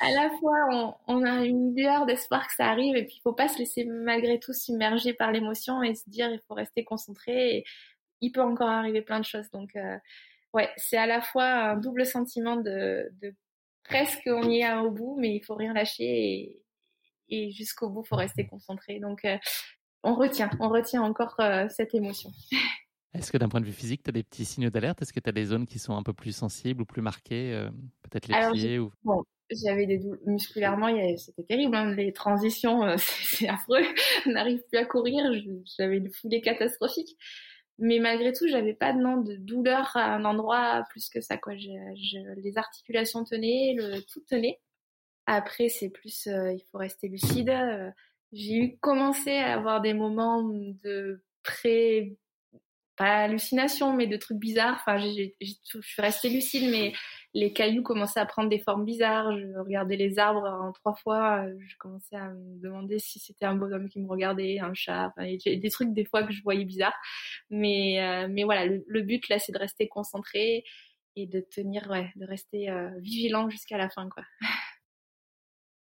[0.02, 3.34] à la fois, on, a une lueur d'espoir que ça arrive et puis il faut
[3.34, 7.58] pas se laisser malgré tout submerger par l'émotion et se dire il faut rester concentré.
[7.58, 7.64] Et
[8.22, 9.50] il peut encore arriver plein de choses.
[9.52, 9.98] Donc euh,
[10.54, 13.34] ouais, c'est à la fois un double sentiment de, de
[13.84, 16.64] presque on y est au bout, mais il faut rien lâcher et,
[17.30, 19.00] et jusqu'au bout faut rester concentré.
[19.00, 19.38] Donc euh,
[20.04, 22.32] on retient, on retient encore euh, cette émotion.
[23.14, 25.02] Est-ce que d'un point de vue physique, tu as des petits signaux d'alerte?
[25.02, 27.54] Est-ce que tu as des zones qui sont un peu plus sensibles ou plus marquées
[27.54, 27.70] euh,
[28.04, 28.92] Peut-être les pieds ou...
[29.04, 31.76] Bon, j'avais des douleurs musculairement, c'était terrible.
[31.76, 33.84] Hein, les transitions, euh, c'est affreux.
[34.28, 35.24] On n'arrive plus à courir.
[35.78, 37.18] J'avais une foulée catastrophique.
[37.80, 41.38] Mais malgré tout, j'avais pas de, de douleur à un endroit plus que ça.
[41.38, 41.56] Quoi.
[41.56, 44.60] Je, les articulations tenaient, le tout tenait.
[45.26, 47.52] Après, c'est plus, euh, il faut rester lucide.
[48.34, 52.18] J'ai eu commencé à avoir des moments de pré
[53.00, 54.76] pas hallucination, mais de trucs bizarres.
[54.82, 55.32] Enfin, je
[55.82, 56.92] suis restée lucide, mais
[57.34, 59.38] les cailloux commençaient à prendre des formes bizarres.
[59.38, 61.46] Je regardais les arbres en trois fois.
[61.48, 65.14] Je commençais à me demander si c'était un bonhomme qui me regardait, un chat.
[65.18, 66.98] Des trucs des fois que je voyais bizarres.
[67.50, 70.66] Mais, euh, mais voilà, le, but là, c'est de rester concentré
[71.16, 74.24] et de tenir, ouais, de rester euh, vigilant jusqu'à la fin, quoi.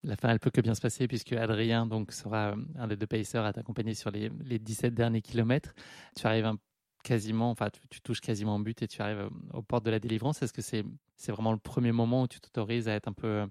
[0.04, 2.96] La fin, elle peut que bien se passer puisque Adrien donc sera euh, un des
[2.96, 5.74] deux pacers à t'accompagner sur les, les 17 derniers kilomètres.
[6.16, 6.60] Tu arrives un
[7.06, 10.00] quasiment, enfin, tu, touches quasiment en but et tu arrives euh, aux portes de la
[10.00, 10.42] délivrance.
[10.42, 10.84] Est-ce que c'est
[11.32, 13.48] vraiment le premier moment où tu t'autorises à être un peu euh,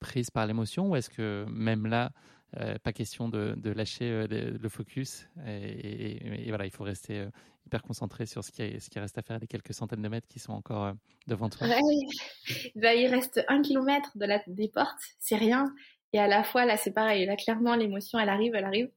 [0.00, 2.12] prise par l'émotion ou est-ce que même là,
[2.56, 7.26] euh, pas question de, lâcher le focus et, voilà, il faut rester
[7.66, 10.28] hyper concentré sur ce qui, ce qui reste à faire, les quelques centaines de mètres
[10.28, 10.94] qui sont encore
[11.26, 11.66] devant toi?
[12.76, 15.64] Bah, il reste un kilomètre de la, des portes, c'est rien.
[16.12, 17.26] Et à la fois, là, c'est pareil.
[17.26, 18.90] Là, clairement, l'émotion, elle arrive, elle arrive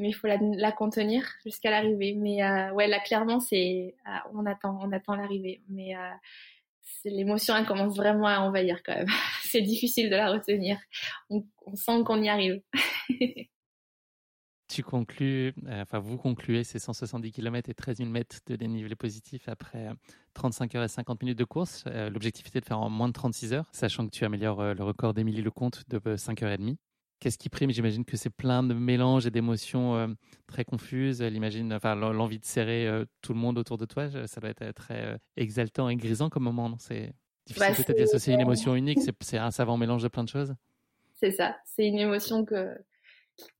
[0.00, 2.14] mais il faut la, contenir jusqu'à l'arrivée.
[2.14, 5.62] Mais euh, ouais, là clairement, c'est euh, on attend, on attend l'arrivée.
[5.68, 6.10] Mais euh,
[7.04, 9.06] l'émotion, elle commence vraiment à envahir quand même.
[9.44, 10.78] c'est difficile de la retenir.
[11.28, 11.44] On,
[11.74, 12.62] sent qu'on y arrive.
[14.68, 19.48] tu conclus, enfin vous concluez ces 170 km et 13 000 mètres de dénivelé positif
[19.48, 19.88] après
[20.34, 21.84] 35 heures et 50 minutes de course.
[21.86, 25.12] L'objectif était de faire en moins de 36 heures, sachant que tu améliores le record
[25.12, 26.78] d'Émilie Lecomte de 5 heures et demie.
[27.20, 27.70] Qu'est-ce qui prime?
[27.70, 30.06] J'imagine que c'est plein de mélanges et d'émotions euh,
[30.46, 31.20] très confuses.
[31.20, 34.72] L'imagine, enfin, l'envie de serrer euh, tout le monde autour de toi, ça doit être
[34.72, 36.76] très euh, exaltant et grisant comme moment.
[36.78, 37.12] C'est
[37.46, 38.98] difficile bah, peut-être d'y associer une émotion unique.
[39.20, 40.54] C'est un savant mélange de plein de choses.
[41.14, 41.58] C'est ça.
[41.66, 42.70] C'est une émotion que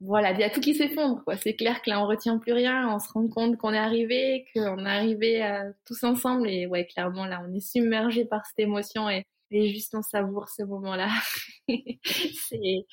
[0.00, 1.22] voilà, il y a tout qui s'effondre.
[1.42, 2.88] C'est clair que là, on retient plus rien.
[2.94, 6.48] On se rend compte qu'on est arrivé, qu'on est arrivé tous ensemble.
[6.48, 10.48] Et ouais, clairement, là, on est submergé par cette émotion et et juste on savoure
[10.48, 11.08] ce moment-là.
[12.04, 12.86] c'est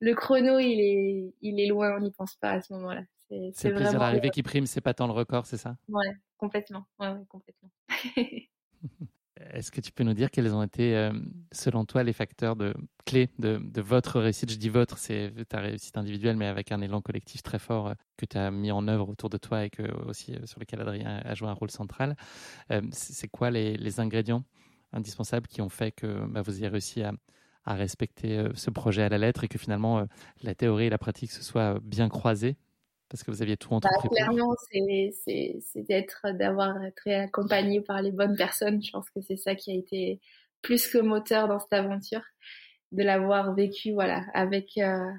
[0.00, 3.02] le chrono, il est, il est loin, on n'y pense pas à ce moment-là.
[3.54, 5.76] C'est le plaisir d'arriver qui prime, c'est pas tant le record, c'est ça?
[5.88, 6.86] Ouais, complètement.
[6.98, 7.70] Ouais, complètement.
[9.52, 11.12] Est-ce que tu peux nous dire quels ont été, euh,
[11.52, 12.74] selon toi, les facteurs de,
[13.06, 14.50] clés de, de votre réussite?
[14.50, 17.94] Je dis votre, c'est ta réussite individuelle, mais avec un élan collectif très fort euh,
[18.16, 20.80] que tu as mis en œuvre autour de toi et que, aussi euh, sur lequel
[20.80, 22.16] Adrien a joué un rôle central.
[22.92, 24.44] c'est quoi les, les ingrédients
[24.92, 27.12] indispensables qui ont fait que bah, vous ayez réussi à,
[27.70, 30.04] à respecter euh, ce projet à la lettre et que finalement euh,
[30.42, 32.56] la théorie et la pratique se soient bien croisées?
[33.08, 38.12] Parce que vous aviez tout entrepris bah, Clairement, c'est d'être, d'avoir été accompagné par les
[38.12, 38.82] bonnes personnes.
[38.82, 40.20] Je pense que c'est ça qui a été
[40.62, 42.22] plus que moteur dans cette aventure,
[42.92, 45.10] de l'avoir vécu, voilà, avec euh,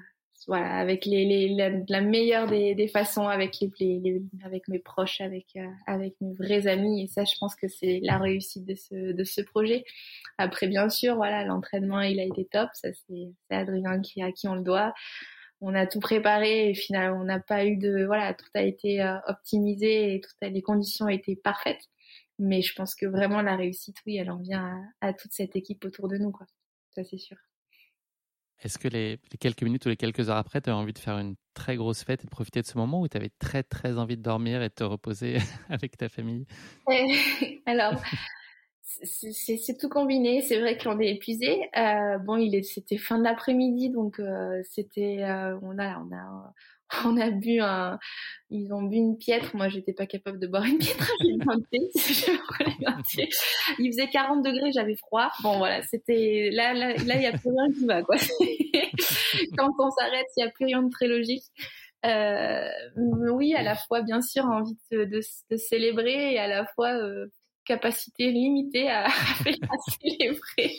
[0.46, 5.20] voilà, avec les, les la, meilleure des, des, façons, avec les, les, avec mes proches,
[5.20, 7.02] avec euh, avec mes vrais amis.
[7.02, 9.84] Et ça, je pense que c'est la réussite de ce de ce projet.
[10.38, 12.70] Après, bien sûr, voilà, l'entraînement, il a été top.
[12.74, 14.94] Ça, c'est Adrien qui à qui on le doit.
[15.60, 19.02] On a tout préparé et finalement, on n'a pas eu de voilà, tout a été
[19.02, 21.84] euh, optimisé et toutes les conditions étaient parfaites.
[22.38, 25.56] Mais je pense que vraiment la réussite, oui, elle en vient à, à toute cette
[25.56, 26.46] équipe autour de nous, quoi.
[26.94, 27.36] Ça, c'est sûr.
[28.62, 31.18] Est-ce que les, quelques minutes ou les quelques heures après, tu as envie de faire
[31.18, 33.98] une très grosse fête et de profiter de ce moment où tu avais très très
[33.98, 36.46] envie de dormir et de te reposer avec ta famille?
[37.66, 37.94] Alors,
[38.82, 40.42] c'est tout combiné.
[40.42, 41.68] C'est vrai qu'on est épuisé.
[41.76, 45.96] Euh, bon, c'était fin de l'après-midi, donc euh, c'était euh, on a
[47.04, 47.98] on a bu un,
[48.50, 49.56] ils ont bu une piètre.
[49.56, 51.10] Moi, j'étais pas capable de boire une piètre.
[53.78, 55.30] Il faisait 40 degrés, j'avais froid.
[55.42, 58.16] Bon, voilà, c'était, là, là, là, il y a plus rien qui va, quoi.
[59.56, 61.44] Quand on s'arrête, il y a plus rien de très logique.
[62.04, 65.20] Euh, oui, à la fois, bien sûr, envie de, de,
[65.50, 67.26] de célébrer et à la fois, euh,
[67.64, 70.78] capacité limitée à, à célébrer.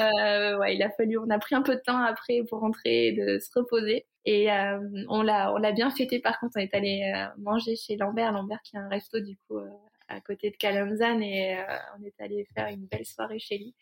[0.00, 3.08] Euh, ouais, il a fallu, on a pris un peu de temps après pour rentrer
[3.08, 4.06] et de se reposer.
[4.24, 4.78] Et euh,
[5.08, 6.20] on l'a, on l'a bien fêté.
[6.20, 9.36] Par contre, on est allé euh, manger chez Lambert, Lambert qui a un resto du
[9.48, 9.68] coup euh,
[10.08, 11.56] à côté de Kalamzan, et
[11.96, 13.74] on est allé faire une belle soirée chez lui.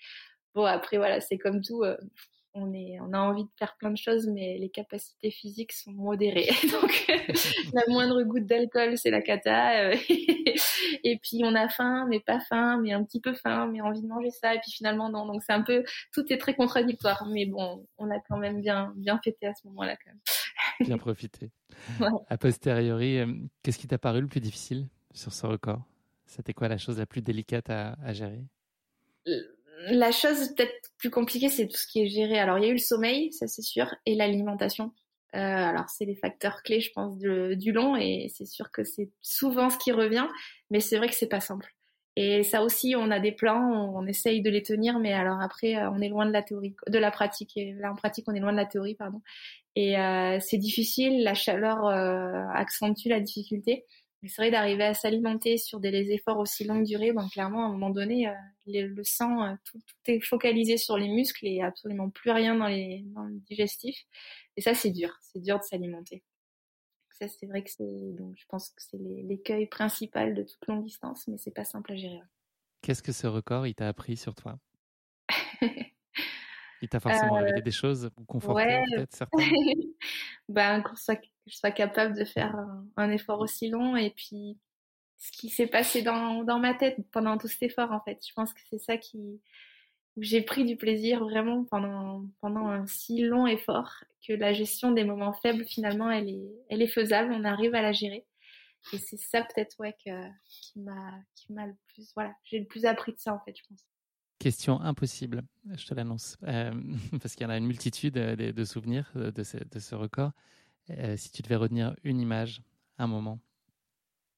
[0.55, 1.83] Bon, après voilà, c'est comme tout
[2.59, 5.93] on, est, on a envie de faire plein de choses, mais les capacités physiques sont
[5.93, 6.49] modérées.
[6.73, 7.07] Donc,
[7.73, 9.91] la moindre goutte d'alcool, c'est la cata.
[9.91, 9.97] Euh,
[11.05, 14.03] et puis, on a faim, mais pas faim, mais un petit peu faim, mais envie
[14.03, 14.55] de manger ça.
[14.55, 15.27] Et puis, finalement, non.
[15.27, 17.27] Donc, c'est un peu, tout est très contradictoire.
[17.27, 20.89] Mais bon, on a quand même bien, bien fêté à ce moment-là, quand même.
[20.89, 21.51] bien profité.
[22.29, 23.27] A posteriori, euh,
[23.63, 25.83] qu'est-ce qui t'a paru le plus difficile sur ce record?
[26.27, 28.45] C'était quoi la chose la plus délicate à, à gérer?
[29.27, 32.39] Euh, la chose peut-être plus compliquée, c'est tout ce qui est géré.
[32.39, 34.93] Alors, il y a eu le sommeil, ça c'est sûr, et l'alimentation.
[35.35, 39.11] Euh, alors, c'est les facteurs clés, je pense, du long, et c'est sûr que c'est
[39.21, 40.27] souvent ce qui revient,
[40.71, 41.75] mais c'est vrai que c'est pas simple.
[42.17, 45.77] Et ça aussi, on a des plans, on, essaye de les tenir, mais alors après,
[45.77, 47.57] euh, on est loin de la théorie, de la pratique.
[47.57, 49.23] Et là, en pratique, on est loin de la théorie, pardon.
[49.77, 53.85] Et euh, c'est difficile, la chaleur accentue la difficulté.
[54.27, 57.73] C'est vrai d'arriver à s'alimenter sur des efforts aussi longue durée, ben clairement à un
[57.73, 58.29] moment donné,
[58.67, 63.23] le, sang, tout, est focalisé sur les muscles et absolument plus rien dans, les, dans
[63.23, 63.97] le digestif.
[64.57, 66.25] Et ça, c'est dur, c'est dur de s'alimenter.
[67.13, 70.85] Ça, c'est vrai que c'est, donc je pense que c'est l'écueil principal de toute longue
[70.85, 72.21] distance, mais c'est pas simple à gérer.
[72.83, 74.59] Qu'est-ce que ce record il t'a appris sur toi?
[76.81, 79.39] Il t'a forcément euh, révélé des choses ou conforté peut-être certains
[80.49, 80.97] ben, que
[81.49, 82.55] je sois capable de faire
[82.97, 84.59] un, effort aussi long et puis
[85.19, 88.19] ce qui s'est passé dans, dans ma tête pendant tout cet effort en fait.
[88.27, 89.41] Je pense que c'est ça qui
[90.17, 94.91] où j'ai pris du plaisir vraiment pendant pendant un si long effort que la gestion
[94.91, 98.27] des moments faibles finalement elle est elle est faisable, on arrive à la gérer.
[98.93, 100.11] Et c'est ça peut-être ouais que,
[100.49, 103.57] qui m'a qui m'a le plus voilà, j'ai le plus appris de ça en fait,
[103.57, 103.85] je pense.
[104.39, 105.43] Question impossible,
[105.77, 106.71] je te l'annonce, euh,
[107.21, 109.97] parce qu'il y en a une multitude euh, de, souvenirs euh, de ce, de ce
[109.97, 110.31] record.
[111.17, 112.63] Si tu devais retenir une image,
[112.99, 113.39] un moment.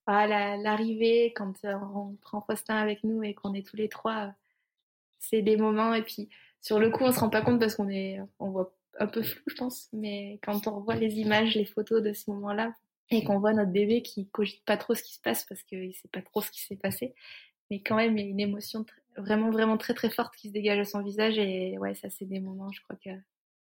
[0.06, 4.34] Ah, l'arrivée, quand on prend Faustin avec nous et qu'on est tous les trois,
[5.18, 5.94] c'est des moments.
[5.94, 6.28] Et puis,
[6.60, 7.88] sur le coup, on se rend pas compte parce qu'on
[8.40, 9.88] on voit un peu flou, je pense.
[9.92, 12.74] Mais quand on revoit les images, les photos de ce moment-là,
[13.10, 15.92] et qu'on voit notre bébé qui cogite pas trop ce qui se passe parce qu'il
[15.94, 17.14] sait pas trop ce qui s'est passé,
[17.70, 18.84] mais quand même, il y a une émotion
[19.16, 21.38] vraiment, vraiment très, très forte qui se dégage de son visage.
[21.38, 23.10] Et ouais, ça, c'est des moments, je crois que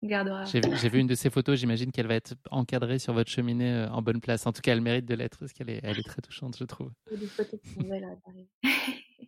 [0.07, 0.45] gardera.
[0.45, 3.89] J'ai vu une de ces photos, j'imagine qu'elle va être encadrée sur votre cheminée euh,
[3.89, 4.45] en bonne place.
[4.47, 6.63] En tout cas, elle mérite de l'être parce qu'elle est, elle est très touchante, je
[6.63, 6.91] trouve.
[7.09, 8.07] Des photos qui sont belles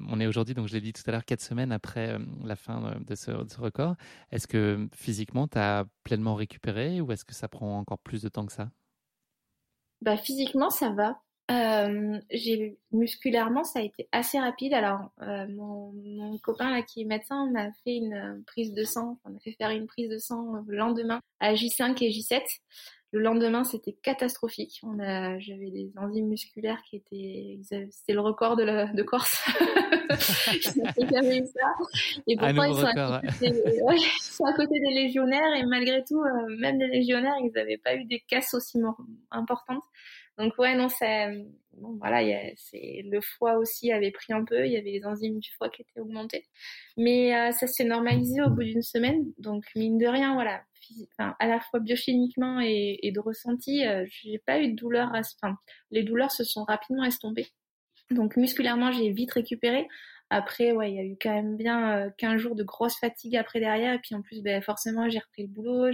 [0.00, 2.54] On est aujourd'hui, donc je l'ai dit tout à l'heure, quatre semaines après euh, la
[2.54, 3.96] fin euh, de ce, de ce record.
[4.30, 8.28] Est-ce que physiquement, tu as pleinement récupéré ou est-ce que ça prend encore plus de
[8.28, 8.70] temps que ça?
[10.00, 11.20] Bah, Physiquement, ça va.
[11.50, 14.74] Euh, j'ai musculairement ça a été assez rapide.
[14.74, 19.18] Alors euh, mon, mon, copain là qui est médecin m'a fait une prise de sang,
[19.24, 22.42] on a fait faire une prise de sang le lendemain à J5 et J7.
[23.12, 24.80] Le lendemain c'était catastrophique.
[24.82, 29.42] On a j'avais des enzymes musculaires qui étaient c'était le record de la de Corse.
[31.10, 32.20] jamais eu ça.
[32.26, 36.20] Et pourtant ils sont, à côté, ouais, sont à côté des légionnaires et malgré tout
[36.20, 38.78] euh, même les légionnaires ils n'avaient pas eu des casses aussi
[39.30, 39.82] importantes.
[40.38, 42.22] Donc ouais, non, c'est bon, voilà,
[42.56, 45.68] c'est le foie aussi avait pris un peu, il y avait les enzymes du foie
[45.68, 46.46] qui étaient augmentées,
[46.96, 49.32] mais euh, ça s'est normalisé au bout d'une semaine.
[49.38, 50.62] Donc mine de rien, voilà,
[51.38, 55.14] à la fois biochimiquement et, de ressenti, euh, j'ai pas eu de douleur.
[55.14, 55.20] À...
[55.20, 55.56] Enfin,
[55.90, 57.48] les douleurs se sont rapidement estompées.
[58.10, 59.86] Donc musculairement, j'ai vite récupéré.
[60.30, 63.36] Après, ouais, il y a eu quand même bien euh, 15 jours de grosse fatigue
[63.36, 63.94] après derrière.
[63.94, 65.90] Et puis en plus, ben, forcément, j'ai repris le boulot.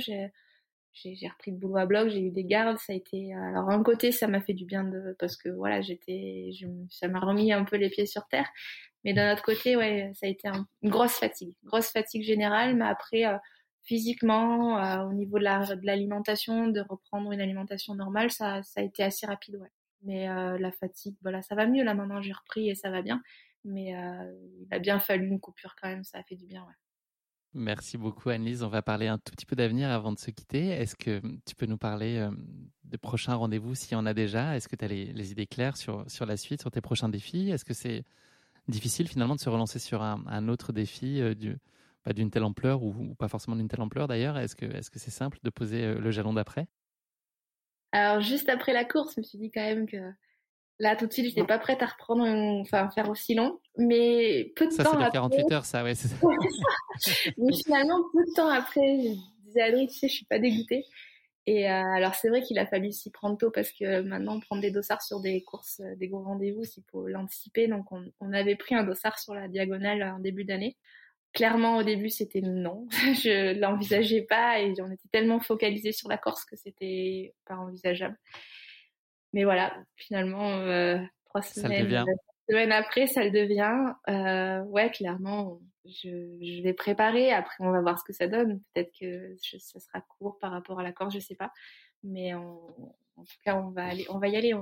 [0.95, 3.83] J'ai repris le boulot à bloc, j'ai eu des gardes, ça a été alors un
[3.83, 6.51] côté ça m'a fait du bien de parce que voilà, j'étais
[6.91, 8.49] ça m'a remis un peu les pieds sur terre,
[9.05, 10.49] mais d'un autre côté ouais, ça a été
[10.83, 13.37] une grosse fatigue, grosse fatigue générale, mais après euh,
[13.83, 18.81] physiquement euh, au niveau de la de l'alimentation, de reprendre une alimentation normale, ça ça
[18.81, 19.71] a été assez rapide ouais.
[20.03, 23.03] Mais euh, la fatigue, voilà, ça va mieux là maintenant, j'ai repris et ça va
[23.03, 23.23] bien,
[23.65, 26.75] mais il a bien fallu une coupure quand même, ça a fait du bien ouais.
[27.55, 28.65] Merci beaucoup Annelise.
[28.65, 30.71] On va parler un tout petit peu d'avenir avant de se quitter.
[30.71, 32.31] Est-ce que tu peux nous parler euh,
[32.83, 34.57] de prochains rendez-vous s'il y en a déjà?
[34.57, 37.51] Est-ce que tu as les, idées claires sur, sur la suite, sur tes prochains défis?
[37.51, 38.03] Est-ce que c'est
[38.67, 41.57] difficile finalement de se relancer sur un, autre défi euh, du,
[42.13, 44.37] d'une telle ampleur ou, pas forcément d'une telle ampleur d'ailleurs?
[44.37, 46.67] Est-ce que est-ce que c'est simple de poser euh, le jalon d'après?
[47.93, 50.11] Alors juste après la course, je me suis dit quand même que
[50.81, 52.25] Là, tout de suite, j'étais pas prête à reprendre,
[52.61, 53.61] enfin, faire aussi long.
[53.79, 55.13] Mais peu de ça, temps après.
[55.13, 56.17] 48 heures, ça, ouais, c'est ça.
[57.39, 60.39] mais finalement, peu de temps après, je disais à Adrien, tu sais, je suis pas
[60.39, 60.85] dégoûtée.
[61.47, 64.63] Et euh, alors, c'est vrai qu'il a fallu s'y prendre tôt parce que maintenant, prendre
[64.63, 67.69] des dossards sur des courses, euh, des gros rendez-vous, il faut l'anticiper.
[67.69, 70.77] Donc, on, on, avait pris un dossard sur la diagonale en début d'année.
[71.35, 72.87] Clairement, au début, c'était non.
[72.91, 78.17] je l'envisageais pas et on était tellement focalisé sur la Corse que c'était pas envisageable.
[79.35, 80.97] Mais voilà, finalement, euh,
[81.27, 82.07] trois semaines,
[82.49, 83.95] semaines après, ça le devient.
[84.09, 87.33] Euh, ouais, clairement, je, je, vais préparer.
[87.33, 88.61] Après, on va voir ce que ça donne.
[88.73, 91.53] Peut-être que ça sera court par rapport à l'accord, je sais pas.
[92.05, 94.53] Mais en tout cas, on va aller, on va y aller.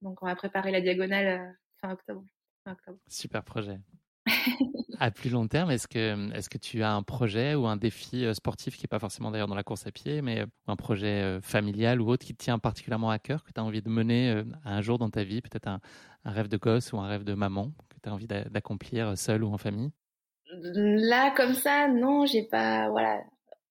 [0.00, 1.52] donc, on va préparer la diagonale euh,
[1.82, 2.24] fin octobre.
[2.64, 2.98] Fin octobre.
[3.08, 3.78] Super projet.
[4.98, 8.24] à plus long terme, est-ce que, est-ce que tu as un projet ou un défi
[8.24, 10.76] euh, sportif qui n'est pas forcément d'ailleurs dans la course à pied, mais euh, un
[10.76, 13.82] projet euh, familial ou autre qui te tient particulièrement à cœur, que tu as envie
[13.82, 15.80] de mener un jour dans ta vie, peut-être un,
[16.24, 19.52] rêve de gosse ou un rêve de maman que tu as envie d'accomplir seul ou
[19.52, 19.90] en famille?
[20.52, 23.22] Là, comme ça, non, j'ai pas, voilà,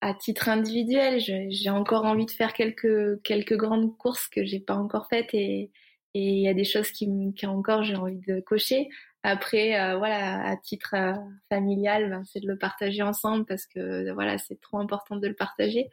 [0.02, 4.76] à titre individuel, j'ai encore envie de faire quelques, quelques grandes courses que j'ai pas
[4.76, 5.72] encore faites et,
[6.14, 8.90] et il y a des choses qui, qui encore j'ai envie de cocher.
[9.24, 11.14] Après, euh, voilà, à titre euh,
[11.50, 15.36] familial, ben, c'est de le partager ensemble parce que voilà, c'est trop important de le
[15.36, 15.90] partager.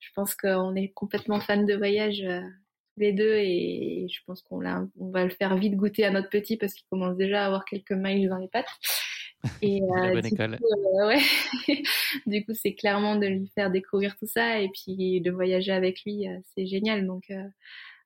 [0.00, 2.40] Je pense qu'on est complètement fan de voyage, euh,
[2.96, 4.64] les deux et je pense qu'on
[4.98, 7.64] on va le faire vite goûter à notre petit parce qu'il commence déjà à avoir
[7.64, 8.68] quelques miles dans les pattes.
[9.62, 11.22] Et euh, du, Coup, euh, ouais.
[12.26, 16.02] du coup, c'est clairement de lui faire découvrir tout ça et puis de voyager avec
[16.04, 17.06] lui, euh, c'est génial.
[17.06, 17.44] Donc, euh,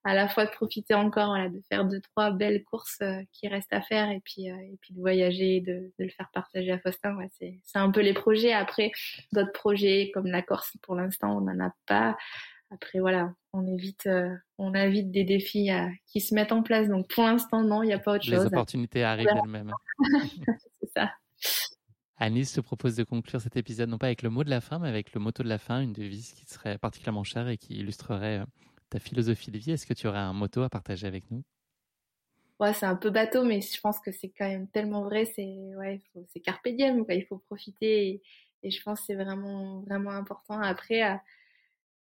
[0.08, 3.02] à la fois de profiter encore, voilà, de faire deux trois belles courses
[3.32, 6.72] qui restent à faire et puis et puis de voyager, de, de le faire partager
[6.72, 7.16] à Faustin.
[7.16, 8.52] Ouais, c'est c'est un peu les projets.
[8.52, 8.90] Après,
[9.32, 12.16] d'autres projets comme la Corse, pour l'instant, on n'en a pas.
[12.70, 16.88] Après, voilà, on évite, euh, on évite des défis euh, qui se mettent en place.
[16.88, 18.40] Donc, pour l'instant, non, il n'y a pas autre chose.
[18.40, 19.72] Les opportunités arrivent elles-mêmes.
[20.80, 21.10] C'est ça.
[22.18, 24.78] Anis te propose de conclure cet épisode non pas avec le mot de la fin,
[24.78, 27.74] mais avec le motto de la fin, une devise qui serait particulièrement chère et qui
[27.74, 28.44] illustrerait euh,
[28.90, 29.72] ta philosophie de vie.
[29.72, 31.42] Est-ce que tu aurais un motto à partager avec nous?
[32.60, 35.24] Ouais, c'est un peu bateau, mais je pense que c'est quand même tellement vrai.
[35.24, 36.02] C'est ouais,
[36.44, 37.04] carpe diem.
[37.08, 38.20] Il faut profiter
[38.62, 40.60] et, je pense que c'est vraiment vraiment important.
[40.60, 41.02] Après,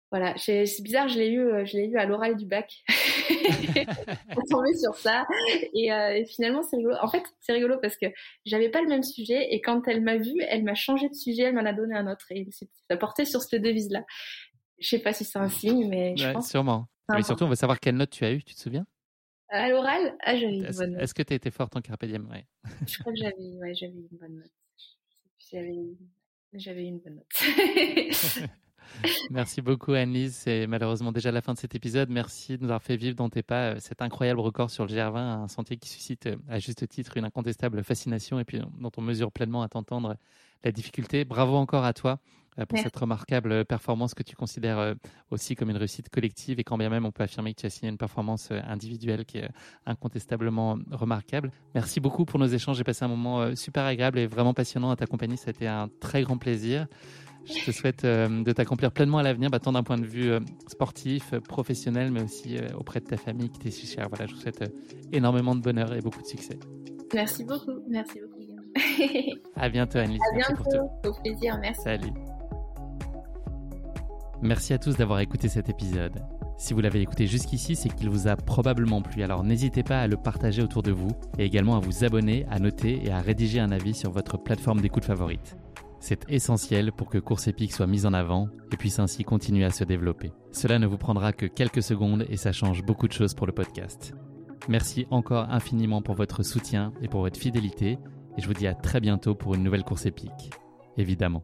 [0.09, 2.81] voilà, c'est bizarre, je l'ai eu, euh, je l'ai eu à l'oral du bac.
[4.37, 5.25] On tombé sur ça
[5.73, 6.95] et, euh, et finalement c'est rigolo.
[7.01, 8.05] En fait, c'est rigolo parce que
[8.45, 11.43] j'avais pas le même sujet et quand elle m'a vu, elle m'a changé de sujet,
[11.43, 12.47] elle m'en a donné un autre et
[12.89, 14.05] ça portait sur cette devise là.
[14.79, 16.49] Je sais pas si c'est un signe, mais je pense.
[16.49, 16.87] Sûrement.
[17.09, 18.43] Mais surtout, on veut savoir quelle note tu as eu.
[18.43, 18.85] Tu te souviens?
[19.49, 21.01] À l'oral, ah j'avais une bonne note.
[21.01, 22.45] Est-ce que tu étais forte en carpe diem ouais.
[22.85, 24.51] Je crois que j'avais, ouais, une bonne note.
[26.53, 27.25] J'avais une bonne note.
[29.29, 30.35] Merci beaucoup Annelise.
[30.35, 32.09] C'est malheureusement déjà la fin de cet épisode.
[32.09, 34.93] Merci de nous avoir fait vivre dans tes pas euh, cet incroyable record sur le
[34.93, 38.91] GR20, un sentier qui suscite euh, à juste titre une incontestable fascination et puis dont
[38.97, 40.15] on mesure pleinement à t'entendre
[40.63, 41.25] la difficulté.
[41.25, 42.19] Bravo encore à toi
[42.59, 44.95] euh, pour cette remarquable performance que tu considères
[45.29, 47.69] aussi comme une réussite collective et quand bien même on peut affirmer que tu as
[47.69, 49.49] signé une performance individuelle qui est
[49.85, 51.51] incontestablement remarquable.
[51.75, 52.77] Merci beaucoup pour nos échanges.
[52.77, 55.37] J'ai passé un moment super agréable et vraiment passionnant à ta compagnie.
[55.37, 56.87] Ça a été un très grand plaisir.
[57.47, 60.29] Je te souhaite euh, de t'accomplir pleinement à l'avenir, bah, tant d'un point de vue
[60.29, 64.09] euh, sportif, euh, professionnel, mais aussi auprès de ta famille qui t'est si chère.
[64.09, 64.63] Voilà, je vous souhaite
[65.13, 66.59] énormément de bonheur et beaucoup de succès.
[67.13, 68.33] Merci beaucoup, merci beaucoup.
[69.55, 70.19] à bientôt, Anne-Lise.
[70.33, 71.81] À bientôt, au plaisir, merci.
[71.81, 72.11] Salut.
[74.41, 76.21] Merci à tous d'avoir écouté cet épisode.
[76.57, 80.07] Si vous l'avez écouté jusqu'ici, c'est qu'il vous a probablement plu, alors n'hésitez pas à
[80.07, 83.59] le partager autour de vous et également à vous abonner, à noter et à rédiger
[83.59, 85.55] un avis sur votre plateforme d'écoute favorite.
[86.07, 89.71] C'est essentiel pour que Course Épique soit mise en avant et puisse ainsi continuer à
[89.71, 90.31] se développer.
[90.53, 93.51] Cela ne vous prendra que quelques secondes et ça change beaucoup de choses pour le
[93.51, 94.13] podcast.
[94.69, 97.99] Merci encore infiniment pour votre soutien et pour votre fidélité
[98.37, 100.51] et je vous dis à très bientôt pour une nouvelle course épique.
[100.95, 101.43] Évidemment.